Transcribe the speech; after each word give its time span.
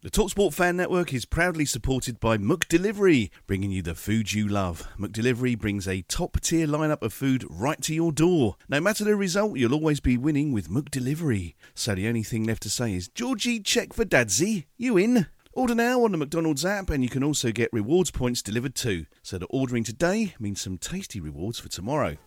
The 0.00 0.10
Talksport 0.10 0.54
Fan 0.54 0.76
Network 0.76 1.12
is 1.12 1.24
proudly 1.24 1.64
supported 1.64 2.20
by 2.20 2.38
McDelivery, 2.38 3.30
bringing 3.48 3.72
you 3.72 3.82
the 3.82 3.96
food 3.96 4.32
you 4.32 4.46
love. 4.46 4.86
McDelivery 4.96 5.58
brings 5.58 5.88
a 5.88 6.02
top-tier 6.02 6.68
lineup 6.68 7.02
of 7.02 7.12
food 7.12 7.44
right 7.50 7.82
to 7.82 7.92
your 7.92 8.12
door. 8.12 8.54
No 8.68 8.80
matter 8.80 9.02
the 9.02 9.16
result, 9.16 9.58
you'll 9.58 9.74
always 9.74 9.98
be 9.98 10.16
winning 10.16 10.52
with 10.52 10.70
McDelivery. 10.70 11.56
So 11.74 11.96
the 11.96 12.06
only 12.06 12.22
thing 12.22 12.44
left 12.44 12.62
to 12.62 12.70
say 12.70 12.94
is, 12.94 13.08
Georgie, 13.08 13.58
check 13.58 13.92
for 13.92 14.04
Dadsy. 14.04 14.68
You 14.76 14.96
in? 14.98 15.26
Order 15.52 15.74
now 15.74 16.04
on 16.04 16.12
the 16.12 16.18
McDonald's 16.18 16.64
app, 16.64 16.90
and 16.90 17.02
you 17.02 17.10
can 17.10 17.24
also 17.24 17.50
get 17.50 17.68
rewards 17.72 18.12
points 18.12 18.40
delivered 18.40 18.76
too. 18.76 19.06
So 19.24 19.36
that 19.38 19.46
ordering 19.46 19.82
today 19.82 20.36
means 20.38 20.60
some 20.60 20.78
tasty 20.78 21.18
rewards 21.18 21.58
for 21.58 21.68
tomorrow. 21.68 22.18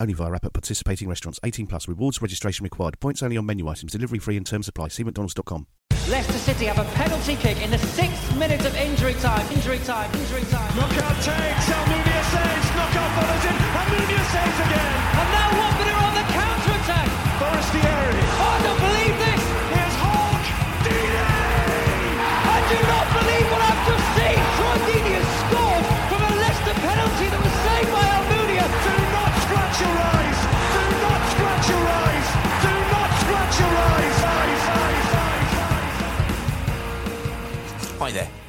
Only 0.00 0.14
via 0.14 0.32
app 0.32 0.44
at 0.44 0.52
participating 0.52 1.08
restaurants. 1.08 1.40
18 1.42 1.66
plus. 1.66 1.88
Rewards 1.88 2.22
registration 2.22 2.64
required. 2.64 3.00
Points 3.00 3.22
only 3.22 3.36
on 3.36 3.46
menu 3.46 3.68
items. 3.68 3.92
Delivery 3.92 4.18
free 4.18 4.36
and 4.36 4.46
terms 4.46 4.68
apply. 4.68 4.88
See 4.88 5.04
mcdonalds.com. 5.04 5.66
Leicester 6.08 6.38
City 6.38 6.64
have 6.64 6.78
a 6.78 6.88
penalty 6.94 7.36
kick 7.36 7.60
in 7.62 7.70
the 7.70 7.78
sixth 7.78 8.34
minute 8.36 8.64
of 8.64 8.74
injury 8.76 9.14
time. 9.14 9.46
Injury 9.52 9.78
time. 9.80 10.10
Injury 10.14 10.44
time. 10.44 10.76
Knockout 10.76 11.16
takes, 11.16 11.68
Almunia 11.68 12.22
saves, 12.32 12.68
Knockaert 12.72 13.12
follows 13.12 13.44
in, 13.44 13.52
Almunia 13.76 14.24
saves 14.32 14.47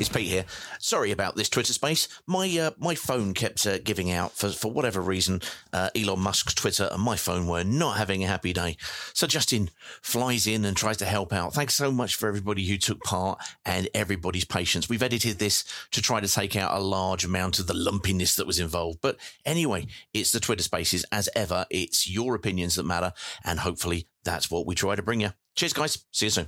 it's 0.10 0.18
Pete 0.18 0.28
here. 0.28 0.46
Sorry 0.80 1.12
about 1.12 1.36
this 1.36 1.50
Twitter 1.50 1.74
space. 1.74 2.08
My 2.26 2.48
uh, 2.58 2.72
my 2.78 2.96
phone 2.96 3.34
kept 3.34 3.66
uh, 3.66 3.80
giving 3.80 4.12
out 4.12 4.34
for 4.34 4.50
for 4.50 4.72
whatever 4.72 5.02
reason. 5.02 5.42
Uh, 5.72 5.90
Elon 5.96 6.20
Musk's 6.20 6.54
Twitter 6.54 6.90
and 6.92 7.02
my 7.02 7.16
phone 7.16 7.48
were 7.48 7.64
not 7.64 7.98
having 7.98 8.24
a 8.24 8.28
happy 8.28 8.54
day. 8.54 8.78
So 9.14 9.28
Justin 9.28 9.70
flies 10.02 10.48
in 10.48 10.66
and 10.66 10.76
tries 10.76 10.98
to 10.98 11.06
help 11.06 11.34
out. 11.34 11.54
Thanks 11.54 11.76
so 11.76 11.92
much 11.92 12.16
for 12.16 12.28
everybody 12.28 12.66
who 12.66 12.78
took 12.78 13.02
part 13.04 13.40
and 13.66 13.90
everybody's 13.94 14.46
patience. 14.46 14.90
We've 14.90 15.04
edited 15.04 15.40
this 15.40 15.64
to 15.92 16.02
try 16.02 16.20
to 16.20 16.28
take 16.28 16.56
out 16.56 16.78
a 16.78 16.84
large 16.84 17.26
amount 17.26 17.60
of 17.60 17.68
the 17.68 17.74
lumpiness 17.74 18.36
that 18.36 18.48
was 18.48 18.60
involved. 18.60 19.00
But 19.02 19.18
anyway, 19.46 19.88
it's 20.14 20.32
the 20.32 20.40
Twitter 20.40 20.64
spaces 20.64 21.06
as 21.12 21.30
ever. 21.36 21.66
It's 21.70 22.10
your 22.10 22.36
opinions 22.36 22.76
that 22.76 22.84
matter, 22.84 23.14
and 23.44 23.60
hopefully 23.60 24.08
that's 24.24 24.50
what 24.50 24.66
we 24.66 24.76
try 24.76 24.96
to 24.96 25.04
bring 25.04 25.22
you. 25.22 25.32
Cheers, 25.56 25.74
guys. 25.74 26.06
See 26.12 26.28
you 26.28 26.32
soon. 26.32 26.48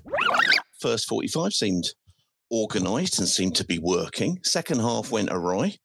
First 0.80 1.08
forty-five 1.08 1.54
seemed 1.54 1.94
organised 2.52 3.20
and 3.20 3.28
seemed 3.28 3.56
to 3.56 3.66
be 3.66 3.80
working. 3.80 4.40
Second 4.44 4.80
half 4.80 5.12
went 5.12 5.30
awry. 5.32 5.78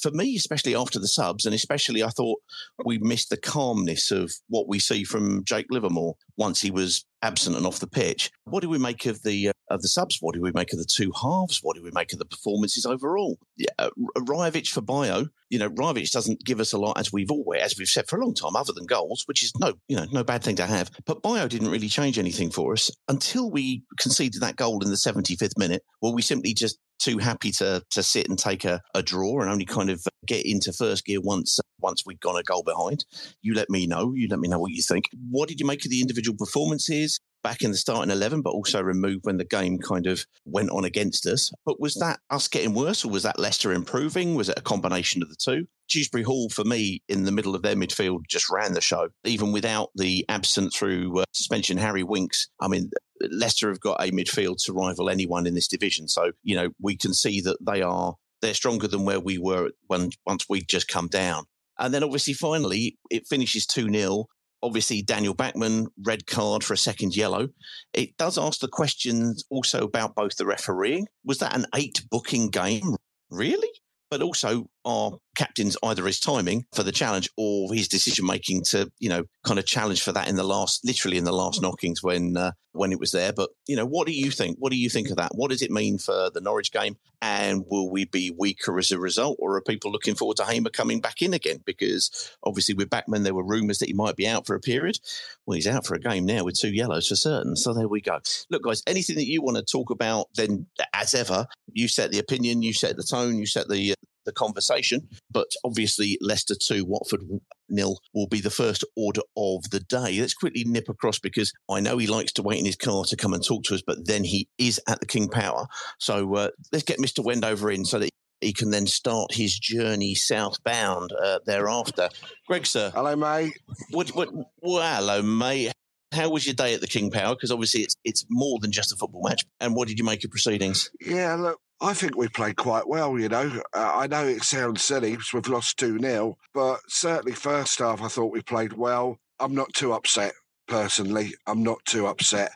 For 0.00 0.10
me, 0.10 0.36
especially 0.36 0.74
after 0.74 0.98
the 0.98 1.08
subs, 1.08 1.44
and 1.44 1.54
especially 1.54 2.02
I 2.02 2.08
thought 2.08 2.40
we 2.84 2.98
missed 2.98 3.30
the 3.30 3.36
calmness 3.36 4.10
of 4.10 4.32
what 4.48 4.68
we 4.68 4.78
see 4.78 5.04
from 5.04 5.44
Jake 5.44 5.66
Livermore 5.70 6.16
once 6.36 6.60
he 6.60 6.70
was 6.70 7.04
absent 7.22 7.56
and 7.56 7.66
off 7.66 7.78
the 7.78 7.86
pitch. 7.86 8.30
What 8.44 8.60
do 8.60 8.68
we 8.68 8.78
make 8.78 9.06
of 9.06 9.22
the 9.22 9.48
uh, 9.48 9.52
of 9.70 9.80
the 9.80 9.88
subs? 9.88 10.18
What 10.20 10.34
do 10.34 10.42
we 10.42 10.52
make 10.52 10.72
of 10.72 10.78
the 10.78 10.84
two 10.84 11.12
halves? 11.20 11.60
What 11.62 11.76
do 11.76 11.82
we 11.82 11.90
make 11.92 12.12
of 12.12 12.18
the 12.18 12.24
performances 12.24 12.84
overall? 12.84 13.38
Yeah, 13.56 13.68
uh, 13.78 13.90
Rajovic 14.18 14.68
for 14.68 14.80
Bayo, 14.80 15.28
you 15.48 15.58
know, 15.58 15.70
Rajovic 15.70 16.10
doesn't 16.10 16.44
give 16.44 16.60
us 16.60 16.72
a 16.72 16.78
lot 16.78 16.98
as 16.98 17.12
we've 17.12 17.30
always 17.30 17.62
as 17.62 17.78
we've 17.78 17.88
said 17.88 18.08
for 18.08 18.18
a 18.18 18.24
long 18.24 18.34
time, 18.34 18.56
other 18.56 18.72
than 18.72 18.86
goals, 18.86 19.24
which 19.26 19.42
is 19.42 19.52
no, 19.58 19.74
you 19.88 19.96
know, 19.96 20.06
no 20.12 20.24
bad 20.24 20.42
thing 20.42 20.56
to 20.56 20.66
have. 20.66 20.90
But 21.06 21.22
Bayo 21.22 21.48
didn't 21.48 21.70
really 21.70 21.88
change 21.88 22.18
anything 22.18 22.50
for 22.50 22.72
us 22.72 22.90
until 23.08 23.50
we 23.50 23.82
conceded 23.98 24.42
that 24.42 24.56
goal 24.56 24.82
in 24.82 24.90
the 24.90 24.96
75th 24.96 25.58
minute, 25.58 25.82
where 26.00 26.12
we 26.12 26.22
simply 26.22 26.54
just 26.54 26.78
too 27.02 27.18
happy 27.18 27.50
to 27.50 27.82
to 27.90 28.02
sit 28.02 28.28
and 28.28 28.38
take 28.38 28.64
a, 28.64 28.80
a 28.94 29.02
draw 29.02 29.40
and 29.40 29.50
only 29.50 29.64
kind 29.64 29.90
of 29.90 30.04
get 30.26 30.46
into 30.46 30.72
first 30.72 31.04
gear 31.04 31.20
once 31.20 31.58
once 31.80 32.04
we'd 32.06 32.20
gone 32.20 32.36
a 32.36 32.42
goal 32.42 32.62
behind. 32.62 33.04
You 33.42 33.54
let 33.54 33.68
me 33.68 33.86
know. 33.86 34.12
You 34.14 34.28
let 34.28 34.38
me 34.38 34.48
know 34.48 34.60
what 34.60 34.72
you 34.72 34.82
think. 34.82 35.06
What 35.30 35.48
did 35.48 35.60
you 35.60 35.66
make 35.66 35.84
of 35.84 35.90
the 35.90 36.00
individual 36.00 36.36
performances? 36.36 37.18
Back 37.42 37.62
in 37.62 37.72
the 37.72 37.76
starting 37.76 38.12
11, 38.12 38.42
but 38.42 38.50
also 38.50 38.80
removed 38.80 39.24
when 39.24 39.36
the 39.36 39.44
game 39.44 39.78
kind 39.78 40.06
of 40.06 40.24
went 40.44 40.70
on 40.70 40.84
against 40.84 41.26
us. 41.26 41.50
But 41.66 41.80
was 41.80 41.96
that 41.96 42.20
us 42.30 42.46
getting 42.46 42.72
worse 42.72 43.04
or 43.04 43.10
was 43.10 43.24
that 43.24 43.36
Leicester 43.36 43.72
improving? 43.72 44.36
Was 44.36 44.48
it 44.48 44.58
a 44.58 44.62
combination 44.62 45.22
of 45.22 45.28
the 45.28 45.34
two? 45.34 45.66
Dewsbury 45.92 46.24
Hall, 46.24 46.48
for 46.48 46.64
me, 46.64 47.02
in 47.08 47.24
the 47.24 47.32
middle 47.32 47.54
of 47.54 47.62
their 47.62 47.76
midfield, 47.76 48.26
just 48.28 48.50
ran 48.50 48.74
the 48.74 48.80
show, 48.80 49.08
even 49.24 49.52
without 49.52 49.90
the 49.94 50.24
absent 50.28 50.72
through 50.74 51.20
uh, 51.20 51.24
suspension 51.32 51.78
Harry 51.78 52.02
Winks. 52.02 52.48
I 52.60 52.68
mean, 52.68 52.90
Leicester 53.30 53.68
have 53.68 53.80
got 53.80 54.02
a 54.02 54.10
midfield 54.10 54.56
to 54.64 54.72
rival 54.72 55.10
anyone 55.10 55.46
in 55.46 55.54
this 55.54 55.68
division. 55.68 56.08
So, 56.08 56.32
you 56.42 56.56
know, 56.56 56.70
we 56.80 56.96
can 56.96 57.14
see 57.14 57.40
that 57.42 57.58
they 57.64 57.82
are 57.82 58.14
they're 58.42 58.54
stronger 58.54 58.88
than 58.88 59.04
where 59.04 59.20
we 59.20 59.38
were 59.38 59.70
when 59.86 60.10
once 60.26 60.46
we'd 60.48 60.68
just 60.68 60.88
come 60.88 61.06
down. 61.06 61.44
And 61.78 61.94
then 61.94 62.04
obviously 62.04 62.34
finally 62.34 62.98
it 63.10 63.26
finishes 63.26 63.66
2-0. 63.66 64.26
Obviously 64.62 65.02
Daniel 65.02 65.34
Bachmann, 65.34 65.86
red 66.04 66.26
card 66.26 66.62
for 66.62 66.74
a 66.74 66.78
second 66.78 67.16
yellow. 67.16 67.48
It 67.94 68.16
does 68.16 68.36
ask 68.36 68.60
the 68.60 68.68
questions 68.68 69.44
also 69.50 69.84
about 69.84 70.14
both 70.14 70.36
the 70.36 70.44
refereeing. 70.44 71.06
Was 71.24 71.38
that 71.38 71.56
an 71.56 71.66
eight 71.74 72.02
booking 72.10 72.50
game? 72.50 72.96
Really? 73.30 73.70
But 74.10 74.22
also 74.22 74.66
our 74.84 75.18
captain's 75.34 75.76
either 75.82 76.04
his 76.06 76.20
timing 76.20 76.64
for 76.74 76.82
the 76.82 76.92
challenge 76.92 77.30
or 77.36 77.72
his 77.72 77.88
decision 77.88 78.26
making 78.26 78.62
to, 78.62 78.90
you 78.98 79.08
know, 79.08 79.24
kind 79.44 79.58
of 79.58 79.66
challenge 79.66 80.02
for 80.02 80.12
that 80.12 80.28
in 80.28 80.36
the 80.36 80.44
last, 80.44 80.84
literally 80.84 81.16
in 81.16 81.24
the 81.24 81.32
last 81.32 81.62
knockings 81.62 82.02
when 82.02 82.36
uh, 82.36 82.52
when 82.72 82.92
it 82.92 83.00
was 83.00 83.12
there. 83.12 83.32
But 83.32 83.50
you 83.66 83.76
know, 83.76 83.86
what 83.86 84.06
do 84.06 84.12
you 84.12 84.30
think? 84.30 84.56
What 84.58 84.72
do 84.72 84.78
you 84.78 84.90
think 84.90 85.10
of 85.10 85.16
that? 85.16 85.32
What 85.34 85.50
does 85.50 85.62
it 85.62 85.70
mean 85.70 85.98
for 85.98 86.30
the 86.32 86.40
Norwich 86.40 86.72
game? 86.72 86.96
And 87.20 87.64
will 87.68 87.88
we 87.90 88.04
be 88.04 88.34
weaker 88.36 88.78
as 88.78 88.90
a 88.90 88.98
result, 88.98 89.36
or 89.38 89.56
are 89.56 89.62
people 89.62 89.92
looking 89.92 90.16
forward 90.16 90.38
to 90.38 90.44
Hamer 90.44 90.70
coming 90.70 91.00
back 91.00 91.22
in 91.22 91.34
again? 91.34 91.60
Because 91.64 92.34
obviously 92.42 92.74
with 92.74 92.90
Bachmann, 92.90 93.22
there 93.22 93.34
were 93.34 93.44
rumours 93.44 93.78
that 93.78 93.88
he 93.88 93.94
might 93.94 94.16
be 94.16 94.26
out 94.26 94.46
for 94.46 94.56
a 94.56 94.60
period. 94.60 94.98
Well, 95.46 95.54
he's 95.54 95.68
out 95.68 95.86
for 95.86 95.94
a 95.94 96.00
game 96.00 96.26
now 96.26 96.44
with 96.44 96.58
two 96.58 96.72
yellows 96.72 97.08
for 97.08 97.16
certain. 97.16 97.54
So 97.56 97.72
there 97.72 97.88
we 97.88 98.00
go. 98.00 98.18
Look, 98.50 98.64
guys, 98.64 98.82
anything 98.86 99.16
that 99.16 99.28
you 99.28 99.40
want 99.40 99.56
to 99.56 99.62
talk 99.62 99.90
about, 99.90 100.28
then 100.34 100.66
as 100.92 101.14
ever, 101.14 101.46
you 101.72 101.86
set 101.86 102.10
the 102.10 102.18
opinion, 102.18 102.62
you 102.62 102.72
set 102.72 102.96
the 102.96 103.04
tone, 103.04 103.38
you 103.38 103.46
set 103.46 103.68
the 103.68 103.94
the 104.24 104.32
conversation. 104.32 105.08
But 105.30 105.48
obviously, 105.64 106.18
Leicester 106.20 106.54
2, 106.54 106.84
Watford 106.84 107.22
nil 107.68 107.98
will 108.14 108.26
be 108.26 108.40
the 108.40 108.50
first 108.50 108.84
order 108.96 109.22
of 109.36 109.70
the 109.70 109.80
day. 109.80 110.20
Let's 110.20 110.34
quickly 110.34 110.64
nip 110.64 110.88
across 110.88 111.18
because 111.18 111.52
I 111.70 111.80
know 111.80 111.98
he 111.98 112.06
likes 112.06 112.32
to 112.32 112.42
wait 112.42 112.58
in 112.58 112.66
his 112.66 112.76
car 112.76 113.04
to 113.04 113.16
come 113.16 113.32
and 113.32 113.44
talk 113.44 113.64
to 113.64 113.74
us, 113.74 113.82
but 113.86 114.06
then 114.06 114.24
he 114.24 114.48
is 114.58 114.80
at 114.88 115.00
the 115.00 115.06
King 115.06 115.28
Power. 115.28 115.66
So 115.98 116.34
uh, 116.34 116.48
let's 116.72 116.84
get 116.84 116.98
Mr. 116.98 117.24
Wendover 117.24 117.70
in 117.70 117.84
so 117.84 117.98
that 117.98 118.10
he 118.40 118.52
can 118.52 118.70
then 118.70 118.86
start 118.86 119.32
his 119.32 119.58
journey 119.58 120.14
southbound 120.14 121.12
uh, 121.12 121.38
thereafter. 121.46 122.08
Greg, 122.46 122.66
sir. 122.66 122.90
Hello, 122.94 123.14
mate. 123.16 123.52
What, 123.90 124.10
what, 124.10 124.30
well, 124.60 124.96
hello, 124.96 125.22
mate. 125.22 125.72
How 126.12 126.30
was 126.30 126.46
your 126.46 126.54
day 126.54 126.74
at 126.74 126.80
the 126.80 126.86
King 126.86 127.10
Power? 127.10 127.34
Because 127.34 127.50
obviously 127.50 127.82
it's 127.82 127.96
it's 128.04 128.24
more 128.30 128.58
than 128.60 128.72
just 128.72 128.92
a 128.92 128.96
football 128.96 129.22
match. 129.28 129.44
And 129.60 129.74
what 129.74 129.88
did 129.88 129.98
you 129.98 130.04
make 130.04 130.24
of 130.24 130.30
proceedings? 130.30 130.90
Yeah, 131.00 131.34
look, 131.34 131.60
I 131.80 131.94
think 131.94 132.16
we 132.16 132.28
played 132.28 132.56
quite 132.56 132.86
well, 132.86 133.18
you 133.18 133.28
know. 133.28 133.60
Uh, 133.74 133.92
I 133.94 134.06
know 134.06 134.26
it 134.26 134.44
sounds 134.44 134.84
silly 134.84 135.12
because 135.12 135.32
we've 135.32 135.48
lost 135.48 135.78
2 135.78 135.98
0, 135.98 136.36
but 136.54 136.80
certainly 136.88 137.32
first 137.32 137.78
half 137.80 138.00
I 138.02 138.08
thought 138.08 138.32
we 138.32 138.42
played 138.42 138.74
well. 138.74 139.18
I'm 139.40 139.54
not 139.54 139.72
too 139.74 139.92
upset. 139.92 140.32
Personally, 140.68 141.34
I'm 141.46 141.62
not 141.64 141.84
too 141.84 142.06
upset. 142.06 142.52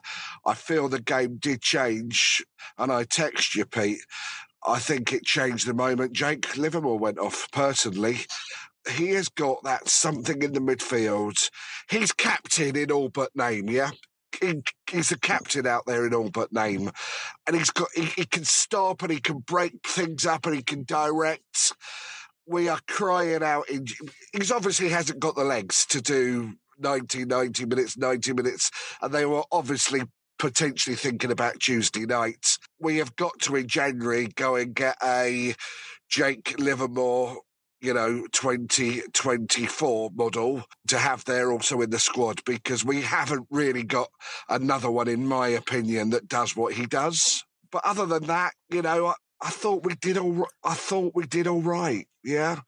I 0.47 0.55
feel 0.55 0.89
the 0.89 1.01
game 1.01 1.39
did 1.39 1.61
change, 1.61 2.45
and 2.79 2.93
I 2.93 3.03
text 3.03 3.57
you, 3.57 3.65
Pete. 3.65 3.99
I 4.67 4.79
think 4.79 5.13
it 5.13 5.25
changed 5.25 5.67
the 5.67 5.75
moment 5.75 6.13
Jake 6.13 6.57
Livermore 6.57 6.99
went 6.99 7.19
off. 7.19 7.49
Personally, 7.53 8.21
he 8.89 9.11
has 9.11 9.29
got 9.29 9.63
that 9.65 9.89
something 9.89 10.43
in 10.43 10.53
the 10.53 10.61
midfield. 10.61 11.51
He's 11.91 12.13
captain 12.13 12.77
in 12.77 12.91
all 12.91 13.09
but 13.09 13.35
name, 13.35 13.69
yeah. 13.69 13.91
he, 14.41 14.63
he's 14.91 15.13
a 15.13 15.19
captain 15.19 15.67
out 15.67 15.87
there 15.87 16.07
in 16.07 16.15
all 16.15 16.31
but 16.31 16.53
name, 16.53 16.91
and 17.47 17.57
he's 17.57 17.71
got 17.71 17.89
he, 17.95 18.05
he 18.05 18.25
can 18.25 18.45
stop 18.45 19.03
and 19.03 19.11
he 19.11 19.21
can 19.21 19.39
break 19.39 19.87
things 19.87 20.27
up 20.27 20.47
and 20.47 20.55
he 20.55 20.63
can 20.63 20.85
direct. 20.85 21.75
We 22.47 22.69
are 22.69 22.81
crying 22.87 23.43
out. 23.43 23.69
In, 23.69 23.87
he's 24.33 24.53
obviously 24.53 24.89
hasn't 24.89 25.21
got 25.21 25.35
the 25.35 25.45
legs 25.45 25.85
to 25.87 26.01
do 26.01 26.55
90, 26.79 27.25
90 27.25 27.67
minutes, 27.67 27.97
90 27.97 28.33
minutes, 28.35 28.71
and 29.03 29.13
they 29.13 29.27
were 29.27 29.45
obviously 29.51 30.03
potentially 30.39 30.97
thinking 30.97 31.31
about 31.31 31.61
Tuesday 31.61 32.05
night. 32.05 32.59
We 32.79 32.99
have 32.99 33.17
got 33.17 33.39
to 33.41 33.57
in 33.57 33.69
January 33.69 34.29
go 34.29 34.55
and 34.57 34.75
get 34.75 34.97
a 35.03 35.55
Jake 36.09 36.55
Livermore 36.59 37.39
you 37.87 37.95
know, 37.95 38.27
2024 38.33 40.11
model 40.13 40.65
to 40.89 40.99
have 40.99 41.25
there 41.25 41.53
also 41.53 41.81
in 41.83 41.91
the 41.91 42.01
squad 42.01 42.45
because 42.45 42.85
we 42.85 43.03
haven't 43.03 43.47
really 43.49 43.85
got 43.85 44.09
another 44.49 44.91
one, 44.91 45.07
in 45.07 45.25
my 45.25 45.47
opinion, 45.47 46.11
that 46.11 46.27
does 46.27 46.57
what 46.57 46.75
he 46.75 46.87
does. 46.87 47.45
But 47.71 47.85
other 47.85 48.05
than 48.05 48.25
that, 48.25 48.55
you 48.71 48.83
know, 48.83 49.07
I, 49.07 49.15
I 49.41 49.51
thought 49.51 49.85
we 49.85 49.95
did 49.95 50.19
all. 50.19 50.49
I 50.65 50.75
thought 50.75 51.13
we 51.15 51.27
did 51.27 51.47
all 51.47 51.63
right. 51.63 52.09
Yeah, 52.25 52.61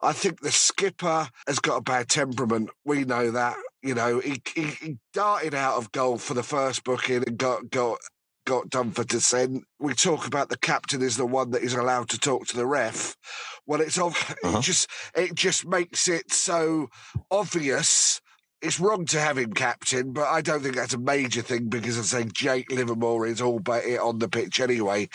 I 0.00 0.14
think 0.14 0.40
the 0.40 0.52
skipper 0.52 1.28
has 1.46 1.58
got 1.58 1.76
a 1.76 1.82
bad 1.82 2.08
temperament. 2.08 2.70
We 2.84 3.04
know 3.04 3.30
that. 3.30 3.56
You 3.82 3.94
know, 3.94 4.20
he, 4.20 4.40
he, 4.54 4.62
he 4.62 4.98
darted 5.12 5.54
out 5.54 5.76
of 5.76 5.92
goal 5.92 6.16
for 6.16 6.32
the 6.32 6.44
first 6.44 6.84
booking 6.84 7.24
and 7.26 7.36
got 7.36 7.68
got 7.68 7.98
got 8.44 8.70
done 8.70 8.90
for 8.90 9.04
dissent. 9.04 9.64
We 9.78 9.94
talk 9.94 10.26
about 10.26 10.48
the 10.48 10.58
captain 10.58 11.02
is 11.02 11.16
the 11.16 11.26
one 11.26 11.50
that 11.50 11.62
is 11.62 11.74
allowed 11.74 12.08
to 12.10 12.18
talk 12.18 12.46
to 12.48 12.56
the 12.56 12.66
ref. 12.66 13.16
Well, 13.66 13.80
it's 13.80 13.98
uh-huh. 13.98 14.58
it 14.58 14.62
just 14.62 14.90
it 15.14 15.34
just 15.34 15.66
makes 15.66 16.08
it 16.08 16.32
so 16.32 16.88
obvious. 17.30 18.20
It's 18.60 18.78
wrong 18.78 19.06
to 19.06 19.18
have 19.18 19.38
him 19.38 19.52
captain, 19.52 20.12
but 20.12 20.28
I 20.28 20.40
don't 20.40 20.60
think 20.60 20.76
that's 20.76 20.94
a 20.94 20.98
major 20.98 21.42
thing 21.42 21.68
because 21.68 21.98
I 21.98 22.02
say 22.02 22.28
Jake 22.32 22.70
Livermore 22.70 23.26
is 23.26 23.40
all 23.40 23.58
but 23.58 23.84
it 23.84 23.98
on 23.98 24.18
the 24.18 24.28
pitch 24.28 24.60
anyway. 24.60 25.08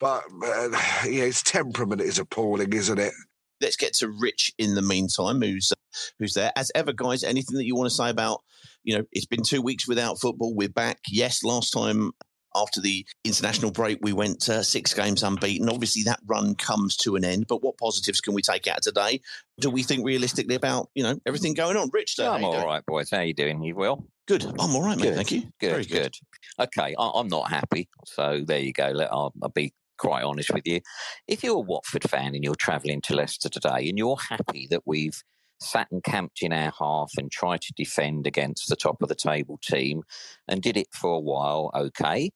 But 0.00 0.24
uh, 0.44 0.70
yeah, 1.04 1.24
his 1.24 1.42
temperament 1.42 2.00
is 2.00 2.18
appalling, 2.18 2.72
isn't 2.72 2.98
it? 2.98 3.12
Let's 3.60 3.76
get 3.76 3.92
to 3.94 4.08
Rich 4.08 4.52
in 4.58 4.74
the 4.74 4.82
meantime, 4.82 5.40
who's 5.42 5.72
who's 6.18 6.34
there. 6.34 6.52
As 6.56 6.70
ever, 6.74 6.92
guys, 6.92 7.24
anything 7.24 7.56
that 7.56 7.66
you 7.66 7.74
want 7.74 7.90
to 7.90 7.94
say 7.94 8.10
about 8.10 8.42
you 8.84 8.96
know, 8.96 9.04
it's 9.12 9.26
been 9.26 9.42
two 9.42 9.60
weeks 9.60 9.86
without 9.86 10.18
football. 10.18 10.54
We're 10.54 10.68
back. 10.68 11.00
Yes, 11.10 11.44
last 11.44 11.72
time 11.72 12.12
after 12.54 12.80
the 12.80 13.06
international 13.24 13.70
break, 13.70 13.98
we 14.02 14.12
went 14.12 14.48
uh, 14.48 14.62
six 14.62 14.94
games 14.94 15.22
unbeaten. 15.22 15.68
Obviously, 15.68 16.02
that 16.04 16.20
run 16.26 16.54
comes 16.54 16.96
to 16.98 17.16
an 17.16 17.24
end. 17.24 17.46
But 17.46 17.62
what 17.62 17.78
positives 17.78 18.20
can 18.20 18.34
we 18.34 18.42
take 18.42 18.66
out 18.66 18.82
today? 18.82 19.20
Do 19.60 19.70
we 19.70 19.82
think 19.82 20.04
realistically 20.04 20.54
about 20.54 20.90
you 20.94 21.02
know 21.02 21.18
everything 21.26 21.54
going 21.54 21.76
on? 21.76 21.90
Rich, 21.92 22.16
yeah, 22.18 22.30
I'm 22.30 22.44
all 22.44 22.52
doing? 22.52 22.64
right, 22.64 22.84
boys. 22.86 23.10
How 23.10 23.20
you 23.20 23.34
doing? 23.34 23.62
You 23.62 23.76
well? 23.76 24.04
Good. 24.26 24.44
I'm 24.44 24.76
all 24.76 24.82
right, 24.82 24.96
mate. 24.96 25.04
Good. 25.04 25.14
Thank 25.14 25.32
you. 25.32 25.42
Good. 25.58 25.70
Very 25.70 25.84
good. 25.84 26.16
good. 26.58 26.64
Okay, 26.64 26.94
I, 26.98 27.20
am 27.20 27.28
not 27.28 27.50
happy. 27.50 27.88
So 28.04 28.42
there 28.46 28.58
you 28.58 28.72
go. 28.72 28.88
Let, 28.88 29.10
I'll, 29.12 29.32
I'll 29.42 29.48
be 29.48 29.72
quite 29.98 30.22
honest 30.22 30.52
with 30.52 30.66
you. 30.66 30.80
If 31.26 31.42
you're 31.42 31.56
a 31.56 31.60
Watford 31.60 32.08
fan 32.08 32.34
and 32.34 32.44
you're 32.44 32.54
travelling 32.54 33.00
to 33.02 33.14
Leicester 33.14 33.48
today 33.48 33.88
and 33.88 33.98
you're 33.98 34.16
happy 34.16 34.66
that 34.70 34.82
we've 34.86 35.22
sat 35.60 35.88
and 35.90 36.02
camped 36.02 36.42
in 36.42 36.52
our 36.52 36.72
half 36.78 37.10
and 37.16 37.30
tried 37.30 37.60
to 37.62 37.72
defend 37.76 38.26
against 38.26 38.68
the 38.68 38.76
top 38.76 39.02
of 39.02 39.08
the 39.08 39.14
table 39.14 39.58
team 39.62 40.02
and 40.46 40.62
did 40.62 40.76
it 40.76 40.88
for 40.92 41.14
a 41.14 41.20
while, 41.20 41.70
okay 41.74 42.30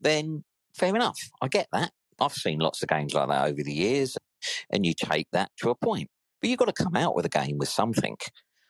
then 0.00 0.44
fair 0.74 0.94
enough. 0.94 1.18
I 1.40 1.48
get 1.48 1.68
that. 1.72 1.92
I've 2.20 2.32
seen 2.32 2.60
lots 2.60 2.82
of 2.82 2.88
games 2.88 3.14
like 3.14 3.28
that 3.28 3.46
over 3.46 3.62
the 3.62 3.72
years, 3.72 4.16
and 4.70 4.86
you 4.86 4.94
take 4.94 5.28
that 5.32 5.50
to 5.58 5.70
a 5.70 5.74
point. 5.74 6.08
But 6.40 6.50
you've 6.50 6.58
got 6.58 6.74
to 6.74 6.84
come 6.84 6.96
out 6.96 7.14
with 7.14 7.26
a 7.26 7.30
game 7.30 7.58
with 7.58 7.68
something. 7.68 8.16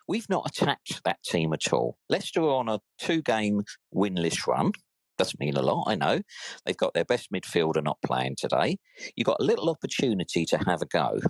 We've 0.08 0.28
not 0.28 0.48
attacked 0.48 1.02
that 1.04 1.22
team 1.24 1.52
at 1.52 1.72
all. 1.72 1.96
Leicester 2.08 2.42
are 2.42 2.56
on 2.56 2.68
a 2.68 2.80
two 2.98 3.22
game 3.22 3.62
winless 3.94 4.46
run. 4.46 4.72
Doesn't 5.18 5.40
mean 5.40 5.56
a 5.56 5.62
lot, 5.62 5.84
I 5.86 5.94
know. 5.94 6.20
They've 6.64 6.76
got 6.76 6.94
their 6.94 7.04
best 7.04 7.32
midfielder 7.32 7.82
not 7.82 7.98
playing 8.04 8.36
today. 8.36 8.76
You've 9.16 9.26
got 9.26 9.40
a 9.40 9.44
little 9.44 9.70
opportunity 9.70 10.44
to 10.46 10.58
have 10.66 10.82
a 10.82 10.86
go. 10.86 11.20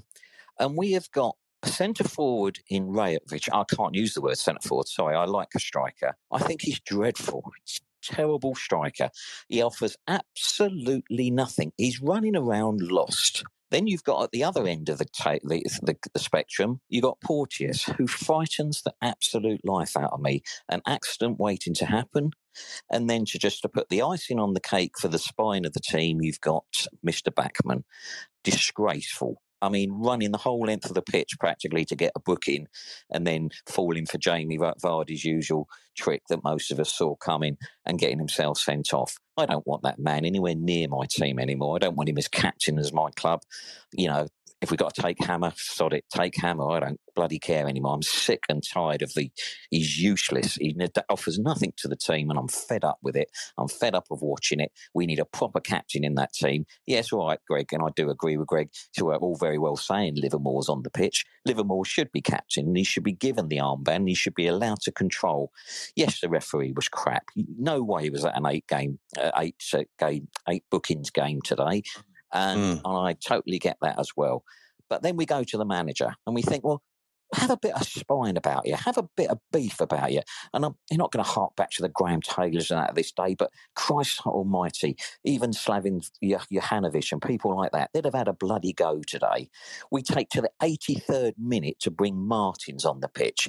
And 0.59 0.77
we 0.77 0.93
have 0.93 1.11
got 1.13 1.37
centre 1.67 2.05
forward 2.05 2.61
in 2.69 2.89
Rajovic. 2.89 3.49
I 3.53 3.65
can't 3.65 3.95
use 3.95 4.15
the 4.15 4.21
word 4.21 4.39
centre 4.39 4.67
forward, 4.67 4.89
sorry. 4.89 5.17
I 5.17 5.25
like 5.25 5.49
a 5.55 5.61
striker. 5.61 6.17
I 6.31 6.39
think 6.39 6.63
he's 6.63 6.81
dreadful 6.81 7.45
terrible 8.07 8.55
striker. 8.55 9.11
He 9.49 9.63
offers 9.63 9.97
absolutely 10.07 11.31
nothing. 11.31 11.73
He's 11.77 12.01
running 12.01 12.37
around 12.37 12.83
lost. 12.83 13.45
Then 13.71 13.89
you've 13.89 14.05
got 14.05 14.23
at 14.23 14.31
the 14.31 14.45
other 14.45 14.67
end 14.67 14.89
of 14.89 14.99
the, 14.99 15.07
ta- 15.07 15.39
the, 15.43 15.65
the, 15.83 15.97
the, 16.13 16.21
spectrum, 16.21 16.81
you've 16.89 17.03
got 17.03 17.21
Porteous, 17.21 17.83
who 17.83 18.07
frightens 18.07 18.83
the 18.83 18.95
absolute 19.03 19.61
life 19.65 19.97
out 19.97 20.13
of 20.13 20.21
me. 20.21 20.43
An 20.69 20.83
accident 20.87 21.41
waiting 21.41 21.75
to 21.75 21.87
happen. 21.87 22.31
And 22.91 23.11
then 23.11 23.25
to 23.27 23.39
just 23.39 23.63
to 23.63 23.69
put 23.69 23.89
the 23.89 24.03
icing 24.03 24.39
on 24.39 24.55
the 24.55 24.61
cake 24.61 24.93
for 24.99 25.09
the 25.09 25.19
spine 25.19 25.65
of 25.65 25.73
the 25.73 25.81
team, 25.81 26.23
you've 26.23 26.41
got 26.41 26.87
Mr. 27.05 27.35
Bachmann. 27.35 27.85
Disgraceful. 28.45 29.43
I 29.63 29.69
mean, 29.69 29.91
running 29.93 30.33
the 30.33 30.39
whole 30.39 30.61
length 30.61 30.87
of 30.87 30.95
the 30.95 31.03
pitch 31.03 31.37
practically 31.41 31.85
to 31.87 31.97
get 31.97 32.13
a 32.15 32.21
booking 32.21 32.67
and 33.11 33.27
then 33.27 33.51
falling 33.67 34.07
for 34.07 34.19
Jamie 34.19 34.59
Vardy's 34.59 35.25
usual 35.25 35.69
trick 35.97 36.23
that 36.29 36.45
most 36.45 36.71
of 36.71 36.79
us 36.79 36.93
saw 36.93 37.17
coming 37.17 37.57
and 37.85 37.99
getting 37.99 38.19
himself 38.19 38.59
sent 38.59 38.93
off. 38.93 39.17
I 39.37 39.47
don't 39.47 39.67
want 39.67 39.83
that 39.83 39.99
man 39.99 40.25
anywhere 40.25 40.55
near 40.55 40.89
my 40.89 41.07
team 41.09 41.39
anymore. 41.39 41.77
I 41.77 41.79
don't 41.79 41.97
want 41.97 42.09
him 42.09 42.19
as 42.19 42.29
captain 42.29 42.79
as 42.79 42.93
my 42.93 43.11
club. 43.17 43.43
You 43.93 44.09
know, 44.09 44.29
if 44.63 44.71
we've 44.71 44.79
got 44.79 44.95
to 44.95 45.03
take 45.03 45.23
Hamer, 45.25 45.53
sod 45.57 45.93
it, 45.93 46.05
take 46.11 46.35
Hamer. 46.41 46.71
I 46.71 46.81
don't 46.81 47.01
bloody 47.15 47.39
care 47.39 47.69
anymore. 47.69 47.95
I'm 47.95 48.03
sick 48.03 48.41
and 48.49 48.63
tired 48.63 49.03
of 49.03 49.13
the. 49.15 49.31
He's 49.71 49.99
useless. 49.99 50.55
He 50.55 50.75
offers 51.11 51.39
nothing 51.39 51.73
to 51.79 51.89
the 51.89 51.97
team, 51.97 52.31
and 52.31 52.39
I'm 52.39 52.49
fed 52.49 52.85
up 52.85 52.99
with 53.03 53.17
it. 53.17 53.31
I'm 53.59 53.69
fed 53.69 53.95
up 53.95 54.07
of 54.11 54.23
watching 54.23 54.61
it. 54.61 54.73
We 54.95 55.07
need 55.07 55.19
a 55.19 55.25
proper 55.25 55.61
captain 55.61 56.05
in 56.05 56.15
that 56.15 56.33
team. 56.33 56.65
Yes, 56.87 57.13
all 57.13 57.27
right, 57.27 57.39
Greg, 57.49 57.73
and 57.73 57.83
I 57.83 57.89
do 57.95 58.09
agree 58.11 58.37
with 58.37 58.47
Greg. 58.47 58.71
So 58.93 59.07
we're 59.07 59.17
all 59.17 59.37
very 59.37 59.59
well 59.59 59.77
saying 59.77 60.15
Livermore's 60.17 60.69
on 60.69 60.83
the 60.83 60.91
pitch. 60.91 61.25
Livermore 61.45 61.85
should 61.85 62.11
be 62.13 62.23
captain, 62.23 62.67
and 62.67 62.77
he 62.77 62.85
should 62.85 63.05
be 63.05 63.13
given 63.13 63.49
the 63.49 63.59
armband. 63.59 64.09
He 64.09 64.15
should 64.15 64.35
be 64.35 64.47
allowed 64.47 64.81
to 64.83 64.93
control. 64.93 65.53
Yes, 65.97 66.21
the 66.21 66.29
referee 66.29 66.73
was 66.75 66.89
crap. 66.89 67.25
No 67.37 67.83
way 67.83 68.11
was 68.11 68.25
at 68.25 68.37
an 68.37 68.47
eight 68.47 68.67
game, 68.69 68.99
uh, 69.19 69.33
eight 69.39 69.63
uh, 69.75 69.85
game, 69.99 70.29
eight 70.49 70.65
bookings 70.71 71.11
game 71.11 71.41
today. 71.43 71.83
And, 72.37 72.81
mm. 72.81 73.07
I 73.07 73.15
totally 73.15 73.59
get 73.59 73.79
that 73.83 73.99
as 73.99 74.11
well. 74.17 74.45
But 74.89 75.03
then 75.03 75.17
we 75.17 75.27
go 75.27 75.43
to 75.43 75.59
the 75.59 75.65
manager 75.65 76.15
and 76.27 76.35
we 76.35 76.43
think, 76.43 76.65
well, 76.65 76.83
have 77.35 77.51
a 77.51 77.57
bit 77.57 77.75
of 77.75 77.83
spine 77.83 78.37
about 78.37 78.67
you, 78.67 78.77
have 78.77 78.99
a 78.99 79.09
bit 79.17 79.31
of 79.31 79.39
beef 79.53 79.81
about 79.81 80.13
you. 80.13 80.21
And 80.55 80.65
I'm, 80.65 80.77
you're 80.91 80.99
not 80.99 81.11
going 81.13 81.25
to 81.25 81.31
hark 81.31 81.57
back 81.57 81.71
to 81.73 81.83
the 81.83 81.89
Graham 81.89 82.21
Taylors 82.21 82.71
and 82.71 82.81
that 82.81 82.95
this 82.95 83.13
day, 83.13 83.35
but 83.35 83.51
Christ 83.75 84.21
Almighty, 84.25 84.97
even 85.25 85.51
Slaven 85.51 86.09
Jokanovic 86.23 87.13
and 87.13 87.23
people 87.23 87.57
like 87.57 87.73
that, 87.73 87.91
they'd 87.93 88.05
have 88.05 88.15
had 88.15 88.29
a 88.29 88.33
bloody 88.33 88.73
go 88.73 89.03
today. 89.07 89.49
We 89.91 90.03
take 90.03 90.29
to 90.31 90.43
the 90.43 90.51
83rd 90.63 91.35
minute 91.39 91.81
to 91.81 91.91
bring 91.91 92.17
Martins 92.17 92.85
on 92.85 93.01
the 93.01 93.09
pitch. 93.09 93.49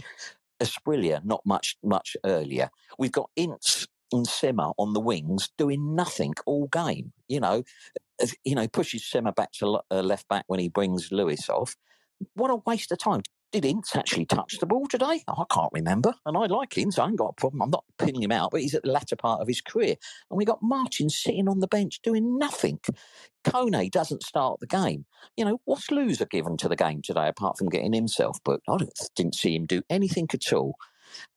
Asprilla 0.60 1.24
not 1.24 1.46
much 1.46 1.77
much 1.84 2.17
earlier. 2.25 2.72
We've 2.98 3.12
got 3.12 3.29
Ince 3.36 3.88
and 4.12 4.28
Sema 4.28 4.72
on 4.78 4.94
the 4.94 5.00
wings 5.00 5.50
doing 5.58 5.96
nothing 5.96 6.34
all 6.46 6.68
game. 6.68 7.14
You 7.28 7.40
know, 7.40 7.64
you 8.44 8.56
know, 8.56 8.68
pushes 8.68 9.06
Sema 9.06 9.32
back 9.32 9.52
to 9.54 9.80
uh, 9.92 10.02
left 10.02 10.28
back 10.28 10.46
when 10.48 10.60
he 10.60 10.70
brings 10.70 11.12
Lewis 11.12 11.50
off. 11.50 11.76
What 12.34 12.52
a 12.52 12.56
waste 12.66 12.92
of 12.92 12.98
time. 12.98 13.22
Did 13.54 13.64
Ince 13.64 13.96
actually 13.96 14.26
touch 14.26 14.58
the 14.60 14.66
ball 14.66 14.88
today? 14.88 15.24
I 15.26 15.44
can't 15.50 15.72
remember. 15.72 16.14
And 16.26 16.36
I 16.36 16.48
like 16.48 16.78
Ince. 16.78 17.00
I 17.00 17.08
ain't 17.08 17.18
got 17.18 17.30
a 17.30 17.40
problem. 17.40 17.62
I'm 17.62 17.70
not 17.70 17.86
pinning 17.98 18.22
him 18.22 18.32
out, 18.32 18.52
but 18.52 18.60
he's 18.60 18.76
at 18.76 18.84
the 18.84 18.92
latter 18.92 19.16
part 19.16 19.40
of 19.40 19.48
his 19.48 19.62
career. 19.62 19.96
And 20.30 20.38
we 20.38 20.44
got 20.44 20.62
Martin 20.62 21.10
sitting 21.10 21.48
on 21.48 21.60
the 21.60 21.68
bench 21.68 22.02
doing 22.04 22.38
nothing. 22.38 22.80
Kone 23.46 23.90
doesn't 23.90 24.24
start 24.24 24.60
the 24.60 24.68
game. 24.68 25.06
You 25.38 25.46
know, 25.46 25.62
what's 25.64 25.88
Louza 25.88 26.30
given 26.30 26.58
to 26.58 26.68
the 26.68 26.76
game 26.76 27.02
today 27.02 27.30
apart 27.30 27.58
from 27.58 27.70
getting 27.70 27.94
himself 27.94 28.38
booked? 28.44 28.66
I 28.68 28.78
didn't 29.16 29.36
see 29.36 29.56
him 29.56 29.66
do 29.66 29.82
anything 29.90 30.28
at 30.34 30.52
all. 30.52 30.76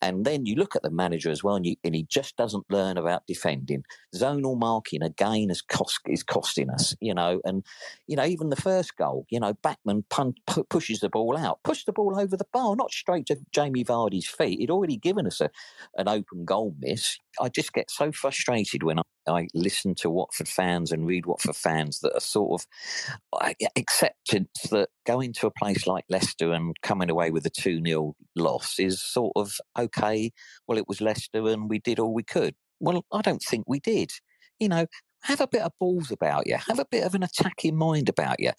And 0.03 0.25
then 0.25 0.47
you 0.47 0.55
look 0.57 0.77
at 0.77 0.83
the 0.83 0.91
manager 0.91 1.31
as 1.31 1.45
well, 1.45 1.57
and, 1.57 1.67
you, 1.67 1.77
and 1.85 1.95
he 1.95 2.05
just 2.05 2.37
doesn't 2.37 2.71
learn 2.71 2.97
about 2.97 3.27
defending. 3.27 3.85
Zonal 4.15 4.59
marking 4.59 5.03
again 5.03 5.51
is 5.51 5.63
cost 5.63 6.01
is 6.07 6.23
costing 6.23 6.71
us, 6.71 6.95
you 7.01 7.15
know. 7.15 7.41
And 7.45 7.65
you 8.07 8.17
know, 8.17 8.25
even 8.25 8.51
the 8.51 8.57
first 8.57 8.97
goal, 8.97 9.27
you 9.31 9.41
know, 9.41 9.55
Bachmann 9.63 10.05
pun, 10.11 10.35
pu- 10.47 10.65
pushes 10.65 11.01
the 11.01 11.09
ball 11.09 11.37
out, 11.37 11.61
push 11.65 11.85
the 11.85 11.93
ball 11.93 12.19
over 12.19 12.37
the 12.37 12.47
bar, 12.53 12.77
not 12.77 12.91
straight 12.91 13.27
to 13.27 13.39
Jamie 13.53 13.85
Vardy's 13.85 14.27
feet. 14.29 14.61
He'd 14.61 14.71
already 14.71 14.97
given 14.97 15.27
us 15.27 15.41
a, 15.41 15.51
an 15.97 16.09
open 16.09 16.45
goal 16.45 16.75
miss. 16.79 17.19
I 17.41 17.49
just 17.49 17.73
get 17.73 17.91
so 17.91 18.13
frustrated 18.13 18.83
when 18.83 18.99
I, 18.99 19.03
I 19.29 19.49
listen 19.55 19.95
to 19.97 20.11
Watford 20.11 20.49
fans 20.49 20.93
and 20.93 21.07
read 21.07 21.27
Watford 21.27 21.57
fans 21.57 22.01
that 22.01 22.15
are 22.15 22.21
sort 22.21 22.63
of 22.63 23.55
acceptance 23.77 24.63
that 24.71 24.89
going 25.07 25.33
to 25.35 25.47
a 25.47 25.53
place 25.53 25.87
like 25.87 26.05
Leicester 26.09 26.53
and 26.53 26.75
coming 26.83 27.11
away 27.11 27.31
with 27.31 27.47
a 27.47 27.51
2 27.51 27.83
0 27.85 28.15
loss 28.37 28.79
is 28.79 29.03
sort 29.03 29.33
of 29.37 29.53
okay. 29.79 30.33
Well, 30.67 30.79
it 30.79 30.89
was 30.89 31.01
Leicester 31.01 31.47
and 31.49 31.69
we 31.69 31.79
did 31.79 31.99
all 31.99 32.15
we 32.15 32.25
could. 32.25 32.55
Well, 32.81 33.05
I 33.13 33.21
don't 33.23 33.43
think 33.43 33.65
we 33.69 33.81
did. 33.81 34.11
You 34.59 34.69
know, 34.69 34.87
have 35.23 35.41
a 35.41 35.47
bit 35.47 35.63
of 35.63 35.73
balls 35.79 36.11
about 36.11 36.47
you. 36.47 36.57
Have 36.57 36.79
a 36.79 36.87
bit 36.91 37.05
of 37.05 37.15
an 37.15 37.23
attacking 37.23 37.77
mind 37.77 38.09
about 38.09 38.41
you. 38.41 38.53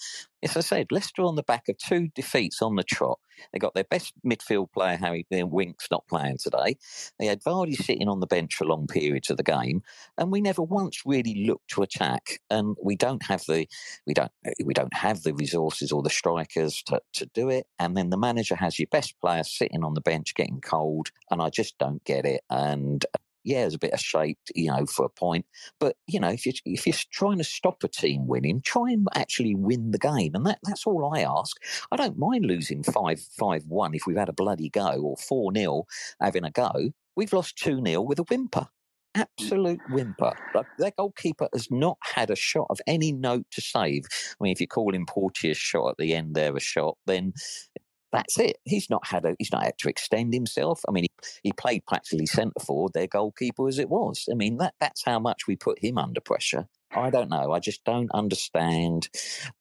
As 0.43 0.57
I 0.57 0.61
said, 0.61 0.87
Leicester 0.91 1.23
on 1.23 1.35
the 1.35 1.43
back 1.43 1.69
of 1.69 1.77
two 1.77 2.09
defeats 2.15 2.61
on 2.61 2.75
the 2.75 2.83
trot. 2.83 3.19
They 3.51 3.59
got 3.59 3.73
their 3.73 3.83
best 3.83 4.13
midfield 4.25 4.71
player, 4.71 4.97
Harry 4.97 5.25
Winks, 5.31 5.87
not 5.89 6.07
playing 6.07 6.37
today. 6.37 6.77
They 7.19 7.25
had 7.25 7.43
Vardy 7.43 7.75
sitting 7.75 8.07
on 8.07 8.19
the 8.19 8.27
bench 8.27 8.55
for 8.55 8.65
long 8.65 8.87
periods 8.87 9.29
of 9.29 9.37
the 9.37 9.43
game, 9.43 9.81
and 10.17 10.31
we 10.31 10.41
never 10.41 10.61
once 10.61 11.01
really 11.05 11.45
looked 11.45 11.69
to 11.69 11.81
attack. 11.81 12.39
And 12.49 12.75
we 12.83 12.95
don't 12.95 13.23
have 13.23 13.43
the 13.47 13.67
we 14.05 14.13
don't 14.13 14.31
we 14.63 14.73
don't 14.73 14.93
have 14.93 15.23
the 15.23 15.33
resources 15.33 15.91
or 15.91 16.03
the 16.03 16.09
strikers 16.09 16.83
to, 16.87 17.01
to 17.13 17.25
do 17.33 17.49
it. 17.49 17.65
And 17.79 17.97
then 17.97 18.09
the 18.09 18.17
manager 18.17 18.55
has 18.55 18.77
your 18.77 18.87
best 18.91 19.19
player 19.21 19.43
sitting 19.43 19.83
on 19.83 19.93
the 19.93 20.01
bench 20.01 20.35
getting 20.35 20.61
cold, 20.61 21.09
and 21.29 21.41
I 21.41 21.49
just 21.49 21.77
don't 21.77 22.03
get 22.03 22.25
it. 22.25 22.41
And 22.49 23.05
yeah, 23.43 23.61
there's 23.61 23.75
a 23.75 23.79
bit 23.79 23.93
of 23.93 23.99
shape, 23.99 24.37
you 24.55 24.71
know, 24.71 24.85
for 24.85 25.05
a 25.05 25.09
point. 25.09 25.45
But 25.79 25.95
you 26.07 26.19
know, 26.19 26.29
if 26.29 26.45
you 26.45 26.53
if 26.65 26.85
you're 26.85 26.95
trying 27.11 27.37
to 27.37 27.43
stop 27.43 27.83
a 27.83 27.87
team 27.87 28.27
winning, 28.27 28.61
try 28.61 28.91
and 28.91 29.07
actually 29.15 29.55
win 29.55 29.91
the 29.91 29.99
game, 29.99 30.35
and 30.35 30.45
that 30.45 30.59
that's 30.63 30.85
all 30.85 31.13
I 31.15 31.21
ask. 31.21 31.57
I 31.91 31.95
don't 31.95 32.17
mind 32.17 32.45
losing 32.45 32.83
five 32.83 33.19
five 33.39 33.65
one 33.67 33.93
if 33.93 34.03
we've 34.05 34.17
had 34.17 34.29
a 34.29 34.33
bloody 34.33 34.69
go, 34.69 35.01
or 35.01 35.17
four 35.17 35.51
0 35.53 35.85
having 36.19 36.43
a 36.43 36.51
go. 36.51 36.91
We've 37.15 37.33
lost 37.33 37.57
two 37.57 37.81
0 37.85 38.01
with 38.01 38.19
a 38.19 38.23
whimper. 38.23 38.67
Absolute 39.13 39.81
whimper. 39.89 40.31
Like, 40.55 40.67
their 40.77 40.91
goalkeeper 40.97 41.49
has 41.53 41.69
not 41.69 41.97
had 42.01 42.29
a 42.29 42.35
shot 42.35 42.67
of 42.69 42.79
any 42.87 43.11
note 43.11 43.45
to 43.51 43.61
save. 43.61 44.05
I 44.09 44.43
mean, 44.43 44.53
if 44.53 44.61
you 44.61 44.67
call 44.67 44.95
him 44.95 45.05
Porteous 45.05 45.57
shot 45.57 45.89
at 45.89 45.97
the 45.97 46.13
end 46.13 46.33
there 46.33 46.55
a 46.55 46.61
shot, 46.61 46.97
then 47.05 47.33
that's 48.11 48.39
it. 48.39 48.57
He's 48.65 48.89
not 48.89 49.07
had 49.07 49.25
a 49.25 49.35
he's 49.39 49.51
not 49.51 49.63
had 49.63 49.77
to 49.79 49.89
extend 49.89 50.33
himself. 50.33 50.81
I 50.87 50.91
mean, 50.91 51.03
he, 51.05 51.27
he 51.43 51.51
played 51.53 51.85
practically 51.85 52.25
centre 52.25 52.59
forward, 52.65 52.93
their 52.93 53.07
goalkeeper 53.07 53.67
as 53.67 53.79
it 53.79 53.89
was. 53.89 54.27
I 54.31 54.35
mean, 54.35 54.57
that 54.57 54.73
that's 54.79 55.03
how 55.05 55.19
much 55.19 55.47
we 55.47 55.55
put 55.55 55.79
him 55.83 55.97
under 55.97 56.21
pressure. 56.21 56.67
I 56.93 57.09
don't 57.09 57.29
know. 57.29 57.53
I 57.53 57.59
just 57.59 57.85
don't 57.85 58.11
understand 58.13 59.07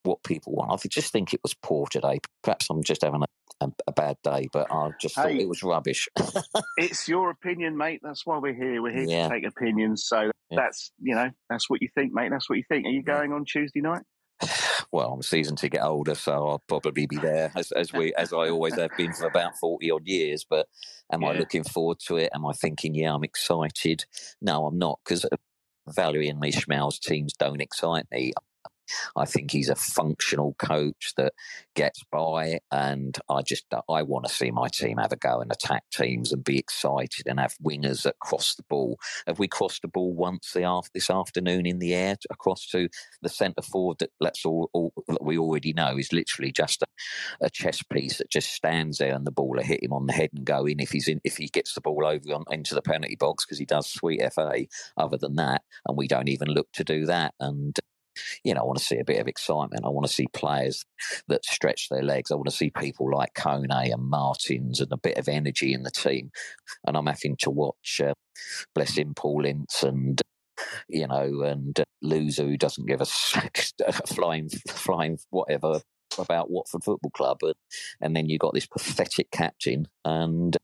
what 0.03 0.23
people 0.25 0.53
want. 0.55 0.73
I 0.85 0.89
just 0.89 1.13
think 1.13 1.33
it 1.33 1.41
was 1.45 1.55
poor 1.55 1.87
today. 1.87 2.19
Perhaps 2.43 2.67
I'm 2.71 2.83
just 2.83 3.03
having 3.03 3.23
a, 3.23 3.65
a, 3.67 3.71
a 3.87 3.93
bad 3.93 4.17
day, 4.25 4.49
but 4.53 4.67
I 4.73 4.91
just 5.01 5.15
thought 5.15 5.31
it 5.31 5.49
was 5.49 5.63
rubbish. 5.63 6.09
it's 6.77 7.07
your 7.09 7.31
opinion, 7.31 7.77
mate. 7.77 8.01
That's 8.03 8.27
why 8.27 8.39
we're 8.39 8.55
here. 8.55 8.83
We're 8.83 8.93
here 8.93 9.05
Yeah. 9.09 9.29
to 9.29 9.35
take 9.35 9.47
opinions. 9.47 10.05
So 10.07 10.33
Yeah. 10.51 10.57
that's 10.57 10.91
you 11.01 11.15
know 11.15 11.31
that's 11.49 11.71
what 11.71 11.83
you 11.83 11.89
think, 11.95 12.13
mate. 12.13 12.31
That's 12.33 12.51
what 12.51 12.59
you 12.59 12.65
think. 12.69 12.85
Are 12.87 12.91
you 12.91 13.05
going 13.05 13.33
on 13.33 13.45
Tuesday 13.45 13.81
night? 13.81 14.03
Well, 14.93 15.13
I'm 15.13 15.21
a 15.21 15.23
season 15.23 15.55
ticket 15.55 15.81
holder, 15.81 16.17
so 16.17 16.33
I'll 16.33 16.63
probably 16.67 17.07
be 17.07 17.17
there 17.17 17.53
as, 17.55 17.71
as 17.73 17.93
we 17.93 18.13
as 18.15 18.33
I 18.33 18.49
always 18.49 18.75
have 18.75 18.91
been 18.97 19.13
for 19.13 19.27
about 19.27 19.57
forty 19.57 19.91
odd 19.91 20.07
years. 20.07 20.45
But 20.49 20.69
am 21.13 21.25
I 21.25 21.33
looking 21.33 21.63
forward 21.63 22.01
to 22.07 22.17
it? 22.17 22.31
Am 22.35 22.45
I 22.45 22.53
thinking, 22.53 22.95
yeah, 22.95 23.15
I'm 23.15 23.23
excited? 23.23 24.05
No, 24.43 24.67
I'm 24.67 24.79
not 24.79 24.99
because 25.05 25.25
uh, 25.25 25.37
Valérien 25.89 26.41
Ismaël's 26.41 26.99
teams 26.99 27.35
don't 27.35 27.61
excite 27.61 28.07
me. 28.11 28.33
I 29.17 29.25
think 29.25 29.51
he's 29.51 29.69
a 29.69 29.75
functional 29.75 30.55
coach 30.59 31.13
that 31.17 31.33
gets 31.75 32.03
by, 32.11 32.61
and 32.71 33.17
I 33.29 33.43
just 33.43 33.65
I 33.89 34.03
want 34.03 34.27
to 34.27 34.33
see 34.33 34.51
my 34.51 34.69
team 34.69 34.99
have 34.99 35.13
a 35.13 35.17
go 35.17 35.41
and 35.41 35.53
attack 35.53 35.85
teams 35.93 36.33
and 36.33 36.45
be 36.45 36.59
excited 36.59 37.27
and 37.27 37.41
have 37.41 37.57
wingers 37.65 38.03
that 38.03 38.19
cross 38.21 38.55
the 38.55 38.65
ball. 38.69 38.99
Have 39.27 39.39
we 39.39 39.49
crossed 39.49 39.83
the 39.83 39.89
ball 39.89 40.13
once 40.13 40.53
the 40.53 40.69
af- 40.69 40.91
this 40.95 41.11
afternoon 41.11 41.67
in 41.67 41.79
the 41.79 41.95
air 41.95 42.17
across 42.31 42.67
to 42.69 42.89
the 43.23 43.29
centre 43.29 43.63
forward 43.63 43.99
that 44.01 44.11
let's 44.21 44.45
all, 44.45 44.71
all 44.73 44.93
that 45.09 45.23
we 45.23 45.39
already 45.39 45.73
know 45.73 45.97
is 45.97 46.13
literally 46.13 46.53
just 46.53 46.83
a, 46.83 46.87
a 47.47 47.51
chess 47.51 47.83
piece 47.83 48.19
that 48.19 48.31
just 48.31 48.53
stands 48.53 48.99
there 48.99 49.15
and 49.15 49.27
the 49.27 49.31
ball 49.31 49.51
will 49.51 49.63
hit 49.63 49.83
him 49.83 49.93
on 49.93 50.07
the 50.07 50.13
head 50.13 50.31
and 50.35 50.45
go 50.45 50.67
in 50.67 50.81
if 50.81 50.91
he's 50.91 51.09
in 51.09 51.21
if 51.25 51.37
he 51.37 51.47
gets 51.47 51.75
the 51.75 51.81
ball 51.81 52.05
over 52.05 52.35
on, 52.35 52.45
into 52.51 52.75
the 52.75 52.83
penalty 52.83 53.17
box 53.17 53.45
because 53.45 53.59
he 53.59 53.67
does 53.67 53.87
sweet 53.87 54.21
FA. 54.33 54.67
Other 54.97 55.17
than 55.17 55.37
that, 55.37 55.63
and 55.87 55.97
we 55.97 56.09
don't 56.09 56.29
even 56.29 56.49
look 56.49 56.69
to 56.73 56.85
do 56.85 57.07
that 57.07 57.35
and 57.41 57.79
you 58.45 58.55
know, 58.55 58.61
I 58.61 58.65
want 58.65 58.79
to 58.79 58.85
see 58.85 58.99
a 58.99 59.05
bit 59.05 59.21
of 59.21 59.29
excitement. 59.29 59.85
I 59.85 59.89
want 59.89 60.07
to 60.07 60.13
see 60.13 60.27
players 60.33 60.85
that 61.29 61.45
stretch 61.45 61.89
their 61.89 62.03
legs. 62.03 62.31
I 62.31 62.35
want 62.35 62.49
to 62.49 62.57
see 62.57 62.71
people 62.71 63.11
like 63.11 63.35
Kone 63.35 63.67
and 63.71 64.03
Martins 64.03 64.81
and 64.81 64.93
a 64.93 64.97
bit 64.97 65.19
of 65.19 65.29
energy 65.29 65.73
in 65.73 65.83
the 65.83 65.91
team. 65.91 66.31
And 66.87 66.97
I'm 66.97 67.07
having 67.07 67.37
to 67.41 67.51
watch, 67.51 68.01
uh, 68.05 68.15
bless 68.75 68.97
him, 68.97 69.15
Paul 69.15 69.45
Ince 69.45 69.83
and 69.83 70.21
you 70.89 71.07
know, 71.07 71.43
and 71.43 71.79
uh, 71.81 71.85
Louza 72.05 72.47
who 72.47 72.57
doesn't 72.57 72.87
give 72.87 73.01
a 73.01 73.07
flying, 73.07 74.51
flying 74.69 75.19
whatever 75.31 75.81
about 76.19 76.51
Watford 76.51 76.85
Football 76.85 77.11
Club, 77.13 77.39
and, 77.43 77.55
and 78.01 78.17
then 78.17 78.29
you 78.29 78.39
got 78.39 78.55
this 78.55 78.67
pathetic 78.67 79.31
captain 79.31 79.87
and 80.05 80.57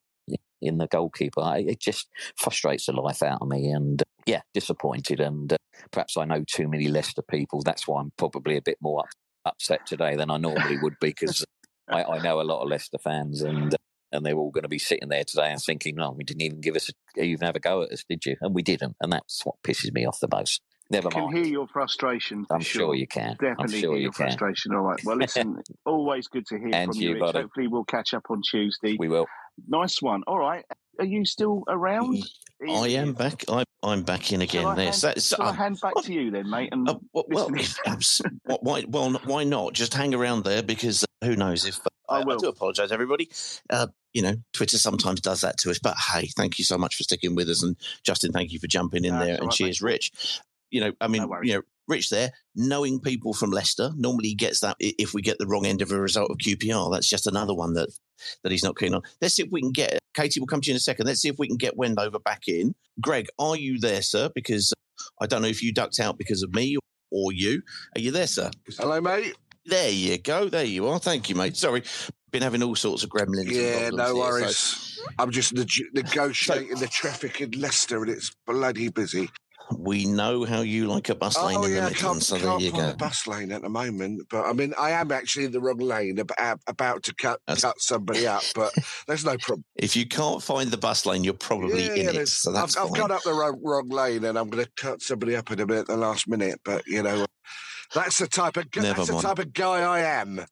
in 0.67 0.79
the 0.79 0.87
goalkeeper. 0.87 1.43
It 1.57 1.81
just 1.81 2.09
frustrates 2.37 2.87
the 2.87 2.93
life 2.93 3.23
out 3.23 3.43
of 3.43 3.49
me, 3.49 3.71
and 3.71 4.03
yeah, 4.27 4.43
disappointed. 4.55 5.21
And 5.21 5.53
uh, 5.53 5.57
perhaps 5.91 6.17
I 6.17 6.25
know 6.25 6.45
too 6.47 6.69
many 6.69 6.89
Leicester 6.89 7.23
people. 7.23 7.63
That's 7.63 7.87
why 7.87 8.01
I'm 8.01 8.13
probably 8.17 8.57
a 8.57 8.63
bit 8.63 8.79
more 8.81 9.01
up, 9.01 9.09
upset 9.45 9.87
today 9.87 10.17
than 10.17 10.31
I 10.31 10.37
normally 10.37 10.79
would 10.83 10.99
be 11.01 11.09
because 11.09 11.45
I, 11.89 12.05
I 12.05 12.19
know 12.19 12.41
a 12.41 12.43
lot 12.43 12.63
of 12.63 12.69
Leicester 12.69 12.99
fans, 12.99 13.43
and 13.43 13.75
uh, 13.75 13.79
and 14.13 14.25
they're 14.25 14.37
all 14.37 14.51
going 14.51 14.63
to 14.63 14.69
be 14.69 14.79
sitting 14.79 15.09
there 15.09 15.25
today 15.25 15.51
and 15.51 15.61
thinking, 15.61 15.97
"No, 15.97 16.11
we 16.13 16.25
didn't 16.25 16.43
even 16.43 16.61
give 16.61 16.77
us 16.77 16.91
a, 16.91 17.23
even 17.23 17.47
have 17.47 17.57
a 17.57 17.61
go 17.61 17.83
at 17.83 17.93
us, 17.93 18.05
did 18.09 18.25
you?" 18.27 18.37
And 18.41 18.55
we 18.55 18.63
didn't, 18.63 18.97
and 19.01 19.13
that's 19.13 19.45
what 19.45 19.57
pisses 19.63 19.93
me 19.93 20.07
off 20.07 20.21
the 20.21 20.29
most. 20.31 20.63
Never 20.91 21.09
I 21.09 21.11
can 21.11 21.35
hear 21.35 21.45
your 21.45 21.67
frustration. 21.67 22.47
I'm 22.51 22.61
sure 22.61 22.95
you 22.95 23.07
can. 23.09 23.31
I'm 23.31 23.37
Definitely 23.57 23.81
sure 23.81 23.91
hear 23.91 23.97
you 23.97 24.03
your 24.05 24.13
can. 24.13 24.27
frustration. 24.27 24.73
All 24.75 24.83
right. 24.83 24.99
Well, 25.05 25.17
listen, 25.17 25.61
always 25.85 26.29
good 26.29 26.47
to 26.47 26.59
hear 26.59 26.71
And 26.73 26.93
from 26.93 27.01
you, 27.01 27.09
you. 27.09 27.15
Rich. 27.15 27.21
buddy. 27.21 27.39
Hopefully, 27.41 27.67
we'll 27.67 27.85
catch 27.85 28.15
up 28.15 28.25
on 28.31 28.41
Tuesday. 28.49 28.97
We 28.99 29.09
will. 29.09 29.27
Nice 29.69 30.01
one. 30.01 30.23
All 30.27 30.39
right. 30.39 30.65
Are 30.99 31.05
you 31.05 31.25
still 31.25 31.65
around? 31.69 32.25
I 32.69 32.89
am 32.89 33.13
back. 33.15 33.45
I'm, 33.49 33.65
I'm 33.83 34.03
back 34.03 34.33
in 34.33 34.41
again. 34.43 34.63
Shall 34.63 34.71
I 34.71 34.75
there. 34.77 34.85
hand, 34.87 34.95
So, 34.97 35.13
so, 35.19 35.37
shall 35.37 35.47
I 35.47 35.53
hand 35.53 35.79
back 35.83 35.95
to 36.05 36.13
you 36.13 36.31
then, 36.31 36.49
mate? 36.49 36.71
And 36.73 36.89
uh, 36.89 36.95
well, 37.13 37.25
well, 37.29 37.49
listen- 37.49 37.83
abs- 37.87 38.23
wh- 38.49 38.63
why, 38.63 38.85
well, 38.89 39.13
why 39.25 39.45
not? 39.45 39.75
Just 39.75 39.93
hang 39.93 40.15
around 40.15 40.45
there 40.45 40.63
because 40.63 41.03
uh, 41.05 41.27
who 41.27 41.37
knows 41.37 41.67
if 41.67 41.79
uh, 41.81 41.91
I 42.09 42.21
I, 42.21 42.25
will. 42.25 42.39
do 42.39 42.49
apologise, 42.49 42.93
everybody. 42.93 43.29
Uh, 43.69 43.89
you 44.15 44.23
know, 44.23 44.37
Twitter 44.55 44.79
sometimes 44.79 45.21
does 45.21 45.43
that 45.43 45.59
to 45.59 45.71
us, 45.71 45.79
but 45.79 45.97
hey, 46.13 46.29
thank 46.37 46.59
you 46.59 46.65
so 46.65 46.79
much 46.79 46.95
for 46.97 47.03
sticking 47.03 47.35
with 47.35 47.51
us, 47.51 47.63
and 47.63 47.77
Justin, 48.05 48.33
thank 48.33 48.53
you 48.53 48.59
for 48.59 48.67
jumping 48.69 49.05
in 49.05 49.13
No, 49.15 49.21
there, 49.21 49.33
it's 49.35 49.41
and 49.41 49.47
right, 49.49 49.55
cheers, 49.55 49.83
Rich. 49.83 50.41
You 50.71 50.81
know, 50.81 50.93
I 51.01 51.09
mean, 51.09 51.23
No 51.23 51.39
you 51.43 51.55
know, 51.55 51.63
Rich 51.89 52.11
there, 52.11 52.33
knowing 52.57 52.99
people 53.01 53.33
from 53.33 53.51
Leicester, 53.53 53.93
normally 53.97 54.29
he 54.29 54.35
gets 54.35 54.61
that 54.61 54.77
if 54.81 55.15
we 55.15 55.23
get 55.23 55.39
the 55.39 55.47
wrong 55.47 55.67
end 55.67 55.83
of 55.83 55.93
a 55.93 56.01
result 56.01 56.31
of 56.33 56.39
QPR. 56.39 56.93
That's 56.93 57.09
just 57.09 57.29
another 57.29 57.55
one 57.55 57.75
that 57.75 57.89
that 58.43 58.51
he's 58.51 58.65
not 58.65 58.77
keen 58.77 58.95
on. 58.95 59.03
Let's 59.21 59.35
see 59.35 59.45
if 59.45 59.51
we 59.53 59.61
can 59.61 59.71
get 59.73 59.99
Katie. 60.15 60.41
will 60.41 60.47
come 60.49 60.61
to 60.63 60.69
you 60.69 60.73
in 60.73 60.79
a 60.79 60.81
second. 60.81 61.07
Let's 61.07 61.21
see 61.21 61.29
if 61.29 61.39
we 61.39 61.47
can 61.47 61.57
get 61.59 61.77
Wendover 61.77 62.19
back 62.19 62.49
in. 62.49 62.75
Greg, 63.01 63.27
are 63.39 63.57
you 63.57 63.79
there, 63.79 64.03
sir? 64.03 64.31
Because 64.35 64.73
I 65.21 65.27
don't 65.27 65.43
know 65.43 65.49
if 65.49 65.63
you 65.63 65.73
ducked 65.73 66.01
out 66.01 66.19
because 66.19 66.43
of 66.43 66.53
me 66.55 66.77
or 67.13 67.33
you. 67.33 67.63
Are 67.95 68.01
you 68.01 68.11
there, 68.11 68.27
sir? 68.27 68.51
Hello, 68.79 69.01
mate. 69.01 69.35
There 69.67 69.91
you 69.91 70.19
go. 70.19 70.49
There 70.49 70.65
you 70.65 70.89
are. 70.89 70.99
Thank 70.99 71.29
you, 71.29 71.35
mate. 71.35 71.57
Sorry, 71.57 71.83
been 72.31 72.43
having 72.43 72.63
all 72.63 72.75
sorts 72.75 73.05
of 73.05 73.11
gremlins. 73.11 73.51
Yeah, 73.51 73.89
problems 73.91 73.97
no 73.97 74.05
here, 74.05 74.15
so- 74.15 74.19
worries. 74.19 75.01
I'm 75.19 75.31
just 75.31 75.55
neg- 75.55 75.93
negotiating 75.95 76.79
the 76.79 76.89
traffic 76.89 77.41
in 77.41 77.53
Leicester, 77.53 78.03
and 78.03 78.11
it's 78.11 78.33
bloody 78.47 78.89
busy. 78.89 79.31
We 79.77 80.05
know 80.07 80.45
how 80.45 80.61
you 80.61 80.87
like 80.87 81.09
a 81.09 81.15
bus 81.15 81.37
lane 81.43 81.59
oh 81.59 81.65
in 81.65 81.73
yeah, 81.73 81.81
the 81.87 81.91
Midlands, 81.91 82.27
so 82.29 82.39
there 82.39 82.59
you 82.61 82.71
go. 82.71 82.91
a 82.91 82.97
bus 82.97 83.27
lane 83.27 83.51
at 83.51 83.63
the 83.63 83.69
moment. 83.69 84.23
But 84.31 84.47
I 84.47 84.53
mean, 84.53 84.73
I 84.79 84.91
am 84.93 85.11
actually 85.11 85.47
in 85.47 85.53
the 85.53 85.61
wrong 85.61 85.79
lane, 85.79 86.19
about, 86.19 86.61
about 86.67 87.03
to 87.05 87.15
cut 87.15 87.41
cut 87.47 87.75
somebody 87.79 88.27
up. 88.27 88.45
But 88.55 88.73
there's 89.09 89.25
no 89.25 89.37
problem. 89.39 89.65
If 89.75 89.97
you 89.97 90.07
can't 90.07 90.43
find 90.43 90.71
the 90.71 90.77
bus 90.77 91.05
lane, 91.05 91.25
you're 91.25 91.35
probably 91.35 91.85
Yeah, 91.87 91.95
in 92.11 92.17
it. 92.17 92.29
So 92.29 92.53
that's 92.53 92.77
I've, 92.77 92.87
I've 92.87 92.97
gone 92.97 93.11
up 93.11 93.23
the 93.23 93.33
wrong, 93.35 93.61
wrong 93.63 93.89
lane, 93.89 94.25
and 94.25 94.39
I'm 94.39 94.49
going 94.51 94.65
to 94.65 94.71
cut 94.77 95.03
somebody 95.03 95.35
up 95.35 95.51
in 95.51 95.61
a 95.61 95.67
bit 95.67 95.79
at 95.79 95.87
the 95.89 95.97
last 95.97 96.29
minute. 96.29 96.61
But 96.65 96.87
you 96.87 97.03
know, 97.03 97.27
that's 97.95 98.19
the 98.19 98.29
type 98.29 98.57
of 98.57 98.67
Never 98.77 99.05
that's 99.05 99.09
the 99.09 99.21
type 99.21 99.39
of 99.41 99.53
guy 99.53 99.81
I 99.81 100.01
am. 100.01 100.45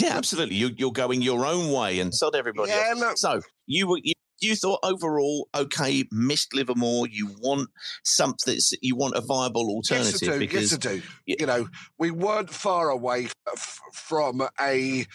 yeah, 0.00 0.16
absolutely. 0.16 0.56
You, 0.56 0.70
you're 0.76 0.92
going 0.92 1.22
your 1.22 1.46
own 1.46 1.70
way, 1.72 2.00
and 2.00 2.12
sod 2.14 2.34
everybody 2.34 2.70
Yeah, 2.72 2.88
else. 2.90 3.00
look- 3.00 3.18
So 3.18 3.40
you 3.66 3.86
were. 3.88 3.98
You, 4.02 4.14
you 4.40 4.54
thought 4.56 4.80
overall, 4.82 5.48
okay, 5.54 6.04
missed 6.10 6.54
Livermore. 6.54 7.06
You 7.08 7.28
want 7.40 7.70
something. 8.04 8.58
You 8.82 8.96
want 8.96 9.14
a 9.16 9.20
viable 9.20 9.68
alternative 9.70 10.20
Yes, 10.22 10.28
I 10.30 10.32
do. 10.34 10.38
because 10.38 10.72
yes, 10.72 10.74
I 10.74 10.76
do. 10.76 11.02
You 11.26 11.46
know, 11.46 11.68
we 11.98 12.10
weren't 12.10 12.50
far 12.50 12.90
away 12.90 13.28
f- 13.52 13.80
from 13.92 14.46
a 14.60 15.06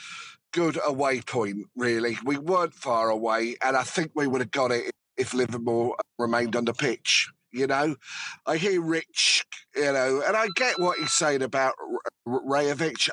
good 0.54 0.80
away 0.86 1.22
point. 1.22 1.58
Really, 1.76 2.18
we 2.26 2.38
weren't 2.38 2.74
far 2.74 3.10
away, 3.10 3.56
and 3.64 3.78
I 3.78 3.84
think 3.84 4.12
we 4.16 4.28
would 4.28 4.42
have 4.42 4.52
got 4.52 4.72
it 4.72 4.92
if 5.18 5.34
Livermore 5.34 5.96
remained 6.18 6.56
on 6.56 6.66
the 6.66 6.74
pitch. 6.74 7.30
You 7.54 7.68
know, 7.68 7.96
I 8.46 8.56
hear 8.56 8.82
Rich, 8.82 9.46
you 9.76 9.92
know, 9.92 10.24
and 10.26 10.38
I 10.38 10.48
get 10.56 10.80
what 10.80 10.98
he's 10.98 11.12
saying 11.12 11.42
about 11.42 11.74
R- 12.26 12.42
R- 12.48 12.56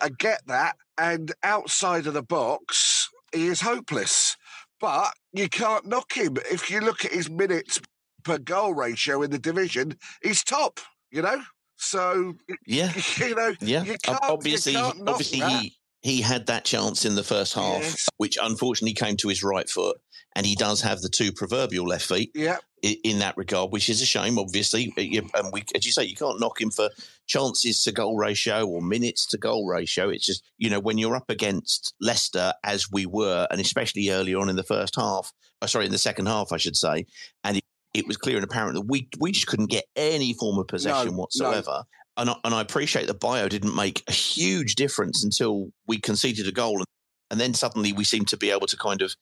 I 0.01 0.09
get 0.17 0.43
that, 0.47 0.77
and 0.97 1.33
outside 1.43 2.07
of 2.07 2.15
the 2.15 2.23
box, 2.23 3.09
he 3.33 3.49
is 3.49 3.61
hopeless. 3.63 4.37
But 4.81 5.13
you 5.33 5.49
can't 5.49 5.87
knock 5.87 6.13
him 6.13 6.37
if 6.51 6.71
you 6.71 6.81
look 6.81 7.05
at 7.05 7.13
his 7.13 7.29
minutes 7.29 7.81
per 8.25 8.39
goal 8.39 8.75
ratio 8.75 9.23
in 9.23 9.31
the 9.31 9.39
division. 9.39 9.97
He's 10.23 10.45
top. 10.45 10.81
You 11.11 11.23
know, 11.23 11.41
so 11.77 12.35
yeah, 12.67 12.93
you 13.17 13.35
know, 13.35 13.55
yeah. 13.61 13.83
you 13.83 13.97
obviously, 14.23 14.73
you 14.73 14.79
can't 14.79 14.99
knock 14.99 15.09
obviously, 15.15 15.41
that. 15.41 15.63
he 15.63 15.77
he 16.03 16.21
had 16.21 16.47
that 16.47 16.65
chance 16.65 17.05
in 17.05 17.15
the 17.15 17.25
first 17.25 17.55
half, 17.55 17.83
Yes. 17.83 18.09
which 18.19 18.37
unfortunately 18.41 18.95
came 18.95 19.17
to 19.17 19.29
his 19.29 19.43
right 19.43 19.69
foot, 19.69 19.97
and 20.37 20.45
he 20.47 20.55
does 20.55 20.83
have 20.83 21.01
the 21.01 21.09
two 21.09 21.33
proverbial 21.33 21.87
left 21.87 22.07
feet. 22.07 22.31
Yeah. 22.35 22.59
In 22.83 23.19
that 23.19 23.37
regard, 23.37 23.73
which 23.73 23.89
is 23.89 24.01
a 24.01 24.07
shame, 24.07 24.39
obviously. 24.39 24.93
And 24.97 25.53
we, 25.53 25.65
as 25.75 25.85
you 25.85 25.91
say, 25.91 26.05
you 26.05 26.15
can't 26.15 26.39
knock 26.39 26.61
him 26.61 26.71
for 26.71 26.91
chances 27.27 27.83
to 27.83 27.93
goal 27.93 28.17
ratio 28.17 28.67
or 28.67 28.81
minutes 28.81 29.27
to 29.29 29.37
goal 29.39 29.67
ratio. 29.67 30.09
It's 30.11 30.27
just, 30.27 30.45
you 30.59 30.71
know, 30.71 30.79
when 30.79 30.97
you're 30.97 31.17
up 31.17 31.29
against 31.29 31.95
Leicester, 32.01 32.53
as 32.63 32.91
we 32.91 33.05
were, 33.05 33.49
and 33.51 33.61
especially 33.61 34.11
early 34.11 34.35
on 34.35 34.49
in 34.49 34.57
the 34.57 34.63
first 34.63 34.95
half, 34.95 35.33
oh, 35.61 35.67
sorry, 35.67 35.87
in 35.87 35.93
the 35.93 35.99
second 35.99 36.27
half, 36.27 36.53
I 36.53 36.57
should 36.57 36.77
say, 36.77 37.07
and 37.43 37.57
it, 37.57 37.65
it 37.95 38.07
was 38.07 38.17
clear 38.17 38.37
and 38.37 38.45
apparent 38.45 38.75
that 38.75 38.87
we, 38.87 39.09
we 39.19 39.33
just 39.33 39.49
couldn't 39.49 39.71
get 39.71 39.85
any 39.97 40.33
form 40.35 40.59
of 40.59 40.69
possession 40.69 41.13
no, 41.13 41.19
whatsoever. 41.19 41.65
No. 41.67 41.83
And, 42.19 42.31
I, 42.31 42.37
and 42.45 42.55
I 42.55 42.61
appreciate 42.61 43.09
that 43.09 43.21
Bayo 43.21 43.49
didn't 43.49 43.75
make 43.75 44.05
a 44.09 44.13
huge 44.13 44.77
difference 44.77 45.25
until 45.25 45.71
we 45.87 45.99
conceded 45.99 46.47
a 46.47 46.53
goal. 46.53 46.83
And 47.31 47.39
then 47.39 47.55
suddenly 47.55 47.93
we 47.93 48.05
seem 48.05 48.25
to 48.27 48.37
be 48.37 48.51
able 48.51 48.67
to 48.67 48.77
kind 48.77 49.03
of, 49.03 49.15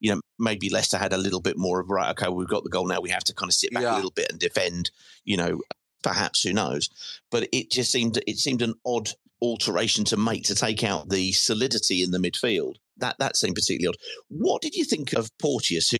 you 0.00 0.12
know, 0.12 0.20
maybe 0.38 0.68
Leicester 0.68 0.98
had 0.98 1.12
a 1.12 1.18
little 1.18 1.40
bit 1.40 1.56
more 1.56 1.80
of 1.80 1.90
right. 1.90 2.10
Okay, 2.10 2.28
we've 2.28 2.48
got 2.48 2.64
the 2.64 2.70
goal 2.70 2.86
now. 2.86 3.00
We 3.00 3.10
have 3.10 3.24
to 3.24 3.34
kind 3.34 3.48
of 3.48 3.54
sit 3.54 3.72
back 3.72 3.84
yeah. 3.84 3.94
a 3.94 3.96
little 3.96 4.10
bit 4.10 4.30
and 4.30 4.38
defend. 4.40 4.90
You 5.24 5.36
know, 5.36 5.60
perhaps 6.02 6.42
who 6.42 6.52
knows? 6.52 6.88
But 7.30 7.48
it 7.52 7.70
just 7.70 7.92
seemed 7.92 8.22
it 8.26 8.38
seemed 8.38 8.62
an 8.62 8.74
odd 8.84 9.10
alteration 9.40 10.04
to 10.06 10.16
make 10.16 10.44
to 10.44 10.54
take 10.54 10.84
out 10.84 11.08
the 11.08 11.32
solidity 11.32 12.02
in 12.02 12.10
the 12.10 12.18
midfield. 12.18 12.76
That 12.96 13.16
that 13.18 13.36
seemed 13.36 13.54
particularly 13.54 13.88
odd. 13.88 14.02
What 14.28 14.62
did 14.62 14.74
you 14.74 14.84
think 14.84 15.12
of 15.12 15.30
Porteous, 15.38 15.90
who, 15.90 15.98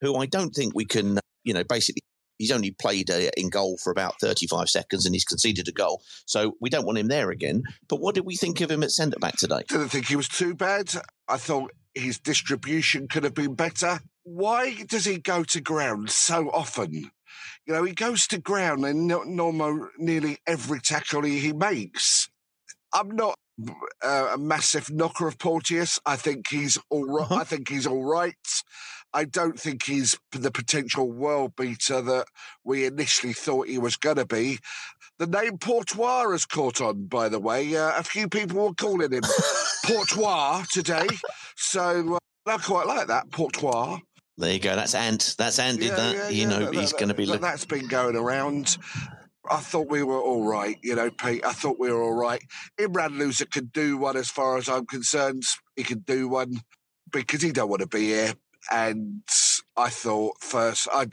who 0.00 0.16
I 0.16 0.26
don't 0.26 0.50
think 0.50 0.74
we 0.74 0.84
can, 0.84 1.18
you 1.44 1.54
know, 1.54 1.64
basically 1.64 2.02
he's 2.38 2.50
only 2.50 2.70
played 2.70 3.10
uh, 3.10 3.30
in 3.36 3.48
goal 3.48 3.78
for 3.82 3.90
about 3.90 4.20
35 4.20 4.68
seconds 4.68 5.06
and 5.06 5.14
he's 5.14 5.24
conceded 5.24 5.68
a 5.68 5.72
goal. 5.72 6.02
So 6.26 6.56
we 6.60 6.70
don't 6.70 6.86
want 6.86 6.98
him 6.98 7.08
there 7.08 7.30
again. 7.30 7.62
But 7.88 8.00
what 8.00 8.14
did 8.14 8.24
we 8.24 8.36
think 8.36 8.60
of 8.60 8.70
him 8.70 8.82
at 8.82 8.90
centre 8.90 9.18
back 9.18 9.36
today? 9.36 9.62
Didn't 9.68 9.88
think 9.88 10.06
he 10.06 10.16
was 10.16 10.28
too 10.28 10.54
bad. 10.54 10.90
I 11.28 11.36
thought 11.36 11.72
his 11.94 12.18
distribution 12.18 13.08
could 13.08 13.24
have 13.24 13.34
been 13.34 13.54
better. 13.54 14.00
Why 14.24 14.74
does 14.86 15.04
he 15.04 15.18
go 15.18 15.44
to 15.44 15.60
ground 15.60 16.10
so 16.10 16.50
often? 16.50 17.10
You 17.66 17.72
know, 17.72 17.84
he 17.84 17.92
goes 17.92 18.26
to 18.28 18.38
ground 18.38 18.84
in 18.84 19.06
normal, 19.06 19.88
nearly 19.98 20.38
every 20.46 20.80
tackle 20.80 21.22
he, 21.22 21.38
he 21.38 21.52
makes. 21.52 22.28
I'm 22.92 23.10
not 23.10 23.38
uh, 24.02 24.32
a 24.34 24.38
massive 24.38 24.90
knocker 24.90 25.26
of 25.26 25.38
Porteous. 25.38 25.98
I 26.04 26.16
think 26.16 26.48
he's 26.48 26.78
all 26.90 27.06
right. 27.06 27.24
Uh-huh. 27.24 27.36
I 27.36 27.44
think 27.44 27.68
he's 27.68 27.86
all 27.86 28.04
right. 28.04 28.34
I 29.14 29.24
don't 29.24 29.58
think 29.58 29.84
he's 29.84 30.18
the 30.32 30.50
potential 30.50 31.10
world 31.10 31.54
beater 31.56 32.02
that 32.02 32.26
we 32.64 32.84
initially 32.84 33.32
thought 33.32 33.68
he 33.68 33.78
was 33.78 33.96
going 33.96 34.16
to 34.16 34.26
be. 34.26 34.58
The 35.20 35.28
name 35.28 35.58
Portois 35.58 36.28
has 36.32 36.44
caught 36.44 36.80
on, 36.80 37.06
by 37.06 37.28
the 37.28 37.38
way. 37.38 37.76
Uh, 37.76 37.92
a 37.96 38.02
few 38.02 38.28
people 38.28 38.64
were 38.64 38.74
calling 38.74 39.12
him 39.12 39.22
Portois 39.86 40.64
today. 40.72 41.06
So 41.54 42.16
uh, 42.16 42.18
I 42.50 42.58
quite 42.58 42.88
like 42.88 43.06
that, 43.06 43.30
Portois. 43.30 44.00
There 44.36 44.52
you 44.52 44.58
go. 44.58 44.74
That's 44.74 44.96
Ant. 44.96 45.36
That's 45.38 45.60
Ant 45.60 45.78
did 45.78 45.90
yeah, 45.90 45.94
that. 45.94 46.14
Yeah, 46.16 46.28
you 46.30 46.46
know, 46.48 46.64
that, 46.64 46.74
he's 46.74 46.92
going 46.92 47.08
to 47.08 47.14
be. 47.14 47.24
Look- 47.24 47.40
that's 47.40 47.64
been 47.64 47.86
going 47.86 48.16
around. 48.16 48.76
I 49.48 49.58
thought 49.58 49.88
we 49.88 50.02
were 50.02 50.20
all 50.20 50.42
right, 50.42 50.76
you 50.82 50.94
know, 50.94 51.10
Pete. 51.10 51.44
I 51.44 51.52
thought 51.52 51.78
we 51.78 51.92
were 51.92 52.02
all 52.02 52.14
right. 52.14 52.42
Imran 52.80 53.18
Louza 53.18 53.48
could 53.48 53.72
do 53.72 53.98
one 53.98 54.16
as 54.16 54.30
far 54.30 54.56
as 54.56 54.70
I'm 54.70 54.86
concerned. 54.86 55.42
He 55.76 55.84
could 55.84 56.06
do 56.06 56.28
one 56.28 56.62
because 57.12 57.42
he 57.42 57.52
don't 57.52 57.68
want 57.68 57.82
to 57.82 57.86
be 57.86 58.06
here 58.06 58.32
and 58.70 59.22
I 59.76 59.88
thought 59.88 60.40
first, 60.40 60.88
I, 60.92 61.06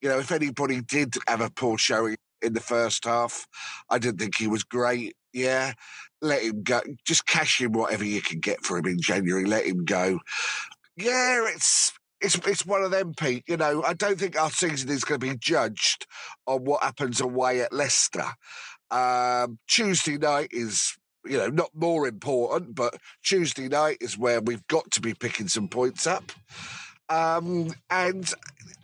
you 0.00 0.08
know, 0.08 0.18
if 0.18 0.32
anybody 0.32 0.80
did 0.80 1.14
have 1.26 1.40
a 1.40 1.50
poor 1.50 1.78
showing 1.78 2.16
in 2.42 2.52
the 2.52 2.60
first 2.60 3.04
half, 3.04 3.46
I 3.90 3.98
didn't 3.98 4.18
think 4.18 4.36
he 4.36 4.46
was 4.46 4.64
great. 4.64 5.16
Yeah, 5.32 5.72
let 6.20 6.42
him 6.42 6.62
go. 6.62 6.80
Just 7.04 7.26
cash 7.26 7.60
him 7.60 7.72
whatever 7.72 8.04
you 8.04 8.22
can 8.22 8.40
get 8.40 8.64
for 8.64 8.78
him 8.78 8.86
in 8.86 9.00
January. 9.00 9.44
Let 9.44 9.66
him 9.66 9.84
go. 9.84 10.18
Yeah, 10.96 11.46
it's 11.48 11.92
it's 12.20 12.34
it's 12.46 12.66
one 12.66 12.82
of 12.82 12.90
them, 12.90 13.14
Pete. 13.14 13.44
You 13.46 13.56
know, 13.56 13.82
I 13.82 13.94
don't 13.94 14.18
think 14.18 14.40
our 14.40 14.50
season 14.50 14.88
is 14.88 15.04
going 15.04 15.20
to 15.20 15.26
be 15.26 15.36
judged 15.36 16.06
on 16.46 16.64
what 16.64 16.82
happens 16.82 17.20
away 17.20 17.60
at 17.60 17.72
Leicester. 17.72 18.24
Um, 18.90 19.58
Tuesday 19.68 20.16
night 20.16 20.48
is 20.50 20.96
you 21.28 21.36
know, 21.36 21.48
not 21.48 21.70
more 21.74 22.08
important, 22.08 22.74
but 22.74 22.96
Tuesday 23.22 23.68
night 23.68 23.98
is 24.00 24.16
where 24.16 24.40
we've 24.40 24.66
got 24.68 24.90
to 24.92 25.00
be 25.00 25.14
picking 25.14 25.48
some 25.48 25.68
points 25.68 26.06
up. 26.06 26.32
Um, 27.10 27.72
and 27.90 28.30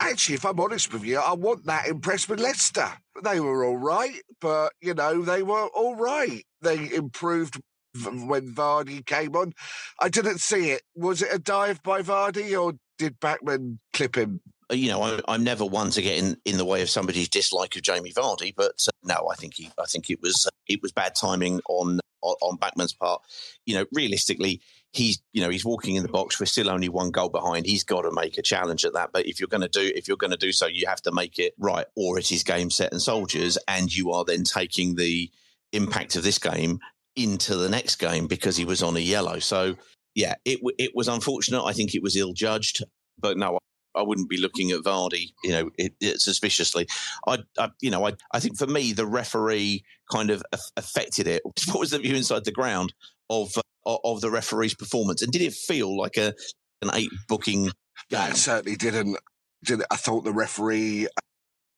actually, 0.00 0.36
if 0.36 0.44
I'm 0.44 0.60
honest 0.60 0.92
with 0.92 1.04
you, 1.04 1.18
I 1.18 1.34
want 1.34 1.66
that 1.66 1.86
impressed 1.86 2.28
with 2.28 2.40
Leicester. 2.40 2.88
They 3.22 3.40
were 3.40 3.64
all 3.64 3.76
right, 3.76 4.20
but 4.40 4.72
you 4.80 4.94
know 4.94 5.22
they 5.22 5.42
were 5.42 5.66
all 5.68 5.96
right. 5.96 6.44
They 6.62 6.92
improved 6.92 7.60
when 8.02 8.54
Vardy 8.54 9.04
came 9.04 9.36
on. 9.36 9.52
I 10.00 10.08
didn't 10.08 10.40
see 10.40 10.70
it. 10.70 10.82
Was 10.96 11.22
it 11.22 11.32
a 11.32 11.38
dive 11.38 11.82
by 11.82 12.02
Vardy, 12.02 12.60
or 12.60 12.74
did 12.98 13.20
Bachmann 13.20 13.78
clip 13.92 14.16
him? 14.16 14.40
Uh, 14.70 14.74
you 14.74 14.88
know, 14.88 15.02
I'm, 15.02 15.20
I'm 15.28 15.44
never 15.44 15.64
one 15.64 15.90
to 15.90 16.02
get 16.02 16.18
in, 16.18 16.36
in 16.44 16.56
the 16.56 16.64
way 16.64 16.82
of 16.82 16.90
somebody's 16.90 17.28
dislike 17.28 17.76
of 17.76 17.82
Jamie 17.82 18.12
Vardy, 18.12 18.54
but 18.56 18.86
uh, 18.88 18.90
no, 19.02 19.28
I 19.30 19.34
think 19.34 19.54
he, 19.54 19.70
I 19.78 19.84
think 19.84 20.10
it 20.10 20.22
was, 20.22 20.46
uh, 20.46 20.50
it 20.66 20.80
was 20.82 20.90
bad 20.90 21.14
timing 21.14 21.60
on, 21.68 22.00
on, 22.22 22.34
on 22.40 22.56
Bachmann's 22.56 22.94
part. 22.94 23.20
You 23.66 23.76
know, 23.76 23.84
realistically, 23.92 24.60
he's 24.94 25.20
you 25.32 25.42
know 25.42 25.50
he's 25.50 25.64
walking 25.64 25.96
in 25.96 26.02
the 26.02 26.08
box. 26.08 26.38
We're 26.38 26.46
still 26.46 26.70
only 26.70 26.88
one 26.88 27.10
goal 27.10 27.28
behind. 27.28 27.66
He's 27.66 27.84
got 27.84 28.02
to 28.02 28.12
make 28.12 28.38
a 28.38 28.42
challenge 28.42 28.84
at 28.84 28.94
that. 28.94 29.10
But 29.12 29.26
if 29.26 29.40
you're 29.40 29.48
going 29.48 29.62
to 29.62 29.68
do 29.68 29.92
if 29.94 30.08
you're 30.08 30.16
going 30.16 30.30
to 30.30 30.36
do 30.36 30.52
so, 30.52 30.66
you 30.66 30.86
have 30.86 31.02
to 31.02 31.12
make 31.12 31.38
it 31.38 31.54
right, 31.58 31.86
or 31.96 32.18
it 32.18 32.32
is 32.32 32.42
game 32.42 32.70
set 32.70 32.92
and 32.92 33.02
soldiers, 33.02 33.58
and 33.68 33.94
you 33.94 34.12
are 34.12 34.24
then 34.24 34.44
taking 34.44 34.94
the 34.94 35.30
impact 35.72 36.16
of 36.16 36.22
this 36.22 36.38
game 36.38 36.78
into 37.16 37.56
the 37.56 37.68
next 37.68 37.96
game 37.96 38.26
because 38.26 38.56
he 38.56 38.64
was 38.64 38.82
on 38.82 38.96
a 38.96 39.00
yellow. 39.00 39.38
So 39.38 39.76
yeah, 40.14 40.34
it 40.44 40.60
it 40.78 40.92
was 40.94 41.08
unfortunate. 41.08 41.64
I 41.64 41.72
think 41.72 41.94
it 41.94 42.02
was 42.02 42.16
ill 42.16 42.32
judged, 42.32 42.82
but 43.18 43.36
no. 43.36 43.58
I 43.96 44.02
wouldn't 44.02 44.28
be 44.28 44.38
looking 44.38 44.72
at 44.72 44.80
Vardy, 44.80 45.34
you 45.44 45.52
know, 45.52 45.70
it, 45.78 45.94
it 46.00 46.20
suspiciously. 46.20 46.88
I, 47.28 47.38
I, 47.56 47.70
you 47.80 47.92
know, 47.92 48.04
I, 48.04 48.14
I 48.32 48.40
think 48.40 48.58
for 48.58 48.66
me 48.66 48.92
the 48.92 49.06
referee 49.06 49.84
kind 50.10 50.30
of 50.30 50.42
affected 50.76 51.28
it. 51.28 51.42
What 51.68 51.78
was 51.78 51.92
the 51.92 52.00
view 52.00 52.16
inside 52.16 52.44
the 52.44 52.50
ground 52.50 52.92
of 53.30 53.56
of 53.86 54.20
the 54.20 54.30
referee's 54.30 54.74
performance? 54.74 55.22
And 55.22 55.32
did 55.32 55.42
it 55.42 55.54
feel 55.54 55.96
like 55.96 56.16
a 56.16 56.34
an 56.82 56.90
eight 56.94 57.10
booking 57.28 57.70
game? 58.10 58.30
it 58.30 58.36
certainly 58.36 58.76
didn't. 58.76 59.18
Did 59.64 59.82
I 59.90 59.96
thought 59.96 60.24
the 60.24 60.32
referee 60.32 61.08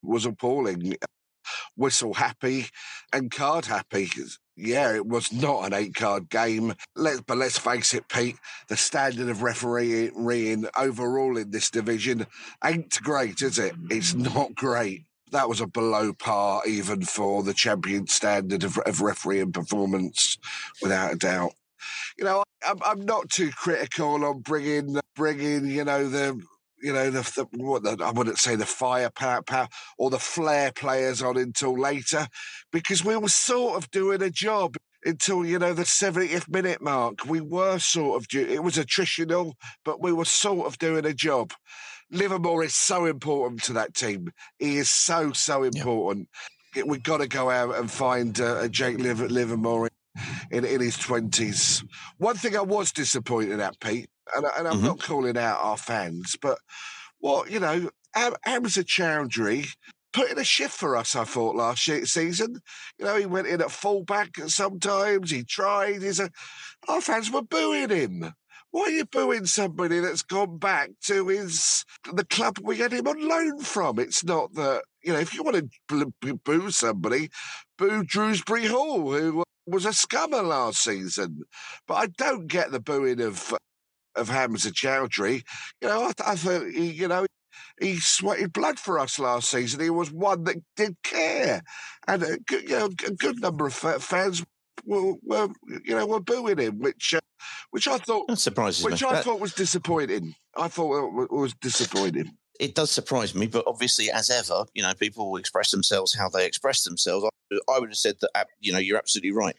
was 0.07 0.27
appalling. 0.27 0.97
Whistle 1.77 2.15
happy 2.15 2.67
and 3.13 3.31
card 3.31 3.67
happy. 3.67 4.09
Yeah, 4.57 4.95
it 4.95 5.07
was 5.07 5.33
not 5.33 5.67
an 5.67 5.75
eight 5.75 5.95
card 5.95 6.29
game. 6.29 6.75
Let, 6.97 7.27
but 7.27 7.37
let's 7.37 7.59
face 7.59 7.95
it, 7.95 8.09
Pete, 8.09 8.39
the 8.69 8.77
standard 8.77 9.29
of 9.29 9.43
refereeing 9.43 10.67
overall 10.77 11.37
in 11.37 11.51
this 11.51 11.71
division 11.71 12.27
ain't 12.65 13.01
great, 13.03 13.43
is 13.43 13.59
it? 13.59 13.75
It's 13.91 14.15
not 14.15 14.55
great. 14.55 15.05
That 15.31 15.49
was 15.49 15.61
a 15.61 15.67
below 15.67 16.13
par 16.13 16.63
even 16.67 17.03
for 17.03 17.43
the 17.43 17.55
champion 17.55 18.07
standard 18.07 18.65
of, 18.65 18.79
of 18.79 19.01
refereeing 19.01 19.53
performance, 19.53 20.39
without 20.81 21.13
a 21.13 21.17
doubt 21.17 21.53
you 22.19 22.25
know, 22.25 22.45
I'm, 22.67 22.79
I'm 22.85 23.05
not 23.05 23.29
too 23.31 23.51
critical 23.51 24.25
on 24.25 24.41
bringing 24.41 24.99
bringing 25.15 25.67
you 25.67 25.85
know 25.85 26.09
the 26.09 26.41
you 26.83 26.93
know 26.93 27.11
the, 27.11 27.21
the 27.21 27.63
what 27.63 27.83
the, 27.83 28.03
I 28.05 28.11
wouldn't 28.11 28.39
say 28.39 28.57
the 28.57 28.67
firepower 28.67 29.43
power, 29.43 29.69
or 29.99 30.11
the 30.11 30.19
flair 30.19 30.73
players 30.73 31.23
on 31.23 31.37
until 31.37 31.79
later 31.79 32.29
because 32.73 33.05
we 33.05 33.17
were 33.17 33.29
sort 33.29 33.77
of 33.77 33.91
doing 33.91 34.23
a 34.23 34.31
job 34.31 34.77
until 35.05 35.47
you 35.47 35.59
know 35.59 35.73
the 35.73 35.85
70th 35.85 36.49
minute 36.49 36.83
mark. 36.83 37.25
We 37.27 37.41
were 37.41 37.79
sort 37.79 38.23
of 38.23 38.27
it 38.33 38.63
was 38.63 38.77
attritional, 38.77 39.53
but 39.85 40.03
we 40.03 40.13
were 40.13 40.25
sort 40.25 40.67
of 40.67 40.79
doing 40.79 41.07
a 41.07 41.15
job. 41.15 41.53
Livermore 42.11 42.65
is 42.65 42.75
so 42.75 43.07
important 43.07 43.63
to 43.65 43.73
that 43.75 43.95
team. 43.95 44.31
He 44.59 44.77
is 44.77 44.91
so 44.91 45.33
so 45.33 45.63
important. 45.63 46.29
We've 46.85 47.03
got 47.03 47.19
to 47.19 47.29
go 47.29 47.51
out 47.51 47.75
and 47.77 47.91
find 47.91 48.39
uh, 48.39 48.69
Jake 48.69 48.99
Livermore 48.99 49.89
in, 50.51 50.65
in 50.65 50.81
his 50.81 50.97
20s. 50.97 51.85
One 52.19 52.37
thing 52.37 52.57
I 52.57 52.63
was 52.63 52.93
disappointed 52.93 53.61
at, 53.61 53.81
Pete, 53.81 54.09
and, 54.35 54.47
and 54.59 54.69
I'm 54.69 54.77
mm-hmm. 54.77 54.87
not 54.87 55.03
calling 55.03 55.37
out 55.37 55.59
our 55.61 55.77
fans, 55.77 56.37
but 56.41 56.59
what, 57.19 57.51
you 57.51 57.61
know, 57.61 57.91
Hamza 58.15 58.85
Choudhury 58.85 59.69
put 60.13 60.31
in 60.31 60.39
a 60.39 60.45
shift 60.45 60.73
for 60.73 60.97
us, 60.97 61.15
I 61.15 61.25
thought, 61.25 61.57
last 61.57 61.85
season. 61.85 62.61
You 62.99 63.05
know, 63.05 63.17
he 63.17 63.27
went 63.27 63.47
in 63.47 63.61
at 63.61 63.71
fullback 63.71 64.37
sometimes, 64.47 65.31
he 65.31 65.45
tried. 65.45 66.03
He's 66.03 66.21
a, 66.21 66.31
our 66.89 67.01
fans 67.01 67.31
were 67.31 67.43
booing 67.43 67.91
him. 67.91 68.33
Why 68.71 68.83
are 68.83 68.91
you 68.91 69.05
booing 69.07 69.47
somebody 69.47 70.01
that's 70.01 70.23
gone 70.23 70.59
back 70.59 70.91
to 71.05 71.29
his 71.29 71.85
the 72.13 72.25
club 72.25 72.59
we 72.63 72.77
had 72.77 72.93
him 72.93 73.07
on 73.07 73.27
loan 73.27 73.61
from? 73.61 73.99
It's 73.99 74.25
not 74.25 74.53
that 74.55 74.83
you 75.03 75.13
know 75.13 75.19
if 75.19 75.33
you 75.33 75.43
want 75.43 75.71
to 75.89 76.13
boo 76.45 76.71
somebody, 76.71 77.31
boo 77.79 78.05
Dewsbury 78.05 78.67
Hall, 78.67 79.13
who 79.13 79.45
was 79.67 79.85
a 79.85 79.91
scummer 79.91 80.47
last 80.47 80.83
season. 80.83 81.43
But 81.87 81.95
I 81.95 82.07
don't 82.07 82.47
get 82.47 82.71
the 82.71 82.81
booing 82.81 83.21
of 83.21 83.55
of 84.15 84.29
Hamza 84.29 84.71
Choudhury. 84.71 85.45
You 85.83 85.89
know, 85.89 86.05
I, 86.05 86.33
I 86.33 86.37
thought 86.37 86.67
he, 86.69 86.91
you 86.91 87.09
know 87.09 87.27
he 87.81 87.99
sweated 87.99 88.53
blood 88.53 88.79
for 88.79 88.99
us 88.99 89.19
last 89.19 89.51
season. 89.51 89.81
He 89.81 89.91
was 89.91 90.11
one 90.11 90.45
that 90.45 90.57
did 90.77 90.97
care, 91.03 91.63
and 92.07 92.23
a, 92.23 92.39
you 92.51 92.69
know, 92.69 92.91
a 93.07 93.13
good 93.13 93.41
number 93.41 93.67
of 93.67 93.75
fans 93.75 94.45
were, 94.85 95.15
were 95.23 95.49
you 95.85 95.95
know 95.95 96.07
were 96.07 96.21
booing 96.21 96.59
him, 96.59 96.79
which 96.79 97.15
uh, 97.15 97.21
which 97.71 97.89
I 97.89 97.99
thought 97.99 98.29
that 98.29 98.39
surprises 98.39 98.85
which 98.85 99.03
me. 99.03 99.09
I 99.09 99.15
that... 99.15 99.25
thought 99.25 99.41
was 99.41 99.55
disappointing. 99.55 100.35
I 100.57 100.69
thought 100.69 101.25
it 101.25 101.31
was 101.31 101.55
disappointing. 101.55 102.33
It 102.61 102.75
does 102.75 102.91
surprise 102.91 103.35
me, 103.35 103.47
but 103.47 103.65
obviously, 103.67 104.11
as 104.11 104.31
ever, 104.31 104.65
you 104.75 104.83
know, 104.83 104.95
people 104.95 105.31
will 105.31 105.39
express 105.39 105.71
themselves 105.71 106.15
how 106.15 106.29
they 106.29 106.47
express 106.47 106.85
themselves. 106.85 107.27
I, 107.69 107.79
would 107.79 107.91
have 107.91 107.97
said 107.97 108.17
that, 108.21 108.49
you 108.61 108.73
know, 108.73 108.79
you're 108.79 108.99
absolutely 108.99 109.33
right. 109.33 109.57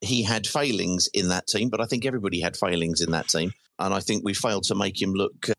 He 0.00 0.22
had 0.22 0.46
failings 0.46 1.08
in 1.14 1.28
that 1.28 1.46
team, 1.46 1.68
but 1.68 1.80
I 1.80 1.86
think 1.86 2.04
everybody 2.04 2.40
had 2.40 2.56
failings 2.56 3.00
in 3.00 3.10
that 3.12 3.28
team, 3.28 3.52
and 3.78 3.94
I 3.94 4.00
think 4.00 4.24
we 4.24 4.34
failed 4.34 4.64
to 4.64 4.74
make 4.74 5.00
him 5.00 5.12
look 5.12 5.48
uh, 5.48 5.54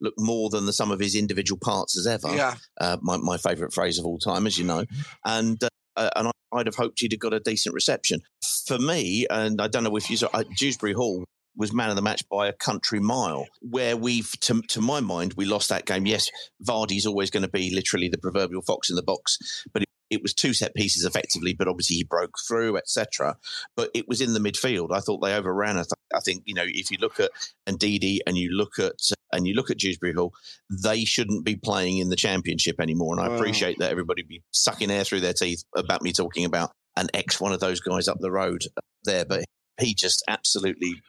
look 0.00 0.14
more 0.18 0.48
than 0.48 0.66
the 0.66 0.72
sum 0.72 0.90
of 0.90 1.00
his 1.00 1.14
individual 1.14 1.58
parts 1.58 1.98
as 1.98 2.06
ever. 2.06 2.34
Yeah. 2.34 2.54
Uh, 2.80 2.96
my 3.02 3.16
my 3.18 3.36
favourite 3.36 3.72
phrase 3.72 3.98
of 3.98 4.06
all 4.06 4.18
time, 4.18 4.46
as 4.46 4.58
you 4.58 4.64
know, 4.64 4.84
and. 5.24 5.62
Uh, 5.62 5.68
uh, 5.94 6.08
and 6.16 6.32
I'd 6.54 6.66
have 6.66 6.76
hoped 6.76 7.00
he'd 7.00 7.12
have 7.12 7.20
got 7.20 7.34
a 7.34 7.40
decent 7.40 7.74
reception. 7.74 8.22
For 8.66 8.78
me, 8.78 9.26
and 9.28 9.60
I 9.60 9.68
don't 9.68 9.84
know 9.84 9.94
if 9.96 10.08
you 10.08 10.16
saw, 10.16 10.28
uh, 10.32 10.44
Dewsbury 10.56 10.94
Hall 10.94 11.26
was 11.56 11.72
man 11.72 11.90
of 11.90 11.96
the 11.96 12.02
match 12.02 12.28
by 12.28 12.48
a 12.48 12.52
country 12.52 13.00
mile. 13.00 13.46
Where 13.60 13.96
we've, 13.96 14.30
to, 14.40 14.62
to 14.68 14.80
my 14.80 15.00
mind, 15.00 15.34
we 15.34 15.44
lost 15.44 15.68
that 15.68 15.86
game. 15.86 16.06
Yes, 16.06 16.30
Vardy's 16.66 17.06
always 17.06 17.30
going 17.30 17.42
to 17.42 17.50
be 17.50 17.74
literally 17.74 18.08
the 18.08 18.18
proverbial 18.18 18.62
fox 18.62 18.90
in 18.90 18.96
the 18.96 19.02
box, 19.02 19.64
but 19.72 19.82
it, 19.82 19.88
it 20.10 20.22
was 20.22 20.34
two 20.34 20.54
set 20.54 20.74
pieces 20.74 21.04
effectively. 21.04 21.54
But 21.54 21.68
obviously 21.68 21.96
he 21.96 22.04
broke 22.04 22.34
through, 22.46 22.76
etc. 22.76 23.36
But 23.76 23.90
it 23.94 24.08
was 24.08 24.20
in 24.20 24.34
the 24.34 24.40
midfield. 24.40 24.92
I 24.92 25.00
thought 25.00 25.18
they 25.18 25.34
overran. 25.34 25.76
I, 25.76 25.82
th- 25.82 25.92
I 26.14 26.20
think 26.20 26.42
you 26.46 26.54
know 26.54 26.66
if 26.66 26.90
you 26.90 26.98
look 27.00 27.20
at 27.20 27.30
Ndidi 27.68 28.18
and 28.26 28.36
you 28.36 28.50
look 28.52 28.78
at 28.78 28.92
and 29.32 29.46
you 29.46 29.54
look 29.54 29.70
at 29.70 29.78
Dewsbury 29.78 30.12
Hall, 30.12 30.32
they 30.70 31.04
shouldn't 31.04 31.44
be 31.44 31.56
playing 31.56 31.98
in 31.98 32.10
the 32.10 32.16
championship 32.16 32.80
anymore. 32.80 33.18
And 33.18 33.26
I 33.26 33.34
appreciate 33.34 33.78
that 33.78 33.90
everybody 33.90 34.22
be 34.22 34.42
sucking 34.52 34.90
air 34.90 35.04
through 35.04 35.20
their 35.20 35.32
teeth 35.32 35.64
about 35.74 36.02
me 36.02 36.12
talking 36.12 36.44
about 36.44 36.70
an 36.96 37.08
ex 37.14 37.40
one 37.40 37.52
of 37.52 37.60
those 37.60 37.80
guys 37.80 38.08
up 38.08 38.18
the 38.20 38.30
road 38.30 38.64
uh, 38.76 38.80
there, 39.04 39.24
but 39.24 39.44
he 39.80 39.94
just 39.94 40.22
absolutely 40.28 41.00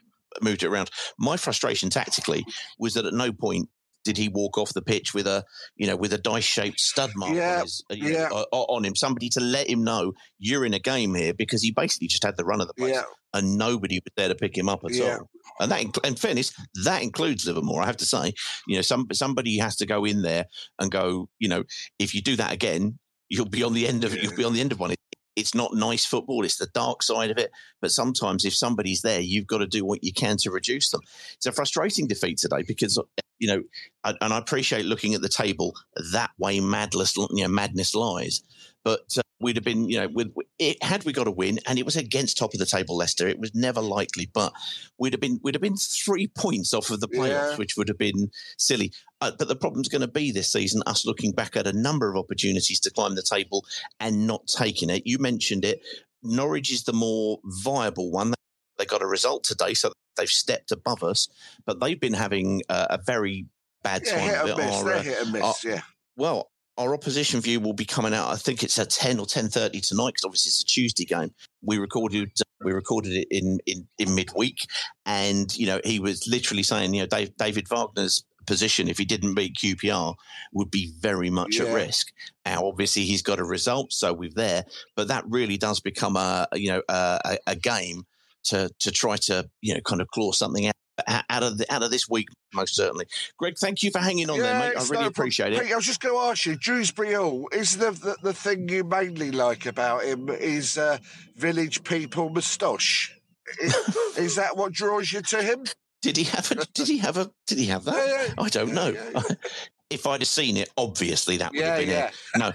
moved 0.42 0.64
it 0.64 0.68
around. 0.68 0.90
My 1.20 1.38
frustration 1.38 1.90
tactically 1.90 2.46
was 2.80 2.94
that 2.96 3.06
at 3.06 3.14
no 3.14 3.32
point 3.32 3.70
did 4.04 4.18
he 4.18 4.28
walk 4.28 4.58
off 4.58 4.74
the 4.74 4.82
pitch 4.82 5.14
with 5.14 5.26
a 5.28 5.46
you 5.78 5.88
know 5.88 5.96
with 5.96 6.12
a 6.12 6.18
dice 6.18 6.44
shaped 6.44 6.80
stud 6.80 7.12
mark 7.16 7.34
Yeah, 7.34 7.56
on, 7.58 7.62
his, 7.62 7.84
uh, 7.90 7.96
know, 7.96 8.08
yeah. 8.10 8.30
uh, 8.32 8.44
on 8.52 8.84
him. 8.84 8.96
Somebody 8.96 9.30
to 9.30 9.40
let 9.40 9.70
him 9.70 9.84
know 9.84 10.12
you're 10.40 10.66
in 10.66 10.74
a 10.74 10.80
game 10.80 11.16
here 11.16 11.34
because 11.34 11.62
he 11.62 11.72
basically 11.72 12.08
just 12.08 12.24
had 12.24 12.36
the 12.36 12.44
run 12.44 12.60
of 12.60 12.68
the 12.68 12.74
place 12.74 12.94
Yeah. 12.96 13.04
and 13.34 13.58
nobody 13.58 14.02
was 14.04 14.12
there 14.18 14.28
to 14.28 14.36
pick 14.36 14.58
him 14.58 14.68
up 14.68 14.82
at 14.84 15.00
all. 15.00 15.30
And 15.60 15.72
that, 15.72 15.86
in 16.04 16.16
fairness, 16.16 16.52
that 16.84 17.02
includes 17.04 17.46
Livermore. 17.46 17.82
I 17.82 17.86
have 17.86 17.98
to 17.98 18.06
say, 18.06 18.34
you 18.68 18.76
know, 18.76 18.82
some 18.82 19.08
somebody 19.14 19.58
has 19.60 19.76
to 19.78 19.86
go 19.86 20.04
in 20.04 20.22
there 20.22 20.46
and 20.80 20.92
go. 20.92 21.30
You 21.40 21.48
know, 21.48 21.64
if 22.00 22.14
you 22.14 22.22
do 22.22 22.36
that 22.38 22.52
again, 22.52 23.00
you'll 23.30 23.46
be 23.50 23.64
on 23.64 23.74
the 23.74 23.88
end 23.88 24.04
of 24.04 24.16
you'll 24.16 24.36
be 24.36 24.44
on 24.44 24.54
the 24.54 24.62
end 24.62 24.72
of 24.74 24.80
one. 24.80 24.94
It, 25.36 25.40
it's 25.40 25.56
not 25.56 25.74
nice 25.74 26.06
football. 26.06 26.44
It's 26.44 26.58
the 26.58 26.68
dark 26.68 27.04
side 27.04 27.32
of 27.32 27.38
it. 27.38 27.52
But 27.82 27.92
sometimes, 27.92 28.46
if 28.46 28.56
somebody's 28.56 29.02
there, 29.02 29.20
you've 29.20 29.48
got 29.48 29.60
to 29.60 29.68
do 29.68 29.86
what 29.86 30.04
you 30.04 30.14
can 30.14 30.38
to 30.38 30.52
reduce 30.52 30.90
them. 30.90 31.02
It's 31.36 31.46
a 31.46 31.52
frustrating 31.52 32.08
defeat 32.08 32.38
today 32.38 32.64
because 32.68 33.00
you 33.40 33.48
know, 33.48 33.64
and 34.06 34.34
I 34.34 34.38
appreciate 34.38 34.86
looking 34.86 35.14
at 35.14 35.22
the 35.22 35.30
table 35.30 35.76
that 36.14 36.32
way. 36.38 36.60
Madness, 36.60 37.18
you 37.18 37.44
know, 37.44 37.48
madness 37.48 37.94
lies. 37.94 38.42
But 38.84 39.18
uh, 39.18 39.22
we'd 39.40 39.56
have 39.56 39.64
been, 39.64 39.90
you 39.90 40.00
know, 40.00 40.08
with 40.10 40.34
it, 40.60 40.82
had 40.84 41.04
we 41.06 41.14
got 41.14 41.28
a 41.28 41.32
win, 41.32 41.60
and 41.68 41.80
it 41.80 41.86
was 41.86 41.96
against 41.96 42.38
top 42.38 42.54
of 42.54 42.60
the 42.60 42.66
table 42.66 42.98
Leicester, 42.98 43.28
it 43.28 43.40
was 43.40 43.54
never 43.56 43.80
likely. 43.82 44.30
But 44.34 44.54
we'd 44.98 45.14
have 45.14 45.22
been, 45.22 45.40
we'd 45.44 45.56
have 45.56 45.62
been 45.62 45.78
three 45.78 46.28
points 46.28 46.74
off 46.74 46.90
of 46.90 47.00
the 47.00 47.08
playoffs, 47.08 47.52
Yeah. 47.52 47.56
which 47.58 47.76
would 47.78 47.88
have 47.88 47.98
been 47.98 48.30
silly. 48.58 48.92
Uh, 49.22 49.32
but 49.38 49.48
the 49.48 49.56
problem's 49.56 49.88
going 49.90 50.02
to 50.02 50.08
be 50.08 50.32
this 50.32 50.52
season 50.52 50.82
us 50.86 51.06
looking 51.06 51.32
back 51.32 51.56
at 51.56 51.66
a 51.68 51.74
number 51.74 52.10
of 52.12 52.18
opportunities 52.18 52.80
to 52.82 52.92
climb 52.92 53.16
the 53.16 53.22
table 53.24 53.66
and 54.00 54.28
not 54.28 54.48
taking 54.48 54.90
it. 54.90 55.04
You 55.06 55.18
mentioned 55.20 55.64
it. 55.66 55.82
Norwich 56.22 56.72
is 56.72 56.84
the 56.84 56.94
more 56.94 57.40
viable 57.64 58.12
one. 58.12 58.34
They 58.78 58.86
got 58.86 59.02
a 59.02 59.08
result 59.08 59.44
today, 59.44 59.74
so 59.76 59.92
they've 60.18 60.28
stepped 60.28 60.72
above 60.72 61.04
us. 61.04 61.28
But 61.66 61.80
they've 61.80 62.00
been 62.00 62.14
having 62.14 62.62
uh, 62.70 62.88
a 62.90 62.98
very 63.06 63.46
bad 63.84 64.04
Yeah, 64.06 64.12
time. 64.18 64.30
hit 64.30 64.38
and 64.40 64.58
miss. 64.58 64.76
Our, 64.76 64.84
They're 64.86 64.96
uh, 64.96 65.02
hit 65.04 65.22
and 65.22 65.32
miss. 65.32 65.42
our- 65.44 65.56
yeah. 65.66 65.82
well, 66.16 66.50
our 66.78 66.94
opposition 66.94 67.40
view 67.42 67.60
will 67.60 67.74
be 67.74 67.86
coming 67.86 68.14
out. 68.14 68.30
I 68.30 68.36
think 68.36 68.64
it's 68.64 68.80
at 68.80 68.90
ten 68.90 69.20
or 69.20 69.26
ten 69.26 69.48
thirty 69.50 69.80
tonight 69.80 70.10
because 70.10 70.24
obviously 70.26 70.50
it's 70.50 70.62
a 70.62 70.66
Tuesday 70.66 71.06
game. 71.06 71.32
We 71.62 71.78
recorded 71.78 72.32
we 72.64 72.72
recorded 72.72 73.14
it 73.14 73.28
in 73.30 73.60
in, 73.66 73.88
in 74.00 74.16
midweek, 74.16 74.58
and 75.06 75.56
you 75.56 75.68
know 75.68 75.80
he 75.84 76.00
was 76.00 76.28
literally 76.28 76.64
saying, 76.64 76.94
you 76.94 77.02
know, 77.02 77.08
Dave, 77.08 77.36
David 77.38 77.68
Wagner's 77.70 78.24
position 78.46 78.90
if 78.90 78.98
he 78.98 79.06
didn't 79.06 79.36
beat 79.36 79.56
QPR 79.56 80.16
would 80.52 80.70
be 80.70 80.92
very 81.00 81.30
much 81.30 81.58
Yeah. 81.58 81.66
at 81.66 81.74
risk. 81.76 82.12
Now, 82.46 82.66
obviously, 82.66 83.04
he's 83.06 83.22
got 83.22 83.40
a 83.40 83.46
result, 83.46 83.94
so 83.94 84.12
we're 84.12 84.32
there, 84.36 84.66
but 84.96 85.08
that 85.08 85.24
really 85.28 85.58
does 85.58 85.80
become 85.80 86.18
a 86.18 86.48
you 86.54 86.70
know 86.70 86.82
a, 86.90 87.20
a, 87.26 87.38
a 87.48 87.56
game 87.56 88.04
to 88.46 88.70
to 88.80 88.92
try 88.92 89.16
to 89.18 89.50
you 89.62 89.74
know 89.74 89.82
kind 89.82 90.02
of 90.02 90.08
claw 90.10 90.32
something 90.32 90.68
out. 90.68 90.74
Out 91.08 91.42
of 91.42 91.58
the, 91.58 91.66
out 91.74 91.82
of 91.82 91.90
this 91.90 92.08
week, 92.08 92.28
most 92.54 92.76
certainly. 92.76 93.08
Greg, 93.40 93.56
thank 93.58 93.82
you 93.82 93.90
for 93.90 93.98
hanging 93.98 94.30
on 94.30 94.38
there, 94.38 94.54
mate. 94.54 94.62
I 94.62 94.68
really 94.68 94.76
no 94.76 94.86
problem. 94.86 95.08
appreciate 95.08 95.54
it. 95.54 95.62
Pete, 95.64 95.72
I 95.72 95.76
was 95.76 95.86
just 95.86 96.00
going 96.02 96.14
to 96.14 96.22
ask 96.30 96.46
you, 96.46 96.56
Dewsbury 96.56 97.14
Hall, 97.14 97.50
is 97.52 97.78
the, 97.78 97.92
the 97.92 98.16
the 98.22 98.34
thing 98.34 98.70
you 98.70 98.84
mainly 98.84 99.32
like 99.32 99.66
about 99.66 100.04
him 100.04 100.30
is 100.30 100.78
uh, 100.78 101.00
village 101.36 101.84
people 101.84 102.30
moustache? 102.30 103.12
Is, 103.60 103.76
is 104.18 104.36
that 104.36 104.56
what 104.56 104.72
draws 104.72 105.12
you 105.12 105.22
to 105.24 105.42
him? 105.42 105.64
Did 106.04 106.16
he 106.18 106.26
have 106.26 106.52
a? 106.52 106.66
Did 106.74 106.88
he 106.88 107.00
have 107.00 107.18
a? 107.18 107.32
Did 107.48 107.58
he 107.58 107.66
have 107.66 107.86
that? 107.86 107.96
Yeah, 107.96 108.26
yeah. 108.28 108.34
I 108.38 108.50
don't 108.50 108.68
Yeah, 108.68 108.74
know. 108.74 108.90
yeah, 108.90 109.22
if 109.90 110.06
I'd 110.06 110.22
have 110.22 110.28
seen 110.28 110.58
it, 110.58 110.70
obviously 110.78 111.38
that 111.38 111.52
would 111.54 111.60
Yeah, 111.60 111.68
have 111.70 111.80
been 111.80 111.90
yeah. 111.90 112.08
it. 112.08 112.14
No, 112.38 112.52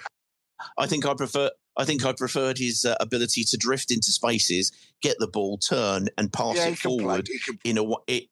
I 0.78 0.86
think 0.86 1.06
I 1.06 1.14
prefer. 1.14 1.50
I 1.78 1.84
think 1.84 2.04
I 2.04 2.12
preferred 2.12 2.58
his 2.58 2.84
uh, 2.84 2.96
ability 3.00 3.44
to 3.44 3.56
drift 3.56 3.90
into 3.92 4.10
spaces, 4.12 4.72
get 5.00 5.16
the 5.20 5.28
ball, 5.28 5.58
turn, 5.58 6.08
and 6.18 6.32
pass 6.32 6.56
Yeah, 6.56 6.68
it 6.68 6.78
forward 6.78 7.28
in 7.64 7.78
a 7.78 7.84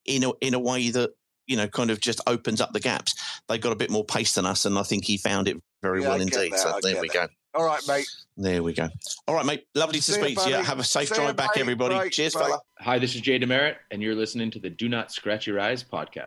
in 0.04 0.24
a 0.24 0.32
in 0.40 0.52
a 0.54 0.58
way 0.58 0.90
that 0.90 1.10
you 1.46 1.56
know 1.56 1.68
kind 1.68 1.90
of 1.90 2.00
just 2.00 2.20
opens 2.26 2.60
up 2.60 2.72
the 2.72 2.80
gaps. 2.80 3.14
They 3.48 3.58
got 3.58 3.72
a 3.72 3.76
bit 3.76 3.90
more 3.90 4.04
pace 4.04 4.34
than 4.34 4.46
us, 4.46 4.64
and 4.66 4.76
I 4.78 4.82
think 4.82 5.04
he 5.04 5.16
found 5.16 5.46
it 5.48 5.56
very 5.80 6.02
Yeah, 6.02 6.08
well 6.08 6.20
indeed. 6.20 6.52
that, 6.52 6.58
So 6.58 6.70
I 6.70 6.80
there 6.82 7.00
we 7.00 7.08
that. 7.08 7.14
go. 7.14 7.28
All 7.54 7.64
right, 7.64 7.80
mate. 7.88 8.06
There 8.36 8.62
we 8.62 8.74
go. 8.74 8.88
All 9.28 9.34
right, 9.34 9.46
mate. 9.46 9.64
Lovely 9.74 10.00
to 10.00 10.02
See 10.12 10.20
speak 10.20 10.38
to 10.40 10.50
you. 10.50 10.56
Have 10.56 10.78
a 10.78 10.84
safe 10.84 11.08
See 11.08 11.14
ya, 11.14 11.22
drive 11.22 11.36
back, 11.36 11.52
mate. 11.56 11.62
everybody. 11.62 11.94
Bye. 11.94 12.08
Cheers, 12.10 12.34
Bye. 12.34 12.40
fella. 12.42 12.58
Hi, 12.80 12.98
this 12.98 13.14
is 13.14 13.22
Jay 13.22 13.38
DeMerit, 13.38 13.76
and 13.90 14.02
you're 14.02 14.14
listening 14.16 14.50
to 14.50 14.58
the 14.58 14.68
Do 14.68 14.88
Not 14.90 15.10
Scratch 15.12 15.46
Your 15.46 15.58
Eyes 15.60 15.82
podcast. 15.84 16.26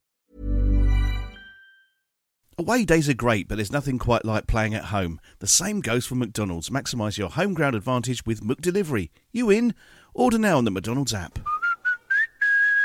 Away 2.61 2.85
days 2.85 3.09
are 3.09 3.15
great, 3.15 3.47
but 3.47 3.55
there's 3.55 3.71
nothing 3.71 3.97
quite 3.97 4.23
like 4.23 4.45
playing 4.45 4.75
at 4.75 4.83
home. 4.93 5.19
The 5.39 5.47
same 5.47 5.81
goes 5.81 6.05
for 6.05 6.13
McDonald's. 6.13 6.69
Maximise 6.69 7.17
your 7.17 7.31
home 7.31 7.55
ground 7.55 7.73
advantage 7.73 8.23
with 8.23 8.43
Mook 8.43 8.61
Delivery. 8.61 9.09
You 9.31 9.49
in? 9.49 9.73
Order 10.13 10.37
now 10.37 10.59
on 10.59 10.65
the 10.65 10.69
McDonald's 10.69 11.11
app. 11.11 11.39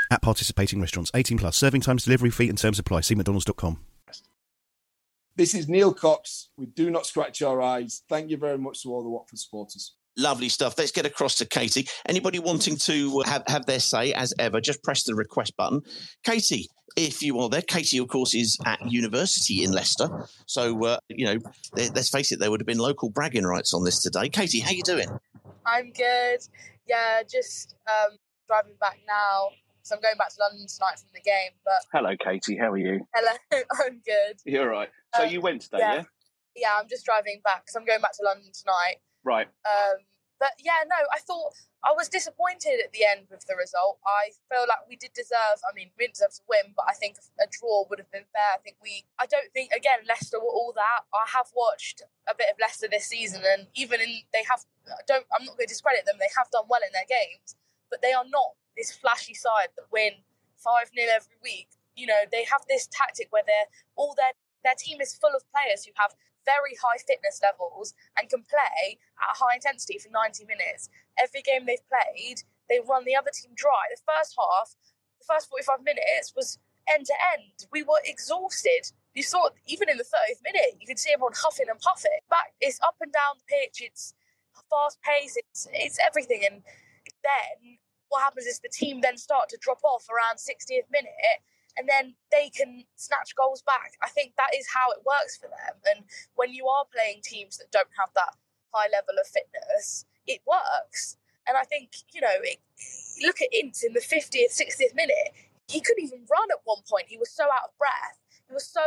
At 0.09 0.23
participating 0.23 0.81
restaurants, 0.81 1.11
18 1.13 1.37
plus, 1.37 1.55
serving 1.55 1.81
times, 1.81 2.05
delivery 2.05 2.31
fee, 2.31 2.49
and 2.49 2.57
terms 2.57 2.79
apply. 2.79 3.01
See 3.01 3.13
McDonald's.com. 3.13 3.79
This 5.35 5.53
is 5.53 5.69
Neil 5.69 5.93
Cox 5.93 6.49
We 6.57 6.65
Do 6.65 6.89
Not 6.89 7.05
Scratch 7.05 7.43
our 7.43 7.61
Eyes. 7.61 8.01
Thank 8.09 8.31
you 8.31 8.37
very 8.37 8.57
much 8.57 8.81
to 8.81 8.89
all 8.89 9.03
the 9.03 9.09
Watford 9.09 9.37
supporters. 9.37 9.93
Lovely 10.17 10.49
stuff. 10.49 10.75
Let's 10.79 10.91
get 10.91 11.05
across 11.05 11.35
to 11.35 11.45
Katie. 11.45 11.87
Anybody 12.07 12.39
wanting 12.39 12.77
to 12.77 13.21
uh, 13.21 13.29
have, 13.29 13.43
have 13.45 13.67
their 13.67 13.79
say, 13.79 14.11
as 14.13 14.33
ever, 14.39 14.59
just 14.59 14.81
press 14.81 15.03
the 15.03 15.13
request 15.13 15.55
button. 15.55 15.83
Katie, 16.23 16.67
if 16.97 17.21
you 17.21 17.39
are 17.39 17.47
there, 17.47 17.61
Katie, 17.61 17.99
of 17.99 18.07
course, 18.07 18.33
is 18.33 18.57
at 18.65 18.91
university 18.91 19.63
in 19.63 19.71
Leicester. 19.71 20.09
So, 20.47 20.83
uh, 20.83 20.97
you 21.09 21.25
know, 21.25 21.39
let- 21.73 21.95
let's 21.95 22.09
face 22.09 22.31
it, 22.31 22.39
there 22.39 22.49
would 22.49 22.59
have 22.59 22.65
been 22.67 22.79
local 22.79 23.09
bragging 23.09 23.45
rights 23.45 23.73
on 23.73 23.85
this 23.85 24.01
today. 24.01 24.27
Katie, 24.29 24.59
how 24.59 24.71
you 24.71 24.83
doing? 24.83 25.07
I'm 25.65 25.91
good. 25.91 26.39
Yeah, 26.87 27.21
just 27.23 27.75
um, 27.87 28.17
driving 28.47 28.73
back 28.81 28.99
now. 29.07 29.49
So 29.83 29.95
I'm 29.95 30.01
going 30.01 30.17
back 30.17 30.29
to 30.29 30.35
London 30.41 30.65
tonight 30.67 30.99
from 30.99 31.09
the 31.13 31.21
game. 31.21 31.51
But 31.63 31.85
Hello, 31.93 32.15
Katie. 32.17 32.57
How 32.57 32.71
are 32.71 32.77
you? 32.77 33.07
hello, 33.13 33.37
I'm 33.85 34.01
good. 34.05 34.41
You're 34.45 34.67
right. 34.67 34.89
So 35.15 35.23
Uh, 35.23 35.25
you 35.27 35.39
went 35.39 35.61
today, 35.61 35.77
yeah. 35.79 35.93
yeah? 35.93 36.03
Yeah, 36.55 36.69
I'm 36.79 36.89
just 36.89 37.05
driving 37.05 37.39
back 37.43 37.61
because 37.63 37.75
I'm 37.75 37.85
going 37.85 38.01
back 38.01 38.13
to 38.13 38.23
London 38.25 38.51
tonight. 38.51 38.95
Right. 39.23 39.47
Um, 39.65 39.97
but 40.39 40.53
yeah, 40.59 40.85
no, 40.85 40.97
I 41.13 41.19
thought 41.19 41.53
I 41.83 41.93
was 41.93 42.09
disappointed 42.09 42.81
at 42.83 42.93
the 42.93 43.05
end 43.05 43.25
with 43.29 43.45
the 43.45 43.55
result. 43.55 43.97
I 44.05 44.33
feel 44.49 44.65
like 44.69 44.85
we 44.89 44.95
did 44.95 45.13
deserve. 45.13 45.61
I 45.65 45.73
mean, 45.73 45.89
we 45.97 46.05
didn't 46.05 46.15
deserve 46.21 46.33
to 46.37 46.45
win, 46.49 46.73
but 46.75 46.85
I 46.89 46.93
think 46.93 47.17
a 47.41 47.45
draw 47.49 47.85
would 47.89 47.99
have 47.99 48.11
been 48.11 48.27
fair. 48.33 48.51
I 48.53 48.61
think 48.61 48.77
we. 48.81 49.05
I 49.17 49.25
don't 49.25 49.49
think 49.53 49.71
again 49.73 50.05
Leicester 50.07 50.37
were 50.37 50.53
all 50.53 50.73
that. 50.75 51.09
I 51.13 51.25
have 51.33 51.49
watched 51.55 52.01
a 52.29 52.35
bit 52.35 52.47
of 52.51 52.57
Leicester 52.61 52.87
this 52.89 53.07
season, 53.07 53.41
and 53.45 53.67
even 53.75 54.01
in 54.01 54.25
they 54.33 54.45
have. 54.49 54.65
I 54.87 55.01
don't. 55.07 55.25
I'm 55.33 55.45
not 55.45 55.57
going 55.57 55.67
to 55.67 55.73
discredit 55.73 56.05
them. 56.05 56.17
They 56.19 56.31
have 56.37 56.49
done 56.51 56.69
well 56.69 56.81
in 56.85 56.93
their 56.93 57.07
games, 57.09 57.57
but 57.89 58.01
they 58.01 58.13
are 58.13 58.25
not 58.27 58.57
this 58.77 58.91
flashy 58.93 59.33
side 59.33 59.73
that 59.75 59.89
win 59.91 60.21
five 60.57 60.89
0 60.93 61.09
every 61.13 61.37
week. 61.41 61.69
you 61.95 62.05
know, 62.05 62.29
they 62.31 62.45
have 62.45 62.61
this 62.69 62.87
tactic 62.91 63.27
where 63.31 63.43
they're 63.45 63.69
all 63.95 64.13
their 64.15 64.33
their 64.63 64.75
team 64.77 65.01
is 65.01 65.15
full 65.15 65.33
of 65.35 65.43
players 65.51 65.85
who 65.85 65.91
have 65.95 66.13
very 66.47 66.79
high 66.79 66.97
fitness 67.03 67.43
levels 67.43 67.91
and 68.15 68.31
can 68.31 68.47
play 68.47 68.95
at 69.19 69.35
high 69.35 69.59
intensity 69.59 69.99
for 69.99 70.07
90 70.07 70.47
minutes. 70.47 70.87
Every 71.19 71.43
game 71.43 71.67
they've 71.67 71.83
played, 71.91 72.47
they 72.71 72.79
run 72.79 73.03
the 73.03 73.19
other 73.19 73.35
team 73.35 73.51
dry. 73.51 73.91
The 73.91 73.99
first 74.07 74.39
half, 74.39 74.79
the 75.19 75.27
first 75.27 75.51
45 75.51 75.83
minutes 75.83 76.31
was 76.31 76.57
end 76.87 77.05
to 77.11 77.15
end. 77.35 77.67
We 77.71 77.83
were 77.83 77.99
exhausted. 78.07 78.87
You 79.11 79.23
saw 79.23 79.51
even 79.67 79.91
in 79.91 79.99
the 79.99 80.07
30th 80.07 80.39
minute, 80.39 80.79
you 80.79 80.87
could 80.87 80.99
see 80.99 81.11
everyone 81.11 81.35
huffing 81.35 81.67
and 81.67 81.79
puffing. 81.83 82.23
But 82.31 82.55
it's 82.63 82.79
up 82.79 82.95
and 83.03 83.11
down 83.11 83.43
the 83.43 83.47
pitch. 83.51 83.83
It's 83.83 84.15
fast 84.71 84.99
pace. 85.03 85.35
It's 85.35 85.67
it's 85.73 85.99
everything. 85.99 86.47
And 86.47 86.63
then 87.23 87.77
what 88.09 88.23
happens 88.23 88.45
is 88.45 88.59
the 88.59 88.71
team 88.71 89.01
then 89.01 89.17
start 89.17 89.49
to 89.49 89.57
drop 89.59 89.83
off 89.83 90.07
around 90.07 90.39
60th 90.39 90.87
minute 90.91 91.43
and 91.77 91.87
then 91.87 92.15
they 92.31 92.49
can 92.49 92.83
snatch 92.95 93.35
goals 93.35 93.61
back. 93.61 93.93
I 94.01 94.09
think 94.09 94.33
that 94.37 94.57
is 94.57 94.67
how 94.67 94.91
it 94.91 95.05
works 95.05 95.37
for 95.37 95.47
them. 95.47 95.77
And 95.93 96.05
when 96.35 96.53
you 96.53 96.67
are 96.67 96.85
playing 96.93 97.21
teams 97.23 97.57
that 97.57 97.71
don't 97.71 97.93
have 97.99 98.09
that 98.15 98.33
high 98.73 98.89
level 98.91 99.15
of 99.19 99.27
fitness, 99.27 100.05
it 100.25 100.41
works. 100.45 101.17
And 101.47 101.55
I 101.55 101.63
think, 101.63 101.91
you 102.13 102.21
know, 102.21 102.37
it, 102.41 102.57
look 103.23 103.41
at 103.41 103.53
Ince 103.53 103.83
in 103.83 103.93
the 103.93 104.01
50th, 104.01 104.57
60th 104.57 104.95
minute. 104.95 105.31
He 105.67 105.79
couldn't 105.79 106.03
even 106.03 106.25
run 106.29 106.49
at 106.51 106.59
one 106.65 106.81
point. 106.89 107.05
He 107.07 107.17
was 107.17 107.31
so 107.31 107.45
out 107.45 107.71
of 107.71 107.77
breath. 107.77 108.19
He 108.47 108.53
was 108.53 108.67
so, 108.67 108.83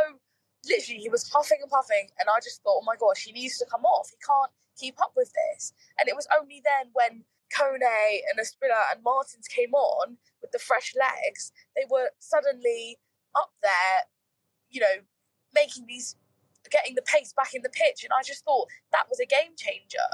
literally, 0.67 1.01
he 1.01 1.09
was 1.09 1.29
huffing 1.29 1.59
and 1.61 1.71
puffing. 1.71 2.09
And 2.19 2.29
I 2.29 2.39
just 2.43 2.61
thought, 2.61 2.81
oh 2.81 2.85
my 2.85 2.95
gosh, 2.99 3.23
he 3.23 3.31
needs 3.31 3.57
to 3.59 3.65
come 3.65 3.85
off. 3.85 4.09
He 4.09 4.17
can't 4.25 4.51
keep 4.77 5.01
up 5.01 5.13
with 5.15 5.31
this. 5.33 5.73
And 5.99 6.09
it 6.09 6.15
was 6.15 6.27
only 6.37 6.61
then 6.63 6.91
when 6.93 7.23
Kone 7.57 8.19
and 8.29 8.39
Asprilla 8.39 8.93
and 8.93 9.03
Martins 9.03 9.47
came 9.47 9.73
on 9.73 10.17
with 10.41 10.51
the 10.51 10.59
fresh 10.59 10.93
legs, 10.97 11.51
they 11.75 11.83
were 11.89 12.09
suddenly 12.19 12.97
up 13.35 13.51
there, 13.61 14.07
you 14.69 14.81
know, 14.81 15.03
making 15.53 15.85
these, 15.87 16.15
getting 16.69 16.95
the 16.95 17.01
pace 17.01 17.33
back 17.33 17.53
in 17.53 17.61
the 17.61 17.69
pitch. 17.69 18.03
And 18.03 18.11
I 18.17 18.23
just 18.23 18.43
thought 18.43 18.67
that 18.91 19.07
was 19.09 19.19
a 19.19 19.25
game 19.25 19.55
changer. 19.57 20.09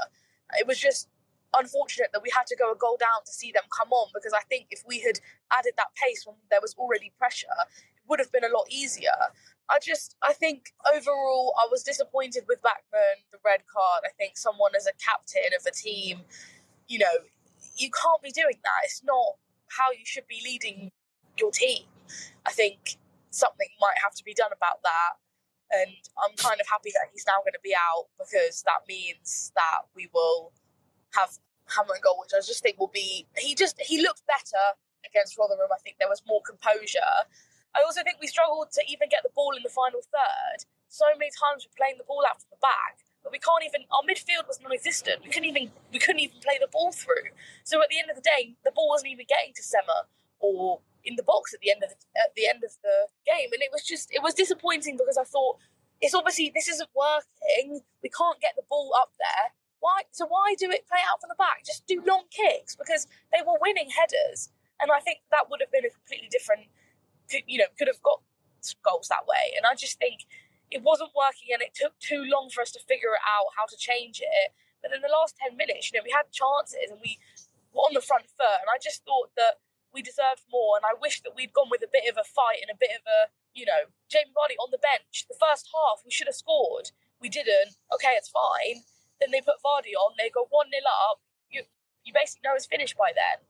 It 0.58 0.66
was 0.66 0.78
just 0.78 1.08
unfortunate 1.56 2.10
that 2.12 2.22
we 2.22 2.30
had 2.34 2.46
to 2.46 2.56
go 2.56 2.72
a 2.72 2.76
goal 2.76 2.96
down 2.98 3.24
to 3.24 3.32
see 3.32 3.52
them 3.52 3.64
come 3.76 3.90
on 3.92 4.08
because 4.12 4.32
I 4.32 4.42
think 4.48 4.66
if 4.70 4.82
we 4.86 5.00
had 5.00 5.18
added 5.52 5.72
that 5.76 5.94
pace 5.96 6.26
when 6.26 6.36
there 6.50 6.60
was 6.60 6.74
already 6.78 7.12
pressure, 7.18 7.56
it 7.96 8.02
would 8.08 8.18
have 8.18 8.32
been 8.32 8.44
a 8.44 8.54
lot 8.54 8.66
easier. 8.70 9.16
I 9.70 9.78
just, 9.82 10.16
I 10.22 10.32
think 10.32 10.72
overall, 10.94 11.54
I 11.58 11.68
was 11.70 11.82
disappointed 11.82 12.44
with 12.48 12.62
Bachmann, 12.62 13.24
the 13.32 13.38
red 13.44 13.60
card. 13.72 14.04
I 14.04 14.12
think 14.16 14.36
someone 14.36 14.72
as 14.76 14.86
a 14.86 14.92
captain 14.96 15.52
of 15.58 15.64
a 15.66 15.72
team 15.72 16.20
you 16.88 16.98
know, 16.98 17.28
you 17.76 17.90
can't 17.92 18.22
be 18.22 18.32
doing 18.32 18.58
that. 18.64 18.80
It's 18.84 19.02
not 19.04 19.36
how 19.68 19.92
you 19.92 20.04
should 20.04 20.26
be 20.26 20.40
leading 20.44 20.90
your 21.38 21.52
team. 21.52 21.84
I 22.46 22.50
think 22.50 22.96
something 23.30 23.68
might 23.80 24.00
have 24.02 24.14
to 24.16 24.24
be 24.24 24.34
done 24.34 24.50
about 24.50 24.82
that. 24.82 25.20
And 25.70 25.92
I'm 26.16 26.34
kind 26.40 26.56
of 26.60 26.66
happy 26.66 26.90
that 26.96 27.12
he's 27.12 27.28
now 27.28 27.44
going 27.44 27.52
to 27.52 27.62
be 27.62 27.76
out 27.76 28.08
because 28.16 28.64
that 28.64 28.88
means 28.88 29.52
that 29.54 29.84
we 29.94 30.08
will 30.16 30.52
have 31.12 31.36
Hamer 31.68 31.92
and 31.92 32.02
goal, 32.02 32.16
which 32.16 32.32
I 32.32 32.40
just 32.40 32.64
think 32.64 32.80
will 32.80 32.92
be. 32.92 33.28
He 33.36 33.54
just 33.54 33.76
he 33.76 34.00
looked 34.00 34.24
better 34.24 34.80
against 35.04 35.36
Rotherham. 35.36 35.68
I 35.68 35.76
think 35.84 36.00
there 36.00 36.08
was 36.08 36.24
more 36.24 36.40
composure. 36.40 37.28
I 37.76 37.84
also 37.84 38.00
think 38.00 38.16
we 38.16 38.32
struggled 38.32 38.72
to 38.80 38.82
even 38.88 39.12
get 39.12 39.20
the 39.20 39.34
ball 39.36 39.52
in 39.52 39.60
the 39.60 39.68
final 39.68 40.00
third. 40.00 40.64
So 40.88 41.04
many 41.20 41.28
times 41.36 41.68
we're 41.68 41.76
playing 41.76 42.00
the 42.00 42.08
ball 42.08 42.24
out 42.24 42.40
from 42.40 42.48
the 42.56 42.64
back 42.64 43.04
but 43.22 43.32
we 43.32 43.38
can't 43.38 43.64
even. 43.66 43.86
Our 43.90 44.02
midfield 44.02 44.46
was 44.46 44.60
non-existent. 44.60 45.24
We 45.24 45.30
couldn't 45.30 45.48
even 45.48 45.70
we 45.92 45.98
couldn't 45.98 46.20
even 46.20 46.40
play 46.40 46.58
the 46.60 46.68
ball 46.70 46.92
through. 46.92 47.34
So 47.64 47.82
at 47.82 47.88
the 47.88 47.98
end 47.98 48.10
of 48.10 48.16
the 48.16 48.22
day, 48.22 48.56
the 48.64 48.72
ball 48.72 48.88
wasn't 48.88 49.12
even 49.12 49.26
getting 49.28 49.52
to 49.54 49.62
Sema 49.62 50.06
or 50.40 50.80
in 51.04 51.16
the 51.16 51.22
box 51.22 51.54
at 51.54 51.60
the 51.60 51.70
end 51.70 51.82
of 51.82 51.90
the, 51.90 51.96
at 52.18 52.34
the 52.36 52.46
end 52.46 52.62
of 52.62 52.72
the 52.82 53.08
game, 53.26 53.50
and 53.52 53.62
it 53.62 53.70
was 53.72 53.82
just 53.82 54.08
it 54.12 54.22
was 54.22 54.34
disappointing 54.34 54.96
because 54.96 55.16
I 55.16 55.24
thought 55.24 55.58
it's 56.00 56.14
obviously 56.14 56.52
this 56.54 56.68
isn't 56.68 56.90
working. 56.94 57.80
We 58.02 58.10
can't 58.10 58.40
get 58.40 58.54
the 58.56 58.66
ball 58.68 58.92
up 59.00 59.12
there. 59.18 59.54
Why? 59.80 60.02
So 60.10 60.26
why 60.26 60.54
do 60.58 60.70
it 60.70 60.86
play 60.88 61.02
out 61.06 61.20
from 61.20 61.28
the 61.28 61.38
back? 61.38 61.64
Just 61.64 61.86
do 61.86 62.02
long 62.06 62.24
kicks 62.30 62.76
because 62.76 63.06
they 63.32 63.40
were 63.44 63.58
winning 63.60 63.90
headers, 63.90 64.50
and 64.80 64.90
I 64.90 65.00
think 65.00 65.20
that 65.30 65.50
would 65.50 65.60
have 65.60 65.72
been 65.72 65.86
a 65.86 65.90
completely 65.90 66.28
different. 66.30 66.68
You 67.46 67.58
know, 67.58 67.70
could 67.78 67.88
have 67.88 68.02
got 68.02 68.20
goals 68.84 69.08
that 69.08 69.26
way, 69.26 69.54
and 69.56 69.66
I 69.66 69.74
just 69.74 69.98
think 69.98 70.26
it 70.70 70.82
wasn't 70.82 71.16
working 71.16 71.48
and 71.52 71.62
it 71.62 71.72
took 71.74 71.98
too 71.98 72.24
long 72.24 72.50
for 72.50 72.60
us 72.60 72.70
to 72.72 72.80
figure 72.80 73.16
it 73.16 73.24
out 73.24 73.56
how 73.56 73.64
to 73.66 73.76
change 73.76 74.20
it. 74.20 74.52
But 74.82 74.92
in 74.94 75.02
the 75.02 75.10
last 75.10 75.36
10 75.40 75.56
minutes, 75.56 75.90
you 75.90 75.98
know, 75.98 76.04
we 76.04 76.14
had 76.14 76.30
chances 76.30 76.92
and 76.92 77.00
we 77.02 77.18
were 77.72 77.88
on 77.88 77.94
the 77.94 78.04
front 78.04 78.28
foot. 78.30 78.62
And 78.62 78.70
I 78.70 78.78
just 78.78 79.04
thought 79.04 79.32
that 79.36 79.58
we 79.90 80.04
deserved 80.04 80.46
more. 80.52 80.76
And 80.78 80.84
I 80.84 80.94
wish 80.94 81.24
that 81.24 81.34
we'd 81.34 81.56
gone 81.56 81.72
with 81.72 81.82
a 81.82 81.90
bit 81.90 82.06
of 82.06 82.20
a 82.20 82.26
fight 82.26 82.62
and 82.62 82.70
a 82.70 82.78
bit 82.78 82.94
of 82.94 83.02
a, 83.08 83.32
you 83.56 83.66
know, 83.66 83.90
Jamie 84.06 84.36
Vardy 84.36 84.60
on 84.60 84.70
the 84.70 84.78
bench. 84.80 85.26
The 85.26 85.40
first 85.40 85.72
half, 85.72 86.04
we 86.04 86.12
should 86.12 86.30
have 86.30 86.38
scored. 86.38 86.92
We 87.18 87.28
didn't. 87.28 87.80
Okay, 87.90 88.14
it's 88.14 88.30
fine. 88.30 88.86
Then 89.18 89.34
they 89.34 89.42
put 89.42 89.58
Vardy 89.64 89.98
on, 89.98 90.14
they 90.14 90.30
go 90.30 90.46
1 90.46 90.70
0 90.70 90.78
up. 91.10 91.18
You, 91.50 91.66
you 92.06 92.14
basically 92.14 92.46
know 92.46 92.54
it's 92.54 92.70
finished 92.70 92.94
by 92.94 93.10
then. 93.10 93.42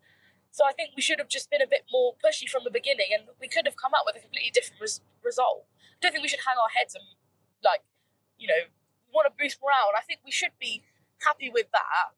So 0.58 0.66
I 0.66 0.72
think 0.74 0.90
we 0.98 1.02
should 1.02 1.20
have 1.22 1.30
just 1.30 1.54
been 1.54 1.62
a 1.62 1.70
bit 1.70 1.86
more 1.92 2.18
pushy 2.18 2.50
from 2.50 2.66
the 2.66 2.74
beginning 2.74 3.14
and 3.14 3.30
we 3.38 3.46
could 3.46 3.62
have 3.70 3.76
come 3.78 3.94
up 3.94 4.02
with 4.04 4.16
a 4.18 4.20
completely 4.20 4.50
different 4.50 4.82
res- 4.82 5.00
result 5.22 5.70
I 5.98 6.02
don't 6.02 6.12
think 6.12 6.22
we 6.22 6.28
should 6.28 6.40
hang 6.46 6.56
our 6.56 6.70
heads 6.74 6.94
and 6.94 7.04
like, 7.64 7.82
you 8.38 8.46
know, 8.46 8.70
want 9.12 9.26
to 9.26 9.32
boost 9.42 9.58
morale. 9.60 9.90
And 9.90 9.98
I 9.98 10.02
think 10.06 10.20
we 10.24 10.30
should 10.30 10.52
be 10.60 10.82
happy 11.26 11.50
with 11.52 11.66
that. 11.72 12.14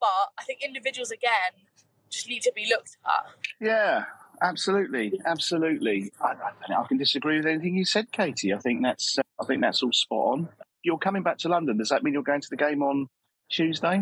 But 0.00 0.32
I 0.38 0.44
think 0.44 0.60
individuals 0.64 1.10
again 1.10 1.68
just 2.08 2.28
need 2.28 2.40
to 2.42 2.52
be 2.54 2.66
looked 2.68 2.96
at. 3.04 3.26
Yeah, 3.60 4.04
absolutely, 4.40 5.20
absolutely. 5.26 6.10
I, 6.22 6.32
I, 6.32 6.82
I 6.82 6.86
can 6.86 6.96
disagree 6.96 7.36
with 7.36 7.46
anything 7.46 7.76
you 7.76 7.84
said, 7.84 8.12
Katie. 8.12 8.54
I 8.54 8.58
think 8.58 8.82
that's 8.82 9.18
uh, 9.18 9.22
I 9.40 9.44
think 9.44 9.60
that's 9.60 9.82
all 9.82 9.92
spot 9.92 10.18
on. 10.18 10.48
You're 10.82 10.98
coming 10.98 11.22
back 11.22 11.36
to 11.38 11.48
London. 11.48 11.76
Does 11.76 11.90
that 11.90 12.02
mean 12.02 12.14
you're 12.14 12.22
going 12.22 12.40
to 12.40 12.50
the 12.50 12.56
game 12.56 12.82
on 12.82 13.08
Tuesday? 13.50 14.00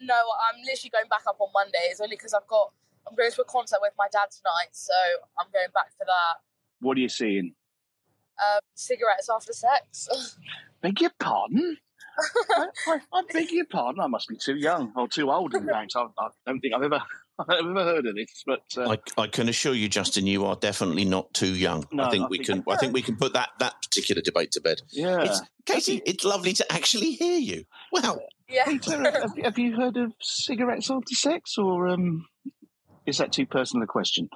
No, 0.00 0.14
I'm 0.14 0.60
literally 0.62 0.90
going 0.90 1.08
back 1.08 1.26
up 1.26 1.40
on 1.40 1.48
Monday. 1.52 1.90
It's 1.90 2.00
only 2.00 2.16
because 2.16 2.34
I've 2.34 2.46
got 2.46 2.72
I'm 3.06 3.16
going 3.16 3.30
to 3.30 3.40
a 3.40 3.44
concert 3.44 3.78
with 3.80 3.92
my 3.96 4.06
dad 4.12 4.28
tonight, 4.30 4.72
so 4.72 4.94
I'm 5.38 5.46
going 5.52 5.72
back 5.72 5.90
for 5.96 6.04
that. 6.04 6.44
What 6.80 6.96
are 6.96 7.00
you 7.00 7.08
seeing? 7.08 7.54
um, 8.38 8.60
cigarettes 8.74 9.28
after 9.32 9.52
sex. 9.52 10.08
beg 10.82 11.00
your 11.00 11.10
pardon? 11.18 11.76
I, 12.50 12.66
I, 12.88 12.98
I, 13.12 13.22
beg 13.32 13.50
your 13.50 13.66
pardon. 13.66 14.00
I 14.00 14.06
must 14.06 14.28
be 14.28 14.36
too 14.36 14.56
young 14.56 14.92
or 14.96 15.08
too 15.08 15.30
old, 15.30 15.54
in 15.54 15.66
fact. 15.66 15.94
I, 15.96 16.06
I 16.18 16.28
don't 16.46 16.60
think 16.60 16.74
I've 16.74 16.82
ever. 16.82 17.00
I've 17.40 17.50
ever 17.50 17.84
heard 17.84 18.04
of 18.04 18.16
this, 18.16 18.42
but 18.44 18.64
uh, 18.76 18.96
I, 19.16 19.22
I, 19.22 19.26
can 19.28 19.48
assure 19.48 19.72
you, 19.72 19.88
Justin, 19.88 20.26
you 20.26 20.44
are 20.44 20.56
definitely 20.56 21.04
not 21.04 21.32
too 21.34 21.54
young. 21.54 21.86
No, 21.92 22.02
I 22.02 22.10
think 22.10 22.24
I 22.24 22.26
we 22.26 22.38
think 22.38 22.48
can. 22.48 22.64
I 22.68 22.76
think 22.76 22.92
we 22.92 23.00
can 23.00 23.14
put 23.14 23.32
that 23.34 23.50
that 23.60 23.80
particular 23.80 24.20
debate 24.20 24.50
to 24.52 24.60
bed. 24.60 24.80
Yeah, 24.90 25.22
it's, 25.22 25.40
Katie, 25.64 26.02
it's 26.04 26.24
lovely 26.24 26.52
to 26.54 26.72
actually 26.72 27.12
hear 27.12 27.38
you. 27.38 27.64
Wow. 27.92 28.18
Yeah. 28.48 28.64
Peter, 28.64 29.02
have, 29.02 29.36
have, 29.44 29.58
you 29.58 29.76
heard 29.76 29.96
of 29.96 30.12
cigarettes 30.20 30.90
after 30.90 31.14
sex, 31.14 31.58
or 31.58 31.88
um, 31.88 32.26
is 33.06 33.18
that 33.18 33.32
too 33.32 33.46
personal 33.46 33.84
a 33.84 33.86
question? 33.86 34.28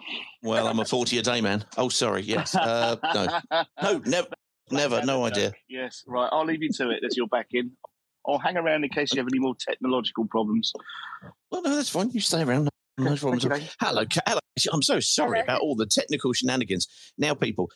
Well, 0.42 0.68
I'm 0.68 0.80
a 0.80 0.84
40 0.84 1.18
a 1.18 1.22
day 1.22 1.40
man. 1.40 1.64
Oh, 1.76 1.88
sorry. 1.88 2.22
Yes. 2.22 2.54
Uh, 2.54 2.96
no. 3.14 3.40
No, 3.82 3.98
never. 4.06 4.28
Never. 4.70 5.02
No 5.04 5.24
idea. 5.24 5.52
Yes. 5.68 6.02
Right. 6.06 6.28
I'll 6.32 6.46
leave 6.46 6.62
you 6.62 6.70
to 6.74 6.90
it 6.90 7.04
as 7.04 7.16
you're 7.16 7.26
back 7.26 7.48
in. 7.52 7.72
I'll 8.26 8.38
hang 8.38 8.56
around 8.56 8.84
in 8.84 8.90
case 8.90 9.12
you 9.12 9.18
have 9.18 9.28
any 9.30 9.40
more 9.40 9.54
technological 9.58 10.26
problems. 10.26 10.72
Well, 11.50 11.62
no, 11.62 11.74
that's 11.74 11.88
fine. 11.88 12.10
You 12.10 12.20
stay 12.20 12.42
around. 12.42 12.68
No 12.98 13.16
problems. 13.16 13.44
Hello, 13.80 14.04
hello. 14.26 14.40
I'm 14.72 14.82
so 14.82 15.00
sorry 15.00 15.40
about 15.40 15.60
all 15.60 15.74
the 15.74 15.86
technical 15.86 16.32
shenanigans. 16.32 16.86
Now, 17.18 17.34
people, 17.34 17.70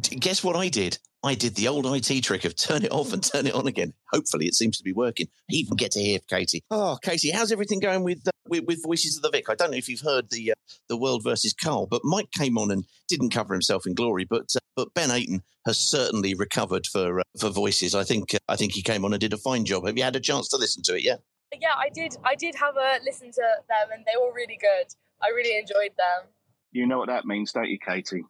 guess 0.00 0.42
what 0.42 0.56
I 0.56 0.68
did? 0.68 0.98
I 1.24 1.34
did 1.34 1.54
the 1.54 1.68
old 1.68 1.86
IT 1.86 2.22
trick 2.22 2.44
of 2.44 2.56
turn 2.56 2.84
it 2.84 2.90
off 2.90 3.12
and 3.12 3.22
turn 3.22 3.46
it 3.46 3.54
on 3.54 3.66
again. 3.66 3.92
Hopefully, 4.12 4.46
it 4.46 4.54
seems 4.54 4.76
to 4.78 4.82
be 4.82 4.92
working. 4.92 5.28
I 5.50 5.54
even 5.54 5.76
get 5.76 5.92
to 5.92 6.00
hear 6.00 6.18
Katie. 6.28 6.64
Oh, 6.70 6.98
Katie, 7.00 7.30
how's 7.30 7.52
everything 7.52 7.78
going 7.78 8.02
with 8.02 8.26
uh, 8.26 8.32
with, 8.48 8.64
with, 8.66 8.82
Voices 8.82 9.16
of 9.16 9.22
the 9.22 9.30
Vic? 9.30 9.48
I 9.48 9.54
don't 9.54 9.70
know 9.70 9.76
if 9.76 9.88
you've 9.88 10.00
heard 10.00 10.30
the 10.30 10.52
uh, 10.52 10.54
the 10.88 10.96
World 10.96 11.22
versus 11.22 11.54
Carl, 11.54 11.86
but 11.86 12.02
Mike 12.04 12.30
came 12.32 12.58
on 12.58 12.70
and 12.72 12.84
didn't 13.08 13.30
cover 13.30 13.54
himself 13.54 13.86
in 13.86 13.94
glory. 13.94 14.26
But 14.28 14.50
uh, 14.56 14.60
but 14.74 14.94
Ben 14.94 15.10
Aiton 15.10 15.42
has 15.66 15.78
certainly 15.78 16.34
recovered 16.34 16.86
for 16.86 17.20
uh, 17.20 17.24
for 17.38 17.50
Voices. 17.50 17.94
I 17.94 18.02
think 18.02 18.34
uh, 18.34 18.38
I 18.48 18.56
think 18.56 18.72
he 18.72 18.82
came 18.82 19.04
on 19.04 19.12
and 19.12 19.20
did 19.20 19.32
a 19.32 19.38
fine 19.38 19.64
job. 19.64 19.86
Have 19.86 19.96
you 19.96 20.02
had 20.02 20.16
a 20.16 20.20
chance 20.20 20.48
to 20.48 20.56
listen 20.56 20.82
to 20.84 20.96
it 20.96 21.02
Yeah. 21.02 21.16
Yeah, 21.60 21.74
I 21.76 21.90
did. 21.92 22.16
I 22.24 22.34
did 22.34 22.54
have 22.54 22.76
a 22.76 22.98
listen 23.04 23.30
to 23.30 23.42
them, 23.68 23.88
and 23.94 24.04
they 24.06 24.18
were 24.18 24.32
really 24.34 24.58
good. 24.58 24.86
I 25.22 25.28
really 25.28 25.58
enjoyed 25.58 25.94
them. 25.98 26.30
You 26.72 26.86
know 26.86 26.98
what 26.98 27.08
that 27.08 27.26
means, 27.26 27.52
don't 27.52 27.68
you, 27.68 27.78
Katie? 27.78 28.24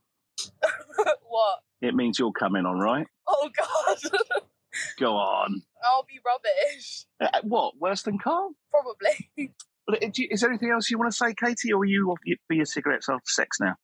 what? 1.28 1.58
It 1.80 1.94
means 1.94 2.18
you're 2.18 2.32
coming 2.32 2.66
on, 2.66 2.78
right? 2.78 3.06
Oh 3.26 3.50
God. 3.56 3.98
Go 4.98 5.12
on. 5.16 5.62
I'll 5.84 6.04
be 6.04 6.18
rubbish. 6.24 7.04
Uh, 7.20 7.40
what? 7.42 7.74
Worse 7.78 8.02
than 8.02 8.18
Carl? 8.18 8.54
Probably. 8.70 9.50
Is 10.00 10.40
there 10.40 10.50
anything 10.50 10.70
else 10.70 10.90
you 10.90 10.98
want 10.98 11.10
to 11.10 11.16
say, 11.16 11.34
Katie, 11.34 11.72
or 11.72 11.80
are 11.80 11.84
you 11.84 12.08
off 12.10 12.20
for 12.46 12.54
your 12.54 12.64
cigarettes 12.64 13.08
after 13.08 13.28
sex 13.28 13.58
now? 13.60 13.74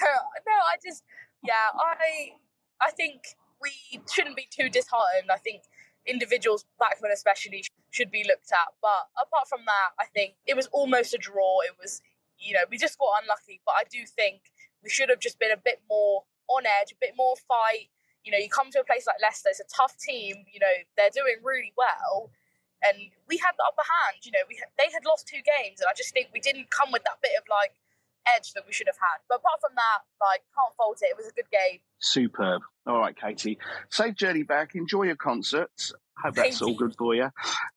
no, 0.00 0.06
I 0.52 0.76
just, 0.84 1.02
yeah, 1.42 1.70
I, 1.74 2.32
I 2.82 2.90
think 2.90 3.22
we 3.62 3.70
shouldn't 4.10 4.36
be 4.36 4.48
too 4.50 4.68
disheartened. 4.68 5.30
I 5.32 5.38
think 5.38 5.62
individuals, 6.06 6.64
Bachmann 6.78 7.12
especially, 7.12 7.64
should 7.90 8.10
be 8.10 8.24
looked 8.26 8.52
at. 8.52 8.74
But 8.82 9.08
apart 9.20 9.48
from 9.48 9.60
that, 9.66 9.90
I 9.98 10.06
think 10.06 10.34
it 10.46 10.56
was 10.56 10.66
almost 10.72 11.14
a 11.14 11.18
draw. 11.18 11.60
It 11.60 11.76
was, 11.80 12.02
you 12.38 12.54
know, 12.54 12.64
we 12.70 12.76
just 12.76 12.98
got 12.98 13.22
unlucky. 13.22 13.60
But 13.64 13.76
I 13.78 13.84
do 13.90 14.04
think 14.04 14.42
we 14.84 14.90
should 14.90 15.08
have 15.08 15.18
just 15.18 15.40
been 15.40 15.50
a 15.50 15.58
bit 15.58 15.80
more 15.88 16.24
on 16.48 16.68
edge, 16.68 16.92
a 16.92 17.00
bit 17.00 17.16
more 17.16 17.34
fight. 17.48 17.88
You 18.22 18.32
know, 18.32 18.38
you 18.38 18.48
come 18.48 18.70
to 18.70 18.80
a 18.80 18.84
place 18.84 19.08
like 19.08 19.16
Leicester, 19.20 19.48
it's 19.50 19.60
a 19.60 19.68
tough 19.72 19.96
team. 19.98 20.44
You 20.52 20.60
know, 20.60 20.76
they're 20.96 21.12
doing 21.12 21.40
really 21.42 21.72
well, 21.76 22.30
and 22.84 23.10
we 23.28 23.36
had 23.36 23.52
the 23.56 23.64
upper 23.64 23.84
hand. 23.84 24.22
You 24.22 24.32
know, 24.32 24.44
we 24.48 24.60
they 24.78 24.92
had 24.92 25.04
lost 25.04 25.26
two 25.26 25.42
games, 25.42 25.80
and 25.80 25.88
I 25.90 25.96
just 25.96 26.12
think 26.12 26.28
we 26.32 26.40
didn't 26.40 26.70
come 26.70 26.92
with 26.92 27.02
that 27.04 27.18
bit 27.20 27.32
of 27.36 27.44
like 27.48 27.72
edge 28.26 28.52
that 28.52 28.64
we 28.66 28.72
should 28.72 28.86
have 28.86 28.98
had. 28.98 29.20
But 29.28 29.36
apart 29.36 29.60
from 29.60 29.74
that, 29.76 30.00
like, 30.20 30.42
can't 30.54 30.74
fault 30.76 30.98
it. 31.02 31.06
It 31.06 31.16
was 31.16 31.26
a 31.26 31.32
good 31.32 31.50
game. 31.50 31.80
Superb. 32.00 32.62
All 32.86 32.98
right, 32.98 33.16
Katie. 33.16 33.58
Safe 33.90 34.14
journey 34.14 34.42
back. 34.42 34.74
Enjoy 34.74 35.04
your 35.04 35.16
concerts. 35.16 35.92
Hope 36.22 36.34
that's 36.34 36.62
all 36.62 36.74
good 36.74 36.94
for 36.96 37.14
you. 37.14 37.28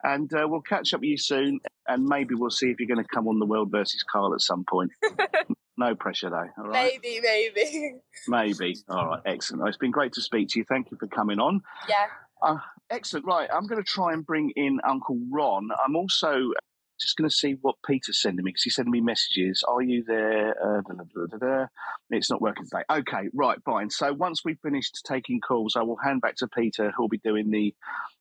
And 0.04 0.32
uh, 0.34 0.48
we'll 0.48 0.62
catch 0.62 0.94
up 0.94 1.02
with 1.02 1.10
you 1.10 1.18
soon. 1.18 1.60
And 1.88 2.06
maybe 2.06 2.36
we'll 2.36 2.50
see 2.50 2.68
if 2.68 2.80
you're 2.80 2.88
going 2.88 3.04
to 3.04 3.10
come 3.14 3.28
on 3.28 3.40
the 3.40 3.46
World 3.46 3.72
versus 3.72 4.04
Carl 4.10 4.34
at 4.34 4.42
some 4.42 4.66
point. 4.70 4.92
no 5.78 5.96
pressure, 5.96 6.30
though. 6.30 6.48
All 6.64 6.70
right. 6.70 7.00
Maybe, 7.04 7.20
maybe. 7.22 7.94
Maybe. 8.28 8.78
All 8.90 9.08
right. 9.08 9.22
Excellent. 9.26 9.62
Well, 9.62 9.70
It's 9.70 9.78
been 9.78 9.92
great 9.92 10.14
to 10.14 10.22
speak 10.22 10.50
to 10.50 10.60
you. 10.60 10.66
Thank 10.68 10.92
you 10.92 10.98
for 10.98 11.08
coming 11.08 11.40
on. 11.40 11.62
yeah. 11.88 12.06
Uh, 12.42 12.58
excellent. 12.90 13.26
Right. 13.26 13.50
I'm 13.54 13.66
going 13.68 13.82
to 13.84 13.90
try 13.90 14.14
and 14.14 14.26
bring 14.26 14.52
in 14.56 14.80
Uncle 14.88 15.18
Ron. 15.32 15.70
I'm 15.86 15.96
also 15.96 16.52
just 17.00 17.16
going 17.16 17.30
to 17.30 17.36
see 17.36 17.56
what 17.62 17.76
Peter's 17.86 18.20
sending 18.22 18.44
me 18.44 18.50
because 18.50 18.64
he's 18.64 18.76
sending 18.76 18.92
me 18.92 19.02
messages. 19.02 19.64
Are 19.68 19.82
you 19.82 20.04
there? 20.04 20.50
Uh, 20.62 20.82
da, 20.82 21.28
da, 21.32 21.38
da. 21.38 21.66
It's 22.10 22.30
not 22.30 22.42
working 22.42 22.66
today. 22.66 22.84
Okay. 22.92 23.30
Right. 23.34 23.58
Fine. 23.64 23.90
So 23.92 24.14
once 24.14 24.42
we've 24.44 24.60
finished 24.64 25.02
taking 25.08 25.40
calls, 25.42 25.76
I 25.76 25.84
will 25.84 25.98
hand 25.98 26.22
back 26.22 26.36
to 26.38 26.48
Peter, 26.48 26.92
who'll 26.96 27.08
be 27.08 27.20
doing 27.20 27.50
the 27.52 27.74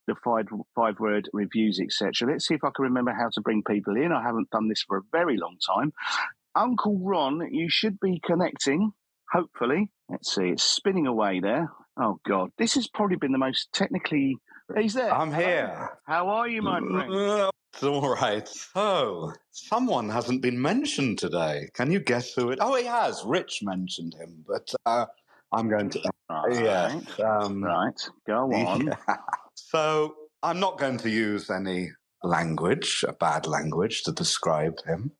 the 0.06 0.14
five 0.22 0.46
five 0.74 1.00
word 1.00 1.28
reviews, 1.32 1.80
etc. 1.80 2.30
Let's 2.30 2.46
see 2.46 2.54
if 2.54 2.62
I 2.64 2.70
can 2.74 2.84
remember 2.84 3.12
how 3.12 3.28
to 3.32 3.40
bring 3.40 3.62
people 3.64 3.96
in. 3.96 4.12
I 4.12 4.22
haven't 4.22 4.50
done 4.50 4.68
this 4.68 4.82
for 4.86 4.98
a 4.98 5.02
very 5.10 5.36
long 5.36 5.56
time. 5.66 5.92
Uncle 6.56 6.98
Ron, 7.02 7.48
you 7.52 7.68
should 7.68 8.00
be 8.00 8.20
connecting. 8.24 8.92
Hopefully, 9.32 9.90
let's 10.08 10.34
see. 10.34 10.48
It's 10.48 10.64
spinning 10.64 11.06
away 11.06 11.40
there. 11.40 11.70
Oh 12.00 12.18
God, 12.26 12.50
this 12.58 12.74
has 12.74 12.88
probably 12.88 13.16
been 13.16 13.32
the 13.32 13.38
most 13.38 13.68
technically. 13.72 14.36
He's 14.76 14.94
there. 14.94 15.12
I'm 15.12 15.32
here. 15.32 15.98
How 16.06 16.28
are 16.28 16.48
you, 16.48 16.62
my 16.62 16.80
friend? 16.80 17.50
It's 17.76 17.82
all 17.82 18.14
right. 18.14 18.48
So, 18.48 19.34
someone 19.50 20.08
hasn't 20.08 20.40
been 20.40 20.58
mentioned 20.62 21.18
today. 21.18 21.68
Can 21.74 21.90
you 21.92 22.00
guess 22.00 22.32
who 22.32 22.48
it? 22.48 22.58
Oh, 22.62 22.74
he 22.74 22.86
has. 22.86 23.22
Rich 23.22 23.60
mentioned 23.62 24.14
him, 24.14 24.46
but 24.48 24.72
uh, 24.86 25.04
I'm 25.52 25.68
going 25.68 25.90
to. 25.90 26.00
yeah. 26.52 26.98
Um, 27.22 27.62
right. 27.62 28.00
Go 28.26 28.50
on. 28.54 28.96
So, 29.56 30.14
I'm 30.42 30.58
not 30.58 30.78
going 30.78 30.96
to 30.98 31.10
use 31.10 31.50
any 31.50 31.90
language, 32.22 33.04
a 33.06 33.12
bad 33.12 33.46
language, 33.46 34.04
to 34.04 34.12
describe 34.12 34.82
him. 34.86 35.12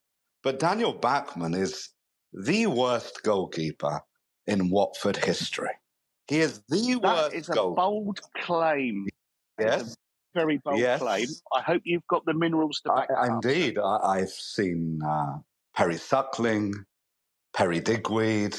But 0.46 0.61
Daniel 0.61 0.92
Bachmann 0.92 1.54
is 1.54 1.88
the 2.32 2.68
worst 2.68 3.24
goalkeeper 3.24 4.00
in 4.46 4.70
Watford 4.70 5.16
history. 5.16 5.72
He 6.28 6.38
is 6.38 6.62
the 6.68 7.00
That 7.02 7.02
worst 7.02 7.35
is 7.35 7.48
a 7.48 7.54
bold 7.54 8.20
claim. 8.44 9.09
Yes. 9.59 9.96
Very 10.37 10.59
bold 10.59 10.78
Yes. 10.78 11.00
claim. 11.00 11.26
I 11.52 11.62
hope 11.62 11.82
you've 11.85 12.06
got 12.06 12.24
the 12.26 12.32
minerals 12.32 12.80
to 12.82 12.92
back 12.92 13.09
up. 13.11 13.28
Indeed, 13.28 13.76
I, 13.76 13.96
I've 13.96 14.30
seen 14.30 15.00
uh, 15.02 15.38
Perry 15.74 15.96
Suckling, 15.96 16.74
Perry 17.52 17.80
Digweed, 17.80 18.54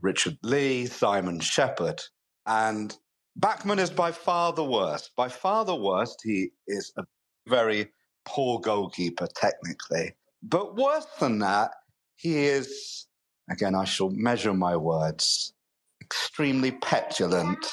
Richard 0.00 0.38
Lee, 0.44 0.86
Simon 0.86 1.40
Sheppard, 1.40 2.00
and 2.46 2.96
Bachmann 3.34 3.80
is 3.80 3.90
by 3.90 4.12
far 4.12 4.52
the 4.52 4.62
worst. 4.62 5.10
By 5.16 5.28
far 5.28 5.64
the 5.64 5.74
worst. 5.74 6.20
He 6.22 6.52
is 6.68 6.92
a 6.96 7.02
very 7.48 7.88
poor 8.24 8.60
goalkeeper 8.60 9.26
technically, 9.34 10.14
but 10.42 10.76
worse 10.76 11.06
than 11.20 11.38
that, 11.40 11.72
he 12.16 12.46
is. 12.46 13.06
Again, 13.50 13.74
I 13.74 13.84
shall 13.84 14.10
measure 14.10 14.54
my 14.54 14.76
words. 14.76 15.54
Extremely 16.02 16.72
petulant 16.72 17.64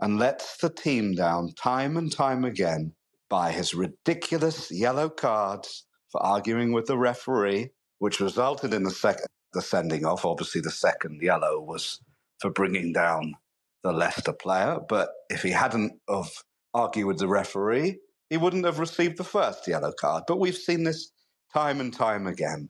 and 0.00 0.18
lets 0.18 0.58
the 0.58 0.70
team 0.70 1.14
down 1.14 1.52
time 1.54 1.96
and 1.96 2.12
time 2.12 2.44
again 2.44 2.92
by 3.30 3.52
his 3.52 3.74
ridiculous 3.74 4.70
yellow 4.70 5.08
cards 5.08 5.86
for 6.10 6.22
arguing 6.22 6.72
with 6.72 6.86
the 6.86 6.98
referee, 6.98 7.70
which 7.98 8.20
resulted 8.20 8.74
in 8.74 8.82
the 8.82 8.90
second 8.90 9.26
the 9.52 9.62
sending 9.62 10.04
off. 10.04 10.24
Obviously, 10.24 10.60
the 10.60 10.70
second 10.70 11.22
yellow 11.22 11.60
was 11.60 12.00
for 12.40 12.50
bringing 12.50 12.92
down 12.92 13.34
the 13.82 13.92
Leicester 13.92 14.32
player, 14.32 14.78
but 14.88 15.10
if 15.30 15.42
he 15.42 15.50
hadn't 15.50 15.92
have 16.08 16.30
argued 16.74 17.06
with 17.06 17.18
the 17.18 17.28
referee, 17.28 17.98
he 18.30 18.36
wouldn't 18.36 18.64
have 18.64 18.78
received 18.78 19.16
the 19.16 19.24
first 19.24 19.66
yellow 19.68 19.92
card. 19.92 20.24
But 20.26 20.40
we've 20.40 20.56
seen 20.56 20.84
this 20.84 21.10
time 21.54 21.80
and 21.80 21.94
time 21.94 22.26
again, 22.26 22.68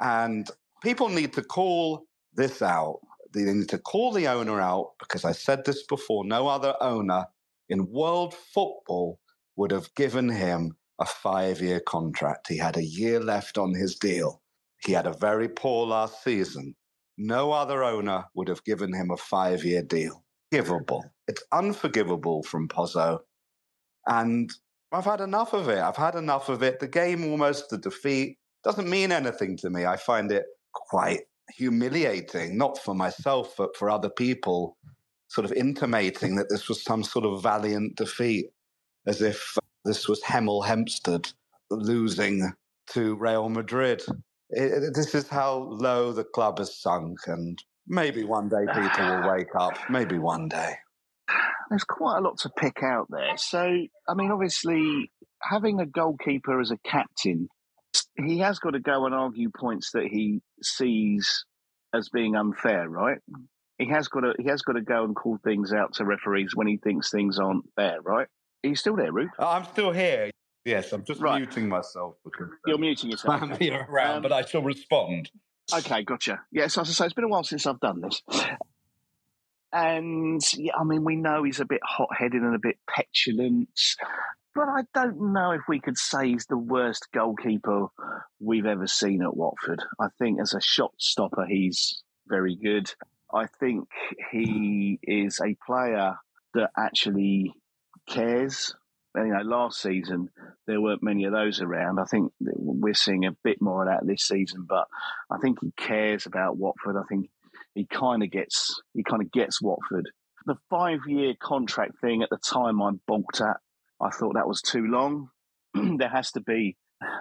and 0.00 0.48
people 0.82 1.08
need 1.08 1.32
to 1.34 1.42
call 1.42 2.06
this 2.34 2.62
out. 2.62 3.00
They 3.34 3.44
need 3.44 3.68
to 3.70 3.78
call 3.78 4.12
the 4.12 4.28
owner 4.28 4.60
out 4.60 4.92
because 4.98 5.24
I 5.24 5.32
said 5.32 5.64
this 5.64 5.84
before. 5.86 6.24
No 6.24 6.48
other 6.48 6.74
owner 6.80 7.26
in 7.68 7.90
world 7.90 8.34
football 8.34 9.20
would 9.56 9.70
have 9.70 9.94
given 9.94 10.28
him 10.28 10.76
a 11.00 11.06
five 11.06 11.60
year 11.60 11.80
contract. 11.80 12.48
He 12.48 12.58
had 12.58 12.76
a 12.76 12.84
year 12.84 13.20
left 13.20 13.58
on 13.58 13.74
his 13.74 13.96
deal. 13.96 14.42
He 14.84 14.92
had 14.92 15.06
a 15.06 15.12
very 15.14 15.48
poor 15.48 15.86
last 15.86 16.22
season. 16.24 16.74
No 17.18 17.52
other 17.52 17.84
owner 17.84 18.24
would 18.34 18.48
have 18.48 18.64
given 18.64 18.94
him 18.94 19.10
a 19.10 19.16
five 19.16 19.64
year 19.64 19.82
deal. 19.82 20.24
Givable. 20.52 21.02
It's 21.28 21.42
unforgivable 21.52 22.42
from 22.44 22.68
Pozzo. 22.68 23.20
And 24.06 24.50
I've 24.92 25.04
had 25.04 25.20
enough 25.20 25.52
of 25.52 25.68
it. 25.68 25.78
I've 25.78 25.96
had 25.96 26.14
enough 26.14 26.48
of 26.48 26.62
it. 26.62 26.80
The 26.80 26.88
game, 26.88 27.24
almost 27.30 27.70
the 27.70 27.78
defeat, 27.78 28.38
doesn't 28.64 28.88
mean 28.88 29.12
anything 29.12 29.56
to 29.58 29.70
me. 29.70 29.84
I 29.84 29.96
find 29.96 30.32
it 30.32 30.44
quite 30.72 31.22
humiliating, 31.56 32.56
not 32.56 32.78
for 32.78 32.94
myself, 32.94 33.54
but 33.58 33.76
for 33.76 33.90
other 33.90 34.10
people, 34.10 34.76
sort 35.28 35.44
of 35.44 35.52
intimating 35.52 36.36
that 36.36 36.48
this 36.50 36.68
was 36.68 36.82
some 36.82 37.04
sort 37.04 37.24
of 37.26 37.42
valiant 37.42 37.96
defeat, 37.96 38.46
as 39.06 39.22
if 39.22 39.56
this 39.84 40.08
was 40.08 40.22
Hemel 40.22 40.66
Hempstead 40.66 41.32
losing 41.70 42.52
to 42.92 43.16
Real 43.16 43.48
Madrid. 43.50 44.02
It, 44.50 44.84
it- 44.84 44.94
this 44.94 45.14
is 45.14 45.28
how 45.28 45.54
low 45.70 46.12
the 46.12 46.24
club 46.24 46.58
has 46.58 46.76
sunk, 46.80 47.18
and 47.26 47.62
maybe 47.88 48.24
one 48.24 48.48
day 48.48 48.66
people 48.66 49.06
will 49.06 49.30
wake 49.32 49.54
up. 49.58 49.78
Maybe 49.90 50.18
one 50.18 50.48
day. 50.48 50.76
There's 51.70 51.84
quite 51.84 52.18
a 52.18 52.20
lot 52.20 52.38
to 52.38 52.50
pick 52.50 52.82
out 52.82 53.06
there. 53.10 53.36
So, 53.36 53.60
I 54.08 54.14
mean, 54.14 54.30
obviously, 54.30 55.10
having 55.42 55.80
a 55.80 55.86
goalkeeper 55.86 56.60
as 56.60 56.70
a 56.70 56.78
captain, 56.84 57.48
he 58.24 58.38
has 58.38 58.58
got 58.58 58.70
to 58.70 58.80
go 58.80 59.06
and 59.06 59.14
argue 59.14 59.50
points 59.56 59.90
that 59.92 60.04
he 60.04 60.40
sees 60.62 61.44
as 61.94 62.08
being 62.08 62.36
unfair, 62.36 62.88
right? 62.88 63.18
He 63.78 63.88
has 63.90 64.08
got 64.08 64.20
to 64.20 64.34
he 64.38 64.48
has 64.48 64.62
got 64.62 64.72
to 64.74 64.80
go 64.80 65.04
and 65.04 65.14
call 65.14 65.38
things 65.44 65.72
out 65.72 65.94
to 65.94 66.04
referees 66.04 66.52
when 66.54 66.66
he 66.66 66.76
thinks 66.78 67.10
things 67.10 67.38
aren't 67.38 67.64
fair, 67.76 68.00
right? 68.00 68.26
Are 68.64 68.68
you 68.68 68.76
still 68.76 68.96
there, 68.96 69.12
Ruth? 69.12 69.30
I'm 69.38 69.64
still 69.64 69.92
here. 69.92 70.30
Yes, 70.64 70.92
I'm 70.92 71.04
just 71.04 71.20
muting 71.20 71.68
myself 71.68 72.16
because 72.24 72.48
You're 72.66 72.78
muting 72.78 73.10
yourself. 73.10 73.40
I'm 73.42 73.56
here 73.58 73.86
around, 73.88 74.16
Um, 74.16 74.22
but 74.22 74.32
I 74.32 74.44
shall 74.44 74.62
respond. 74.62 75.30
Okay, 75.72 76.02
gotcha. 76.02 76.40
Yeah, 76.50 76.66
so 76.68 76.80
as 76.82 76.88
I 76.88 76.92
say, 76.92 77.04
it's 77.06 77.14
been 77.14 77.24
a 77.24 77.28
while 77.28 77.44
since 77.44 77.66
I've 77.66 77.78
done 77.80 78.00
this. 78.00 78.22
And 79.72 80.40
yeah, 80.56 80.72
I 80.78 80.84
mean, 80.84 81.04
we 81.04 81.16
know 81.16 81.42
he's 81.42 81.60
a 81.60 81.66
bit 81.66 81.80
hot 81.84 82.08
headed 82.16 82.42
and 82.42 82.54
a 82.54 82.60
bit 82.60 82.78
petulant, 82.88 83.68
but 84.54 84.68
I 84.68 84.82
don't 84.94 85.32
know 85.32 85.50
if 85.50 85.62
we 85.68 85.80
could 85.80 85.98
say 85.98 86.28
he's 86.28 86.46
the 86.46 86.56
worst 86.56 87.08
goalkeeper 87.12 87.88
we've 88.40 88.66
ever 88.66 88.86
seen 88.86 89.22
at 89.22 89.36
Watford. 89.36 89.82
I 90.00 90.06
think 90.18 90.40
as 90.40 90.54
a 90.54 90.60
shot 90.60 90.92
stopper, 90.98 91.44
he's 91.46 92.02
very 92.26 92.56
good. 92.56 92.90
I 93.32 93.46
think 93.60 93.88
he 94.30 94.98
is 95.02 95.40
a 95.40 95.56
player 95.66 96.16
that 96.54 96.70
actually 96.78 97.52
cares. 98.08 98.74
You 99.14 99.24
know, 99.28 99.40
last 99.42 99.80
season 99.80 100.28
there 100.66 100.80
weren't 100.80 101.02
many 101.02 101.24
of 101.24 101.32
those 101.32 101.60
around. 101.60 101.98
I 101.98 102.04
think 102.04 102.32
we're 102.40 102.94
seeing 102.94 103.24
a 103.24 103.36
bit 103.44 103.62
more 103.62 103.82
of 103.82 103.88
that 103.88 104.06
this 104.06 104.22
season, 104.22 104.66
but 104.68 104.86
I 105.30 105.38
think 105.38 105.58
he 105.62 105.72
cares 105.76 106.26
about 106.26 106.58
Watford. 106.58 106.96
I 106.96 107.04
think 107.08 107.30
he 107.76 107.86
kind 107.86 108.22
of 108.22 108.30
gets 108.30 108.80
he 108.94 109.04
kind 109.04 109.22
of 109.22 109.30
gets 109.30 109.60
Watford. 109.60 110.10
The 110.46 110.56
five 110.70 111.00
year 111.06 111.34
contract 111.40 112.00
thing 112.00 112.22
at 112.22 112.30
the 112.30 112.38
time 112.38 112.82
I 112.82 112.92
balked 113.06 113.40
at. 113.40 113.58
I 114.00 114.10
thought 114.10 114.34
that 114.34 114.48
was 114.48 114.62
too 114.62 114.86
long. 114.86 115.28
there 115.74 116.08
has 116.08 116.32
to 116.32 116.40
be 116.40 116.76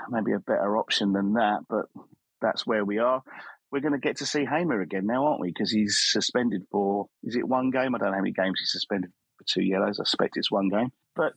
maybe 0.10 0.32
a 0.32 0.40
better 0.40 0.78
option 0.78 1.12
than 1.14 1.34
that, 1.34 1.62
but 1.70 1.86
that's 2.42 2.66
where 2.66 2.86
we 2.86 3.00
are. 3.00 3.22
We're 3.72 3.82
going 3.82 3.94
to 3.94 4.00
get 4.00 4.18
to 4.18 4.26
see 4.26 4.46
Hamer 4.46 4.82
again 4.82 5.06
now, 5.06 5.26
aren't 5.26 5.42
we? 5.42 5.50
Because 5.50 5.72
he's 5.72 6.00
suspended 6.00 6.64
for 6.72 7.08
is 7.24 7.36
it 7.36 7.48
one 7.48 7.72
game? 7.72 7.94
I 7.94 7.98
don't 7.98 8.12
know 8.12 8.16
how 8.16 8.22
many 8.22 8.32
games 8.32 8.60
he's 8.60 8.72
suspended 8.72 9.12
for 9.38 9.46
two 9.48 9.64
yellows. 9.64 10.00
I 10.00 10.04
suspect 10.04 10.38
it's 10.38 10.52
one 10.52 10.70
game. 10.70 10.92
But 11.16 11.34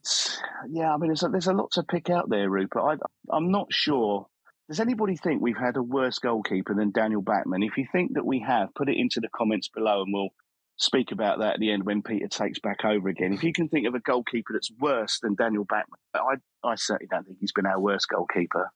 yeah, 0.68 0.94
I 0.94 0.96
mean, 0.96 1.08
there's 1.08 1.24
a, 1.24 1.28
there's 1.28 1.46
a 1.48 1.52
lot 1.52 1.72
to 1.72 1.82
pick 1.82 2.10
out 2.10 2.30
there, 2.30 2.48
Rupert. 2.48 2.82
I, 2.82 3.34
I'm 3.36 3.50
not 3.50 3.72
sure. 3.72 4.26
Does 4.68 4.80
anybody 4.80 5.16
think 5.16 5.40
we've 5.40 5.56
had 5.56 5.76
a 5.76 5.82
worse 5.82 6.18
goalkeeper 6.18 6.74
than 6.74 6.90
Daniel 6.90 7.22
Bachmann? 7.22 7.62
If 7.62 7.78
you 7.78 7.86
think 7.90 8.14
that 8.14 8.26
we 8.26 8.40
have, 8.46 8.74
put 8.74 8.90
it 8.90 8.98
into 8.98 9.18
the 9.18 9.28
comments 9.34 9.68
below 9.68 10.02
and 10.02 10.12
we'll 10.12 10.28
speak 10.76 11.10
about 11.10 11.38
that 11.38 11.54
at 11.54 11.60
the 11.60 11.72
end 11.72 11.84
when 11.84 12.02
Peter 12.02 12.28
takes 12.28 12.58
back 12.58 12.84
over 12.84 13.08
again. 13.08 13.32
If 13.32 13.42
you 13.42 13.52
can 13.54 13.68
think 13.68 13.86
of 13.86 13.94
a 13.94 14.00
goalkeeper 14.00 14.52
that's 14.52 14.70
worse 14.78 15.20
than 15.20 15.34
Daniel 15.34 15.64
Bachmann, 15.64 15.98
I, 16.14 16.68
I 16.68 16.74
certainly 16.74 17.08
don't 17.10 17.24
think 17.24 17.38
he's 17.40 17.52
been 17.52 17.64
our 17.64 17.80
worst 17.80 18.08
goalkeeper. 18.08 18.70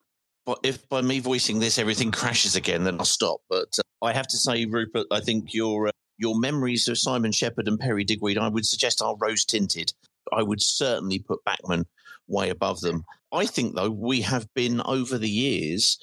But 0.46 0.60
if 0.62 0.88
by 0.88 1.02
me 1.02 1.20
voicing 1.20 1.58
this 1.58 1.78
everything 1.78 2.10
crashes 2.10 2.56
again, 2.56 2.84
then 2.84 2.98
I'll 2.98 3.04
stop. 3.04 3.40
But 3.50 3.78
uh, 3.78 4.04
I 4.04 4.14
have 4.14 4.26
to 4.28 4.36
say, 4.38 4.64
Rupert, 4.64 5.06
I 5.10 5.20
think 5.20 5.52
your 5.52 5.88
uh, 5.88 5.92
your 6.16 6.38
memories 6.38 6.88
of 6.88 6.98
Simon 6.98 7.32
Sheppard 7.32 7.68
and 7.68 7.78
Perry 7.78 8.04
Digweed, 8.04 8.38
I 8.38 8.48
would 8.48 8.66
suggest, 8.66 9.02
are 9.02 9.16
rose 9.20 9.44
tinted. 9.44 9.92
I 10.32 10.42
would 10.42 10.62
certainly 10.62 11.18
put 11.18 11.44
Bachmann 11.44 11.84
way 12.28 12.50
above 12.50 12.80
them. 12.80 13.04
I 13.32 13.46
think, 13.46 13.74
though, 13.74 13.90
we 13.90 14.20
have 14.22 14.46
been 14.54 14.82
over 14.84 15.18
the 15.18 15.30
years 15.30 15.98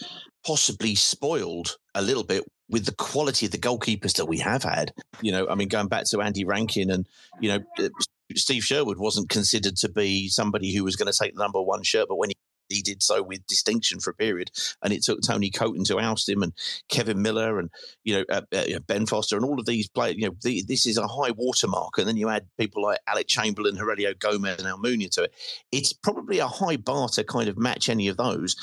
possibly 0.46 0.96
spoiled 0.96 1.78
a 1.96 2.02
little 2.02 2.24
bit 2.24 2.44
with 2.70 2.86
the 2.86 2.96
quality 2.96 3.46
of 3.46 3.52
the 3.52 3.58
goalkeepers 3.58 4.16
that 4.16 4.26
we 4.26 4.38
have 4.40 4.64
had. 4.64 4.94
You 5.22 5.32
know, 5.32 5.48
I 5.48 5.56
mean, 5.56 5.68
going 5.68 5.88
back 5.88 6.06
to 6.10 6.22
Andy 6.22 6.46
Rankin 6.46 6.90
and, 6.90 7.08
you 7.40 7.50
know, 7.50 7.60
uh, 7.84 7.90
Steve 8.36 8.64
Sherwood 8.64 9.00
wasn't 9.00 9.30
considered 9.30 9.76
to 9.78 9.90
be 9.90 10.28
somebody 10.30 10.74
who 10.74 10.84
was 10.84 10.96
going 10.96 11.12
to 11.12 11.18
take 11.18 11.34
the 11.36 11.42
number 11.42 11.62
one 11.62 11.84
shirt, 11.84 12.08
but 12.08 12.18
when 12.18 12.30
he 12.30 12.36
he 12.70 12.82
did 12.82 13.04
so 13.04 13.22
with 13.22 13.46
distinction 13.48 14.00
for 14.00 14.12
a 14.12 14.14
period, 14.16 14.52
and 14.84 14.94
it 14.94 15.04
took 15.04 15.22
Tony 15.22 15.50
Coton 15.50 15.84
to 15.86 16.00
oust 16.00 16.30
him, 16.30 16.44
and 16.44 16.54
Kevin 16.90 17.22
Miller, 17.22 17.60
and 17.60 17.70
you 18.04 18.16
know 18.16 18.26
uh, 18.30 18.42
uh, 18.56 18.80
Ben 18.88 19.06
Foster, 19.06 19.36
and 19.36 19.46
all 19.46 19.60
of 19.60 19.66
these 19.66 19.88
players. 19.88 20.16
You 20.18 20.28
know, 20.28 20.36
the, 20.42 20.64
this 20.68 20.86
is 20.86 20.98
a 20.98 21.08
high 21.08 21.32
watermark, 21.32 21.98
and 21.98 22.08
then 22.08 22.18
you 22.18 22.30
add 22.30 22.46
people 22.58 22.84
like 22.84 23.00
Alec 23.08 23.28
Chamberlain, 23.28 23.76
Heurelho 23.76 24.18
Gomes, 24.18 24.62
and 24.62 24.68
Almunia 24.68 25.10
to 25.12 25.24
it. 25.24 25.34
It's 25.72 25.94
probably 25.94 26.40
a 26.40 26.48
high 26.48 26.78
bar 26.78 27.10
to 27.10 27.24
kind 27.24 27.50
of 27.50 27.58
match 27.58 27.90
any 27.90 28.08
of 28.08 28.18
those, 28.18 28.56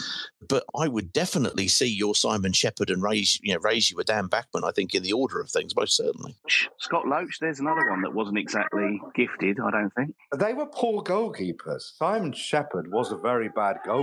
but 0.49 0.65
I 0.79 0.89
would 0.89 1.13
definitely 1.13 1.69
see 1.69 1.89
your 1.89 2.15
Simon 2.15 2.53
Sheppard 2.53 2.91
and 2.91 3.03
raise 3.03 3.39
you 3.43 3.55
know 3.55 3.61
raise 3.61 3.91
you 3.91 3.99
a 3.99 4.05
Dan 4.05 4.27
Bachmann. 4.27 4.65
I 4.65 4.71
think 4.71 4.95
in 4.95 5.03
the 5.03 5.13
order 5.13 5.41
of 5.41 5.51
things, 5.51 5.75
most 5.75 5.97
certainly. 5.97 6.37
Scott 6.79 7.07
Loach, 7.07 7.39
there's 7.41 7.61
another 7.61 7.91
one 7.91 8.03
that 8.03 8.15
wasn't 8.15 8.39
exactly 8.39 9.01
gifted. 9.15 9.59
I 9.61 9.71
don't 9.71 9.95
think. 9.95 10.15
They 10.37 10.55
were 10.55 10.67
poor 10.67 11.03
goalkeepers. 11.03 11.97
Simon 11.97 12.33
Sheppard 12.33 12.91
was 12.91 13.13
a 13.13 13.17
very 13.17 13.49
bad 13.49 13.79
goalkeeper, 13.85 13.96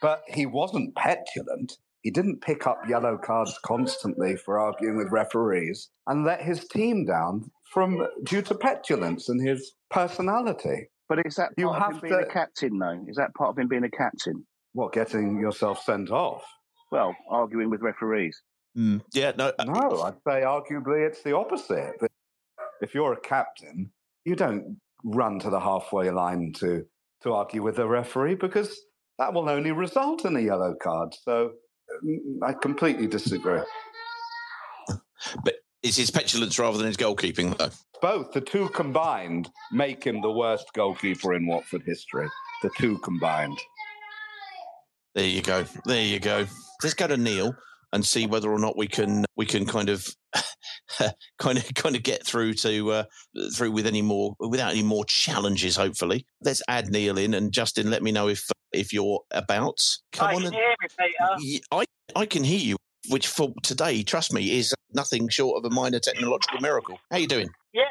but 0.00 0.22
he 0.28 0.46
wasn't 0.46 0.94
petulant. 0.96 1.78
He 2.02 2.10
didn't 2.10 2.40
pick 2.40 2.66
up 2.66 2.82
yellow 2.88 3.16
cards 3.16 3.56
constantly 3.64 4.36
for 4.36 4.58
arguing 4.58 4.96
with 4.96 5.12
referees 5.12 5.88
and 6.08 6.24
let 6.24 6.42
his 6.42 6.66
team 6.66 7.04
down 7.06 7.50
from 7.72 8.06
due 8.24 8.42
to 8.42 8.54
petulance 8.54 9.28
and 9.28 9.40
his 9.40 9.72
personality. 9.90 10.88
But 11.08 11.24
is 11.26 11.36
that 11.36 11.48
part 11.56 11.58
You 11.58 11.70
of 11.70 11.76
have 11.82 11.92
him 11.94 12.00
being 12.00 12.14
to- 12.14 12.26
a 12.26 12.32
captain, 12.32 12.78
though? 12.78 13.04
Is 13.06 13.16
that 13.16 13.34
part 13.34 13.50
of 13.50 13.58
him 13.58 13.68
being 13.68 13.84
a 13.84 13.90
captain? 13.90 14.44
What, 14.72 14.92
getting 14.92 15.38
yourself 15.38 15.82
sent 15.82 16.10
off? 16.10 16.42
Well, 16.90 17.14
arguing 17.30 17.70
with 17.70 17.82
referees. 17.82 18.40
Yeah, 18.74 19.32
no, 19.36 19.52
uh, 19.58 19.64
no. 19.64 20.02
I'd 20.02 20.14
say 20.26 20.42
arguably 20.42 21.06
it's 21.06 21.22
the 21.22 21.36
opposite. 21.36 21.92
If 22.80 22.94
you're 22.94 23.12
a 23.12 23.20
captain, 23.20 23.92
you 24.24 24.34
don't 24.34 24.78
run 25.04 25.38
to 25.40 25.50
the 25.50 25.60
halfway 25.60 26.10
line 26.10 26.52
to 26.56 26.86
to 27.22 27.32
argue 27.32 27.62
with 27.62 27.76
the 27.76 27.86
referee 27.86 28.34
because 28.34 28.78
that 29.18 29.32
will 29.32 29.48
only 29.48 29.72
result 29.72 30.24
in 30.24 30.36
a 30.36 30.40
yellow 30.40 30.74
card. 30.82 31.14
So 31.22 31.52
mm, 32.04 32.18
I 32.42 32.52
completely 32.52 33.06
disagree. 33.06 33.60
But 35.44 35.54
it's 35.84 35.96
his 35.96 36.10
petulance 36.10 36.58
rather 36.58 36.78
than 36.78 36.88
his 36.88 36.96
goalkeeping, 36.96 37.56
though. 37.56 37.70
Both 38.00 38.32
the 38.32 38.40
two 38.40 38.68
combined 38.70 39.48
make 39.70 40.02
him 40.02 40.20
the 40.20 40.32
worst 40.32 40.72
goalkeeper 40.74 41.34
in 41.34 41.46
Watford 41.46 41.82
history. 41.86 42.28
The 42.62 42.70
two 42.76 42.98
combined. 42.98 43.56
There 45.14 45.26
you 45.26 45.42
go. 45.42 45.64
There 45.84 46.04
you 46.04 46.18
go. 46.18 46.46
Let's 46.82 46.94
go 46.94 47.06
to 47.06 47.16
Neil 47.16 47.54
and 47.92 48.04
see 48.04 48.26
whether 48.26 48.50
or 48.50 48.58
not 48.58 48.76
we 48.76 48.88
can 48.88 49.24
we 49.36 49.46
can 49.46 49.66
kind 49.66 49.88
of 49.88 50.08
kind 51.38 51.58
of 51.58 51.74
kind 51.74 51.96
of 51.96 52.02
get 52.02 52.26
through 52.26 52.54
to 52.54 52.90
uh, 52.92 53.04
through 53.54 53.72
with 53.72 53.86
any 53.86 54.02
more 54.02 54.34
without 54.38 54.72
any 54.72 54.82
more 54.82 55.04
challenges. 55.06 55.76
Hopefully, 55.76 56.26
let's 56.42 56.62
add 56.68 56.88
Neil 56.90 57.18
in 57.18 57.34
and 57.34 57.52
Justin. 57.52 57.90
Let 57.90 58.02
me 58.02 58.12
know 58.12 58.28
if 58.28 58.48
if 58.72 58.92
you're 58.92 59.20
about. 59.30 59.78
Come 60.12 60.28
Hi, 60.28 60.34
on, 60.34 60.42
can 60.42 60.54
and, 60.54 60.56
me, 61.40 61.40
Peter? 61.50 61.64
I 61.70 61.84
I 62.16 62.26
can 62.26 62.44
hear 62.44 62.60
you. 62.60 62.76
Which 63.08 63.26
for 63.26 63.52
today, 63.64 64.04
trust 64.04 64.32
me, 64.32 64.58
is 64.58 64.72
nothing 64.94 65.28
short 65.28 65.58
of 65.58 65.70
a 65.70 65.74
minor 65.74 65.98
technological 65.98 66.60
miracle. 66.60 67.00
How 67.10 67.16
you 67.16 67.26
doing? 67.26 67.48
Yeah. 67.74 67.82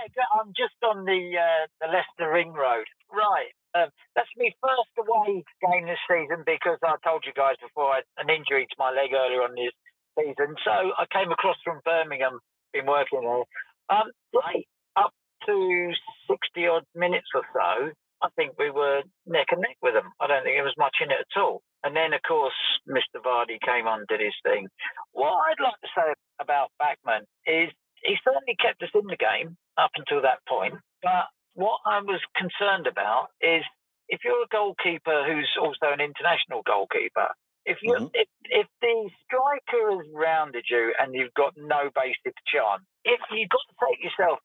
I'm 0.42 0.54
just 0.56 0.80
on 0.82 1.06
the 1.06 1.22
uh, 1.38 1.64
the 1.84 1.88
Leicester 1.92 2.32
Ring 2.32 2.54
Road. 2.54 2.88
Right. 3.12 3.54
Um, 3.72 3.88
that's 4.16 4.32
my 4.36 4.52
first 4.60 4.92
away 5.00 5.44
game 5.64 5.88
this 5.88 6.02
season 6.08 6.44
because 6.44 6.80
I 6.84 6.96
told 7.04 7.24
you 7.24 7.32
guys 7.32 7.56
before 7.62 7.96
I 7.96 8.04
had 8.04 8.10
an 8.20 8.28
injury 8.28 8.68
to 8.68 8.76
my 8.80 8.92
leg 8.92 9.16
earlier 9.16 9.44
on 9.44 9.56
this 9.56 9.76
season. 10.20 10.56
So 10.64 10.92
I 10.98 11.08
came 11.08 11.32
across 11.32 11.56
from 11.64 11.80
Birmingham, 11.86 12.40
been 12.74 12.86
working 12.86 13.22
there. 13.22 13.46
Um, 13.90 14.12
right 14.34 14.68
up 14.96 15.12
to 15.48 15.92
60 16.30 16.68
odd 16.68 16.86
minutes 16.96 17.28
or 17.36 17.44
so, 17.54 17.92
I 18.22 18.30
think 18.36 18.54
we 18.58 18.70
were 18.70 19.02
neck 19.26 19.48
and 19.52 19.62
neck 19.62 19.78
with 19.82 19.94
them. 19.94 20.12
I 20.20 20.28
don't 20.28 20.44
think 20.44 20.56
there 20.56 20.64
was 20.64 20.78
much 20.78 20.98
in 21.02 21.12
it 21.12 21.26
at 21.26 21.42
all. 21.42 21.62
And 21.84 21.96
then, 21.96 22.14
of 22.14 22.22
course, 22.22 22.54
Mr. 22.88 23.18
Vardy 23.26 23.58
came 23.66 23.88
on, 23.88 24.06
did 24.08 24.22
his 24.22 24.38
thing. 24.44 24.68
What 25.14 25.34
I'd 25.50 25.64
like 25.64 25.80
to 25.82 25.90
say 25.98 26.14
about 26.40 26.70
Bachmann 26.78 27.26
is 27.48 27.74
he 28.06 28.16
certainly 28.24 28.56
kept 28.62 28.84
us 28.84 28.94
in 28.94 29.08
the 29.08 29.18
game 29.18 29.58
up 29.78 29.92
until 29.98 30.22
that 30.22 30.46
point. 30.48 30.76
But 31.02 31.26
what 31.54 31.80
I 31.86 32.00
was 32.02 32.22
concerned 32.38 32.86
about 32.86 33.34
is 33.42 33.66
if 34.10 34.22
you're 34.24 34.44
a 34.44 34.54
goalkeeper 34.54 35.26
who's 35.26 35.50
also 35.60 35.90
an 35.90 36.02
international 36.02 36.62
goalkeeper, 36.66 37.34
if 37.66 37.78
you 37.82 37.94
mm-hmm. 37.94 38.14
if, 38.14 38.28
if 38.50 38.68
the 38.82 39.10
striker 39.26 39.98
has 39.98 40.06
rounded 40.14 40.66
you 40.70 40.94
and 41.00 41.14
you've 41.14 41.34
got 41.34 41.54
no 41.58 41.90
basic 41.94 42.34
chance, 42.50 42.82
if 43.06 43.22
you've 43.32 43.50
got 43.50 43.66
to 43.70 43.76
take 43.86 44.02
yourself, 44.04 44.40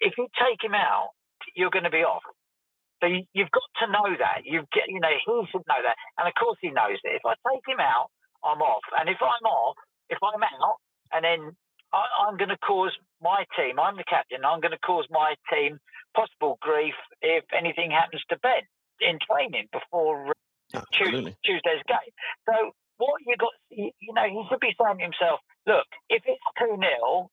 if 0.00 0.14
you 0.18 0.28
take 0.36 0.62
him 0.62 0.74
out, 0.74 1.10
you're 1.54 1.72
going 1.72 1.88
to 1.88 1.94
be 1.94 2.04
off. 2.04 2.24
So 3.00 3.08
you, 3.08 3.24
you've 3.32 3.50
got 3.50 3.70
to 3.80 3.86
know 3.88 4.12
that. 4.12 4.44
You 4.44 4.68
get, 4.72 4.88
you 4.88 5.00
know, 5.00 5.08
he 5.08 5.32
should 5.48 5.64
know 5.64 5.80
that, 5.80 5.96
and 6.20 6.28
of 6.28 6.34
course 6.36 6.58
he 6.60 6.68
knows 6.68 7.00
it. 7.00 7.16
If 7.16 7.24
I 7.24 7.34
take 7.48 7.64
him 7.64 7.80
out, 7.80 8.12
I'm 8.44 8.60
off, 8.60 8.84
and 8.98 9.08
if 9.08 9.20
I'm 9.20 9.46
off, 9.48 9.76
if 10.08 10.18
I'm 10.20 10.44
out, 10.44 10.76
and 11.12 11.24
then 11.24 11.56
I, 11.92 12.28
I'm 12.28 12.36
going 12.36 12.52
to 12.52 12.60
cause 12.60 12.92
my 13.22 13.44
team. 13.56 13.80
I'm 13.80 13.96
the 13.96 14.04
captain. 14.04 14.44
I'm 14.44 14.60
going 14.60 14.76
to 14.76 14.84
cause 14.84 15.08
my 15.10 15.34
team 15.48 15.80
possible 16.14 16.58
grief 16.60 16.94
if 17.22 17.44
anything 17.56 17.90
happens 17.90 18.22
to 18.28 18.36
Ben 18.38 18.68
in 19.00 19.18
training 19.24 19.68
before 19.72 20.34
uh, 20.74 20.82
Tues- 20.92 21.34
Tuesday's 21.44 21.84
game. 21.86 22.12
So 22.46 22.72
what 22.98 23.20
you 23.26 23.36
got, 23.36 23.52
you 23.70 23.90
you 24.00 24.12
know, 24.14 24.26
he 24.28 24.42
should 24.48 24.60
be 24.60 24.74
saying 24.76 24.98
to 24.98 25.04
himself, 25.04 25.40
look, 25.66 25.86
if 26.08 26.22
it's 26.26 26.42
two 26.58 26.76
0 26.76 27.30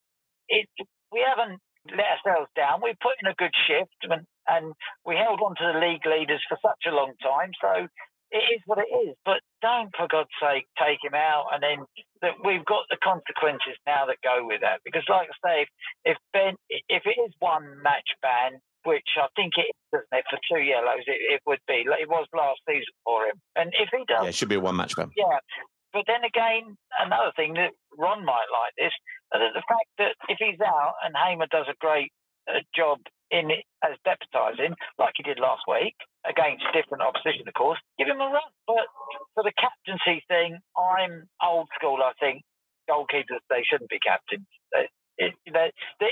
it 0.49 0.67
we 1.11 1.23
haven't 1.23 1.59
let 1.91 2.19
ourselves 2.19 2.51
down. 2.55 2.81
We 2.83 2.95
put 2.99 3.15
in 3.21 3.31
a 3.31 3.39
good 3.39 3.53
shift 3.67 3.95
and, 4.03 4.27
and 4.47 4.73
we 5.05 5.15
held 5.15 5.39
on 5.39 5.55
to 5.55 5.65
the 5.71 5.79
league 5.79 6.05
leaders 6.05 6.43
for 6.49 6.57
such 6.59 6.83
a 6.87 6.95
long 6.95 7.13
time. 7.23 7.51
So 7.61 7.87
it 8.31 8.43
is 8.51 8.61
what 8.65 8.79
it 8.79 8.91
is. 9.07 9.15
But 9.23 9.39
don't, 9.61 9.91
for 9.95 10.07
God's 10.11 10.33
sake, 10.41 10.67
take 10.75 10.99
him 10.99 11.15
out. 11.15 11.47
And 11.53 11.63
then 11.63 11.79
that 12.21 12.35
we've 12.43 12.65
got 12.65 12.83
the 12.91 12.99
consequences 12.99 13.79
now 13.87 14.05
that 14.07 14.19
go 14.23 14.43
with 14.43 14.61
that. 14.61 14.83
Because, 14.83 15.07
like 15.07 15.29
I 15.31 15.37
say, 15.39 15.57
if, 15.63 15.69
if 16.03 16.17
Ben, 16.33 16.55
if 16.69 17.03
it 17.07 17.17
is 17.23 17.31
one 17.39 17.79
match 17.83 18.09
ban, 18.21 18.59
which 18.87 19.19
I 19.19 19.27
think 19.35 19.59
it 19.59 19.67
is, 19.67 19.79
doesn't 19.91 20.15
it, 20.15 20.25
for 20.31 20.39
two 20.47 20.63
yellows, 20.63 21.03
it, 21.05 21.19
it 21.35 21.41
would 21.45 21.59
be. 21.67 21.83
It 21.83 22.07
was 22.07 22.25
last 22.31 22.63
season 22.63 22.95
for 23.03 23.27
him. 23.27 23.35
And 23.59 23.75
if 23.75 23.91
he 23.91 24.07
does 24.07 24.23
Yeah, 24.23 24.31
it 24.31 24.35
should 24.35 24.47
be 24.47 24.55
a 24.55 24.63
one 24.63 24.79
match 24.79 24.95
ban. 24.95 25.11
yeah. 25.19 25.43
But 25.91 26.03
then 26.07 26.23
again, 26.23 26.75
another 26.99 27.31
thing 27.35 27.53
that 27.59 27.75
Ron 27.97 28.23
might 28.23 28.47
like 28.51 28.73
this, 28.79 28.95
uh, 29.35 29.51
the 29.51 29.65
fact 29.67 29.91
that 29.99 30.15
if 30.31 30.37
he's 30.39 30.59
out 30.63 30.95
and 31.03 31.15
Hamer 31.15 31.47
does 31.51 31.67
a 31.67 31.75
great 31.79 32.11
uh, 32.47 32.63
job 32.75 32.99
in 33.31 33.51
it 33.51 33.65
as 33.83 33.99
deputising, 34.07 34.75
like 34.99 35.15
he 35.17 35.23
did 35.23 35.39
last 35.39 35.63
week, 35.67 35.95
against 36.27 36.63
different 36.75 37.03
opposition, 37.03 37.47
of 37.47 37.55
course, 37.55 37.79
give 37.97 38.07
him 38.07 38.19
a 38.23 38.29
run. 38.31 38.51
But 38.67 38.87
for 39.33 39.43
the 39.43 39.55
captaincy 39.59 40.23
thing, 40.27 40.59
I'm 40.77 41.27
old 41.43 41.67
school, 41.75 41.99
I 42.03 42.13
think. 42.19 42.43
Goalkeepers, 42.87 43.43
they 43.49 43.63
shouldn't 43.67 43.89
be 43.89 43.99
captains. 43.99 44.47
They, 44.71 44.87
it, 45.17 45.33
they, 45.51 45.71
they, 45.99 46.11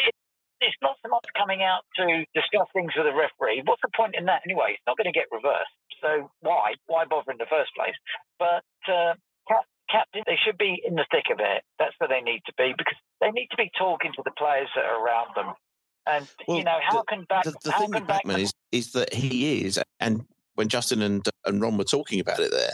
it's 0.62 0.78
not 0.82 0.97
so 1.03 1.10
much 1.10 1.26
coming 1.38 1.62
out 1.62 1.84
to 1.97 2.24
discuss 2.34 2.68
things 2.74 2.93
with 2.95 3.08
a 3.08 3.16
referee. 3.16 3.64
What's 3.66 3.82
the 3.82 3.91
point 3.95 4.16
in 4.18 4.26
that 4.26 4.41
anyway? 4.45 4.76
It's 4.76 4.88
not 4.88 4.97
going 4.97 5.12
to 5.12 5.16
get 5.16 5.28
reversed. 5.32 5.76
So 6.01 6.30
why? 6.41 6.76
Why 6.88 7.06
bother 7.06 7.32
in 7.32 7.38
the 7.38 7.49
first 7.49 7.72
place? 7.76 7.95
But 8.39 8.64
uh, 8.88 9.16
cap- 9.47 9.70
captain, 9.89 10.24
they 10.26 10.38
should 10.45 10.58
be 10.58 10.82
in 10.84 10.95
the 10.95 11.06
thick 11.12 11.28
of 11.32 11.39
it. 11.39 11.64
That's 11.80 11.93
where 11.99 12.08
they 12.08 12.22
need 12.22 12.41
to 12.45 12.53
be 12.58 12.74
because 12.78 12.97
they 13.22 13.32
need 13.32 13.47
to 13.51 13.58
be 13.58 13.72
talking 13.78 14.12
to 14.16 14.22
the 14.24 14.32
players 14.38 14.70
that 14.76 14.86
are 14.86 15.03
around 15.03 15.36
them. 15.36 15.53
And 16.08 16.28
you 16.47 16.64
know, 16.64 16.78
how 16.84 17.03
can 17.03 17.26
back? 17.28 17.45
the, 17.45 17.56
the 17.64 17.72
how 17.72 17.80
thing 17.80 17.91
can 17.91 18.01
with 18.01 18.08
Bachmann 18.08 18.39
is 18.39 18.53
is 18.72 18.91
that 18.91 19.14
he 19.14 19.66
is, 19.66 19.80
and 19.99 20.26
when 20.53 20.70
Justin 20.70 21.01
and 21.01 21.28
and 21.45 21.60
Ron 21.62 21.78
were 21.78 21.84
talking 21.84 22.20
about 22.20 22.39
it 22.39 22.51
there, 22.51 22.74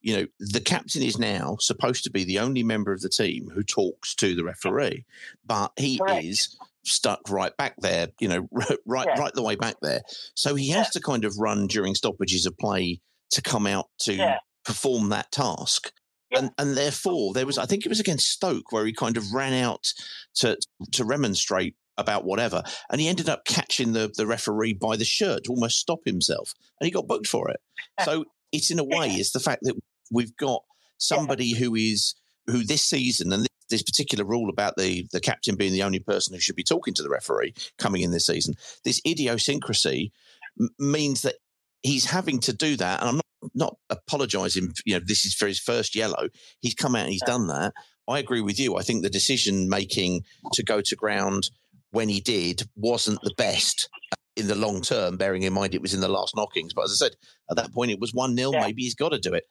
you 0.00 0.16
know, 0.16 0.26
the 0.40 0.60
captain 0.60 1.02
is 1.02 1.16
now 1.16 1.56
supposed 1.60 2.02
to 2.04 2.10
be 2.10 2.24
the 2.24 2.40
only 2.40 2.64
member 2.64 2.92
of 2.92 3.00
the 3.00 3.08
team 3.08 3.50
who 3.54 3.62
talks 3.62 4.16
to 4.16 4.34
the 4.34 4.42
referee, 4.42 5.04
but 5.46 5.70
he 5.76 6.00
is 6.08 6.58
stuck 6.84 7.20
right 7.30 7.56
back 7.56 7.74
there, 7.78 8.08
you 8.20 8.28
know, 8.28 8.48
right 8.86 9.06
Yeah. 9.06 9.18
right 9.20 9.32
the 9.34 9.42
way 9.42 9.56
back 9.56 9.76
there. 9.82 10.02
So 10.34 10.54
he 10.54 10.70
has 10.70 10.90
to 10.90 11.00
kind 11.00 11.24
of 11.24 11.34
run 11.38 11.66
during 11.66 11.94
stoppages 11.94 12.46
of 12.46 12.56
play 12.58 13.00
to 13.30 13.42
come 13.42 13.66
out 13.66 13.86
to 14.00 14.14
Yeah. 14.14 14.38
perform 14.64 15.08
that 15.10 15.30
task. 15.32 15.92
And, 16.34 16.50
and 16.56 16.74
therefore, 16.76 17.34
there 17.34 17.44
was, 17.44 17.58
I 17.58 17.66
think 17.66 17.84
it 17.84 17.90
was 17.90 18.00
against 18.00 18.28
Stoke, 18.30 18.72
where 18.72 18.86
he 18.86 18.92
kind 18.94 19.18
of 19.18 19.32
ran 19.34 19.52
out 19.52 19.92
to 20.36 20.56
to 20.92 21.04
remonstrate 21.04 21.76
about 21.98 22.24
whatever, 22.24 22.62
and 22.90 23.02
he 23.02 23.06
ended 23.08 23.28
up 23.28 23.44
catching 23.44 23.92
the 23.92 24.10
the 24.16 24.26
referee 24.26 24.72
by 24.72 24.96
the 24.96 25.04
shirt 25.04 25.44
to 25.44 25.50
almost 25.50 25.78
stop 25.78 25.98
himself, 26.06 26.54
and 26.80 26.86
he 26.86 26.90
got 26.90 27.06
booked 27.06 27.26
for 27.26 27.50
it. 27.50 27.60
So 28.02 28.24
it's 28.50 28.70
in 28.70 28.78
a 28.78 28.84
way, 28.84 29.08
it's 29.10 29.32
the 29.32 29.40
fact 29.40 29.60
that 29.64 29.74
we've 30.10 30.34
got 30.38 30.62
somebody 30.96 31.52
who 31.54 31.74
is 31.74 32.14
who 32.46 32.64
this 32.64 32.82
season, 32.86 33.30
and 33.30 33.46
this 33.72 33.82
particular 33.82 34.24
rule 34.24 34.48
about 34.48 34.76
the 34.76 35.06
the 35.10 35.20
captain 35.20 35.56
being 35.56 35.72
the 35.72 35.82
only 35.82 35.98
person 35.98 36.32
who 36.32 36.40
should 36.40 36.54
be 36.56 36.62
talking 36.62 36.94
to 36.94 37.02
the 37.02 37.10
referee 37.10 37.54
coming 37.78 38.02
in 38.02 38.12
this 38.12 38.26
season. 38.26 38.54
This 38.84 39.00
idiosyncrasy 39.06 40.12
m- 40.60 40.68
means 40.78 41.22
that 41.22 41.36
he's 41.82 42.04
having 42.04 42.38
to 42.40 42.52
do 42.52 42.76
that, 42.76 43.00
and 43.00 43.08
I'm 43.08 43.16
not 43.16 43.22
not 43.54 43.76
apologising. 43.90 44.72
You 44.84 44.94
know, 44.98 45.04
this 45.04 45.24
is 45.24 45.34
for 45.34 45.48
his 45.48 45.58
first 45.58 45.96
yellow. 45.96 46.28
He's 46.60 46.74
come 46.74 46.94
out 46.94 47.02
and 47.04 47.12
he's 47.12 47.22
done 47.22 47.48
that. 47.48 47.72
I 48.08 48.18
agree 48.20 48.40
with 48.40 48.60
you. 48.60 48.76
I 48.76 48.82
think 48.82 49.02
the 49.02 49.10
decision 49.10 49.68
making 49.68 50.22
to 50.52 50.62
go 50.62 50.80
to 50.80 50.96
ground 50.96 51.50
when 51.90 52.08
he 52.08 52.20
did 52.20 52.62
wasn't 52.76 53.20
the 53.22 53.34
best 53.36 53.88
in 54.36 54.46
the 54.48 54.54
long 54.54 54.80
term, 54.80 55.16
bearing 55.16 55.42
in 55.42 55.52
mind 55.52 55.74
it 55.74 55.82
was 55.82 55.92
in 55.94 56.00
the 56.00 56.08
last 56.08 56.34
knockings. 56.36 56.72
But 56.72 56.84
as 56.84 56.92
I 56.92 57.06
said, 57.06 57.16
at 57.50 57.56
that 57.56 57.72
point 57.72 57.90
it 57.90 58.00
was 58.00 58.14
1 58.14 58.36
0. 58.36 58.52
Maybe 58.52 58.82
he's 58.82 58.94
got 58.94 59.10
to 59.10 59.18
do 59.18 59.34
it. 59.34 59.44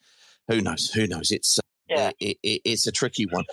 Who 0.47 0.59
knows? 0.61 0.89
Who 0.91 1.05
knows? 1.05 1.31
It's, 1.31 1.59
uh, 1.59 1.61
Yeah. 1.87 2.11
it, 2.19 2.37
it, 2.41 2.61
it's 2.65 2.87
a 2.87 2.91
tricky 2.91 3.25
one. 3.25 3.45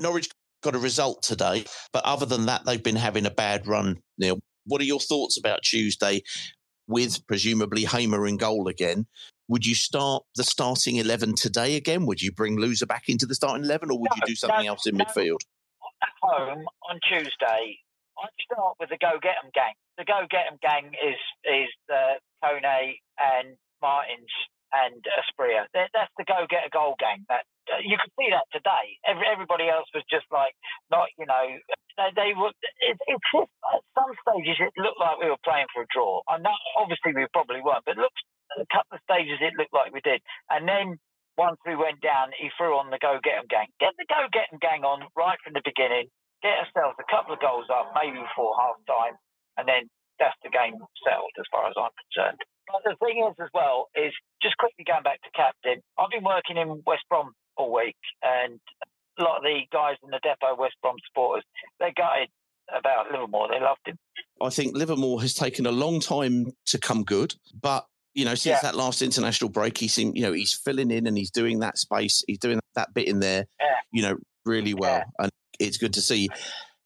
Norwich 0.00 0.28
got 0.62 0.74
a 0.74 0.78
result 0.78 1.22
today, 1.22 1.64
but 1.92 2.04
other 2.04 2.26
than 2.26 2.46
that, 2.46 2.64
they've 2.64 2.82
been 2.82 2.96
having 2.96 3.26
a 3.26 3.30
bad 3.30 3.66
run. 3.66 4.00
Neil, 4.18 4.38
what 4.66 4.80
are 4.80 4.84
your 4.84 5.00
thoughts 5.00 5.38
about 5.38 5.62
Tuesday 5.62 6.22
with 6.86 7.26
presumably 7.26 7.84
Hamer 7.84 8.26
in 8.26 8.36
goal 8.36 8.68
again? 8.68 9.06
Would 9.48 9.66
you 9.66 9.74
start 9.74 10.22
the 10.36 10.44
starting 10.44 10.96
11 10.96 11.34
today 11.34 11.76
again? 11.76 12.06
Would 12.06 12.22
you 12.22 12.32
bring 12.32 12.56
Louza 12.56 12.86
back 12.86 13.04
into 13.08 13.26
the 13.26 13.34
starting 13.34 13.64
11 13.64 13.90
or 13.90 13.98
would 13.98 14.10
you 14.16 14.22
do 14.24 14.34
something 14.34 14.64
no, 14.64 14.72
else 14.72 14.86
in 14.86 14.96
no. 14.96 15.04
midfield? 15.04 15.40
at 16.04 16.14
home 16.20 16.64
on 16.88 17.00
Tuesday, 17.08 17.78
I'd 18.18 18.38
start 18.44 18.76
with 18.78 18.90
the 18.90 18.98
Go 19.00 19.18
Get 19.20 19.36
'em 19.42 19.50
gang. 19.54 19.74
The 19.96 20.04
Go 20.04 20.26
Get 20.28 20.46
'em 20.46 20.58
gang 20.60 20.92
is 20.94 21.20
is 21.44 21.72
uh, 21.92 22.18
Kone 22.42 23.00
and 23.18 23.56
Martins 23.80 24.32
and 24.74 25.00
Asprilla. 25.20 25.66
That- 25.74 25.90
That's 25.94 26.12
the 26.18 26.24
Go 26.26 26.46
Get 26.50 26.66
a 26.66 26.70
Goal 26.70 26.96
gang. 26.98 27.24
That 27.30 27.44
uh, 27.72 27.80
you 27.82 27.96
could 28.00 28.12
see 28.18 28.30
that 28.30 28.46
today. 28.52 28.98
Every, 29.06 29.26
everybody 29.26 29.68
else 29.70 29.88
was 29.94 30.04
just 30.10 30.26
like 30.32 30.54
not, 30.90 31.08
you 31.18 31.26
know, 31.26 31.44
they, 31.96 32.10
they 32.16 32.30
were. 32.36 32.52
It, 32.82 32.98
it's 33.08 33.28
just 33.32 33.52
at 33.72 33.82
some 33.94 34.12
stages 34.26 34.58
it 34.60 34.74
looked 34.80 35.00
like 35.00 35.18
we 35.22 35.30
were 35.30 35.40
playing 35.46 35.68
for 35.72 35.82
a 35.86 35.90
draw. 35.94 36.20
I 36.28 36.38
know, 36.38 36.54
obviously 36.76 37.14
we 37.14 37.26
probably 37.32 37.62
weren't, 37.62 37.86
but 37.86 37.96
looks 37.96 38.22
a 38.58 38.66
couple 38.74 38.98
of 38.98 39.02
stages 39.08 39.38
it 39.40 39.54
looked 39.58 39.74
like 39.74 39.94
we 39.94 40.02
did. 40.04 40.20
And 40.50 40.68
then 40.68 40.98
once 41.38 41.58
we 41.66 41.74
went 41.76 42.00
down, 42.02 42.30
he 42.38 42.50
threw 42.58 42.76
on 42.78 42.90
the 42.90 42.98
Go 43.02 43.18
Get 43.22 43.38
'em 43.40 43.48
gang. 43.50 43.68
Get 43.80 43.94
the 43.98 44.06
Go 44.10 44.26
Get 44.32 44.50
'em 44.52 44.58
gang 44.60 44.84
on 44.84 45.06
right 45.16 45.38
from 45.44 45.54
the 45.54 45.64
beginning. 45.64 46.10
Get 46.42 46.58
ourselves 46.60 46.98
a 47.00 47.08
couple 47.10 47.34
of 47.34 47.40
goals 47.40 47.66
up, 47.72 47.92
maybe 47.96 48.18
before 48.20 48.52
half 48.60 48.76
time, 48.86 49.16
and 49.56 49.66
then 49.68 49.88
that's 50.20 50.36
the 50.44 50.50
game 50.50 50.76
settled 51.02 51.32
as 51.38 51.46
far 51.50 51.66
as 51.68 51.74
I'm 51.78 51.90
concerned. 52.06 52.40
But 52.66 52.82
the 52.84 52.96
thing 53.04 53.24
is, 53.28 53.34
as 53.42 53.48
well, 53.54 53.88
is 53.94 54.12
just 54.42 54.56
quickly 54.58 54.84
going 54.86 55.02
back 55.02 55.20
to 55.22 55.30
captain. 55.34 55.82
I've 55.98 56.10
been 56.10 56.24
working 56.24 56.56
in 56.56 56.82
West 56.86 57.04
Brom 57.08 57.32
all 57.56 57.72
week, 57.72 57.96
and 58.22 58.58
a 59.18 59.22
lot 59.22 59.38
of 59.38 59.42
the 59.44 59.60
guys 59.72 59.96
in 60.02 60.10
the 60.10 60.20
depot, 60.22 60.56
West 60.58 60.74
Brom 60.82 60.96
supporters, 61.06 61.44
they 61.78 61.92
gutted 61.96 62.28
about 62.74 63.10
Livermore. 63.12 63.48
They 63.48 63.60
loved 63.60 63.80
him. 63.86 63.96
I 64.42 64.50
think 64.50 64.74
Livermore 64.76 65.20
has 65.20 65.34
taken 65.34 65.66
a 65.66 65.70
long 65.72 66.00
time 66.00 66.46
to 66.66 66.78
come 66.78 67.04
good, 67.04 67.34
but 67.60 67.86
you 68.14 68.24
know, 68.24 68.34
since 68.36 68.58
Yeah. 68.58 68.60
that 68.62 68.76
last 68.76 69.02
international 69.02 69.50
break, 69.50 69.76
he 69.76 69.88
seemed, 69.88 70.16
you 70.16 70.22
know, 70.22 70.32
he's 70.32 70.54
filling 70.54 70.92
in 70.92 71.08
and 71.08 71.18
he's 71.18 71.32
doing 71.32 71.58
that 71.60 71.76
space, 71.78 72.22
he's 72.28 72.38
doing 72.38 72.60
that 72.76 72.94
bit 72.94 73.08
in 73.08 73.18
there, 73.18 73.46
Yeah. 73.60 73.66
you 73.92 74.02
know, 74.02 74.16
really 74.44 74.72
well, 74.72 75.02
and 75.18 75.30
it's 75.58 75.78
good 75.78 75.92
to 75.94 76.00
see. 76.00 76.28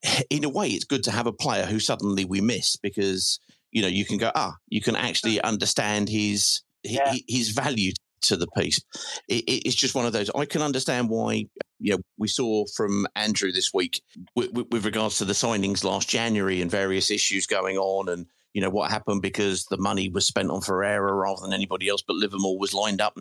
In 0.30 0.44
a 0.44 0.48
way, 0.48 0.68
it's 0.68 0.84
good 0.84 1.02
to 1.04 1.10
have 1.10 1.26
a 1.26 1.32
player 1.32 1.66
who 1.66 1.80
suddenly 1.80 2.24
we 2.24 2.40
miss 2.40 2.76
because 2.76 3.40
you 3.72 3.82
know 3.82 3.88
you 3.88 4.04
can 4.04 4.18
go 4.18 4.30
ah, 4.34 4.54
you 4.68 4.80
can 4.80 4.96
actually 4.96 5.40
understand 5.40 6.08
his 6.08 6.62
hi- 6.86 7.00
hi- 7.04 7.24
his 7.28 7.50
value 7.50 7.92
to 8.22 8.36
the 8.36 8.48
piece. 8.56 8.80
It, 9.28 9.44
it- 9.46 9.66
it's 9.66 9.76
just 9.76 9.94
one 9.94 10.06
of 10.06 10.12
those. 10.12 10.30
I 10.34 10.44
can 10.44 10.62
understand 10.62 11.08
why. 11.08 11.46
You 11.80 11.92
know, 11.92 11.98
we 12.16 12.26
saw 12.26 12.64
from 12.76 13.06
Andrew 13.14 13.52
this 13.52 13.72
week 13.72 14.02
with, 14.34 14.50
with, 14.52 14.66
with 14.72 14.84
regards 14.84 15.18
to 15.18 15.24
the 15.24 15.32
signings 15.32 15.84
last 15.84 16.08
January 16.08 16.60
and 16.60 16.68
various 16.68 17.08
issues 17.08 17.46
going 17.46 17.76
on, 17.78 18.08
and 18.08 18.26
you 18.52 18.60
know 18.60 18.70
what 18.70 18.90
happened 18.90 19.22
because 19.22 19.66
the 19.66 19.78
money 19.78 20.08
was 20.08 20.26
spent 20.26 20.50
on 20.50 20.60
Ferreira 20.60 21.14
rather 21.14 21.40
than 21.42 21.52
anybody 21.52 21.88
else, 21.88 22.02
but 22.02 22.16
Livermore 22.16 22.58
was 22.58 22.74
lined 22.74 23.00
up 23.00 23.16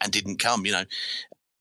and 0.00 0.12
didn't 0.12 0.38
come. 0.38 0.64
You 0.66 0.72
know, 0.72 0.84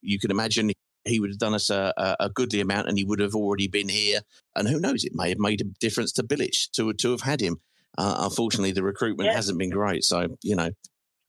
you 0.01 0.19
can 0.19 0.31
imagine 0.31 0.71
he 1.05 1.19
would 1.19 1.29
have 1.31 1.39
done 1.39 1.53
us 1.55 1.69
a, 1.69 1.93
a, 1.97 2.15
a 2.25 2.29
goodly 2.29 2.59
amount, 2.61 2.87
and 2.87 2.97
he 2.97 3.03
would 3.03 3.19
have 3.19 3.33
already 3.35 3.67
been 3.67 3.89
here. 3.89 4.19
And 4.55 4.67
who 4.67 4.79
knows, 4.79 5.03
it 5.03 5.13
may 5.15 5.29
have 5.29 5.39
made 5.39 5.61
a 5.61 5.65
difference 5.79 6.11
to 6.13 6.23
Bilic 6.23 6.69
to 6.73 6.93
to 6.93 7.11
have 7.11 7.21
had 7.21 7.41
him. 7.41 7.61
Uh, 7.97 8.15
unfortunately, 8.19 8.71
the 8.71 8.83
recruitment 8.83 9.27
Yeah. 9.27 9.35
hasn't 9.35 9.57
been 9.57 9.69
great. 9.71 10.03
So 10.03 10.27
you 10.43 10.55
know, 10.55 10.69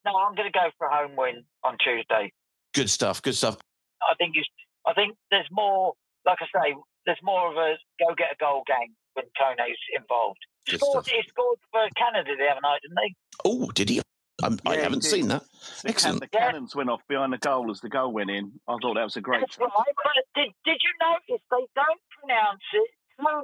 No, 0.05 0.12
I'm 0.16 0.35
going 0.35 0.51
to 0.51 0.57
go 0.59 0.71
for 0.79 0.87
a 0.89 0.95
home 0.97 1.16
win 1.16 1.45
on 1.64 1.77
Tuesday. 1.79 2.33
good 2.75 2.91
stuff. 2.91 3.23
Good 3.23 3.35
stuff. 3.37 3.57
I 4.03 4.14
think 4.16 4.37
you, 4.37 4.43
I 4.87 4.93
think 4.95 5.16
there's 5.31 5.49
more. 5.51 5.95
Like 6.27 6.39
I 6.41 6.47
say, 6.47 6.75
there's 7.07 7.19
more 7.23 7.51
of 7.51 7.57
a 7.57 7.77
go 7.99 8.14
get 8.14 8.33
a 8.33 8.37
goal 8.39 8.62
game 8.66 8.95
when 9.14 9.25
Kone's 9.41 9.79
involved. 9.97 10.39
He 10.66 10.77
scored, 10.77 11.07
he 11.09 11.23
scored 11.27 11.59
for 11.73 11.89
Canada 11.97 12.33
the 12.37 12.45
other 12.45 12.61
night, 12.61 12.81
didn't 12.83 12.99
he? 13.03 13.16
Oh, 13.47 13.71
did 13.73 13.89
he? 13.89 14.01
I 14.45 14.49
Yeah, 14.66 14.77
he 14.77 14.83
haven't 14.83 15.03
seen 15.05 15.29
that. 15.29 15.43
The, 15.83 15.89
can- 15.89 15.91
Excellent. 15.91 16.21
the 16.21 16.29
cannons 16.29 16.77
went 16.77 16.91
off 16.91 17.01
behind 17.09 17.33
the 17.33 17.39
goal 17.39 17.71
as 17.71 17.81
the 17.81 17.89
goal 17.89 18.12
went 18.12 18.31
in. 18.31 18.53
I 18.69 18.77
thought 18.83 18.95
that 18.95 19.05
was 19.05 19.16
a 19.16 19.21
great 19.23 19.41
That's 19.41 19.59
right. 19.59 19.71
But 19.75 20.12
did, 20.37 20.53
did 20.64 20.79
you 20.85 20.93
notice 21.01 21.43
they 21.51 21.64
don't 21.75 22.03
pronounce 22.21 22.61
it 22.75 22.91
Kone? 23.19 23.43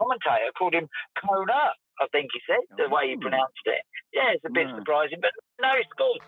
Commentator 0.00 0.50
called 0.58 0.74
him 0.74 0.88
Kona, 1.20 1.70
I 2.00 2.06
think 2.12 2.30
he 2.32 2.40
said, 2.46 2.60
the 2.76 2.88
way 2.88 3.08
he 3.08 3.16
oh. 3.16 3.20
pronounced 3.20 3.64
it. 3.66 3.82
Yeah, 4.12 4.32
it's 4.34 4.44
a 4.44 4.50
bit 4.50 4.68
Yeah. 4.68 4.78
surprising, 4.78 5.18
but 5.20 5.30
no, 5.60 5.68
he 5.76 5.84
scored. 5.90 6.20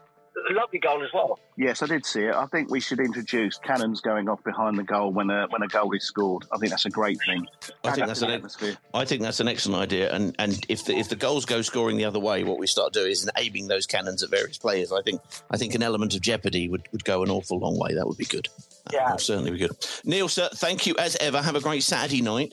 Lovely 0.50 0.78
goal 0.78 1.02
as 1.02 1.10
well. 1.12 1.40
Yes, 1.56 1.82
I 1.82 1.86
did 1.86 2.06
see 2.06 2.22
it. 2.22 2.34
I 2.34 2.46
think 2.46 2.70
we 2.70 2.78
should 2.78 3.00
introduce 3.00 3.58
cannons 3.58 4.00
going 4.00 4.28
off 4.28 4.42
behind 4.44 4.78
the 4.78 4.84
goal 4.84 5.12
when 5.12 5.28
a 5.28 5.48
when 5.48 5.62
a 5.62 5.66
goal 5.66 5.92
is 5.92 6.04
scored. 6.04 6.44
I 6.52 6.56
think 6.56 6.70
that's 6.70 6.86
a 6.86 6.90
great 6.90 7.18
thing. 7.26 7.48
I 7.82 7.90
think 7.90 8.02
Adds 8.02 8.06
that's 8.06 8.22
an 8.22 8.30
atmosphere. 8.30 8.76
I 8.94 9.04
think 9.04 9.22
that's 9.22 9.40
an 9.40 9.48
excellent 9.48 9.82
idea. 9.82 10.12
And 10.14 10.36
and 10.38 10.64
if 10.68 10.84
the 10.84 10.96
if 10.96 11.08
the 11.08 11.16
goals 11.16 11.46
go 11.46 11.62
scoring 11.62 11.96
the 11.96 12.04
other 12.04 12.20
way, 12.20 12.44
what 12.44 12.58
we 12.58 12.68
start 12.68 12.92
doing 12.92 13.10
is 13.10 13.28
aiming 13.36 13.66
those 13.66 13.86
cannons 13.86 14.22
at 14.22 14.30
various 14.30 14.56
players. 14.56 14.92
I 14.92 15.02
think 15.02 15.20
I 15.50 15.56
think 15.56 15.74
an 15.74 15.82
element 15.82 16.14
of 16.14 16.20
jeopardy 16.20 16.68
would, 16.68 16.86
would 16.92 17.04
go 17.04 17.24
an 17.24 17.30
awful 17.30 17.58
long 17.58 17.76
way. 17.76 17.94
That 17.94 18.06
would 18.06 18.16
be 18.16 18.24
good. 18.24 18.48
Yeah, 18.92 19.10
will 19.10 19.18
certainly 19.18 19.50
be 19.50 19.58
good. 19.58 19.72
Neil, 20.04 20.28
sir, 20.28 20.48
thank 20.54 20.86
you 20.86 20.94
as 20.96 21.16
ever. 21.16 21.42
Have 21.42 21.56
a 21.56 21.60
great 21.60 21.82
Saturday 21.82 22.22
night. 22.22 22.52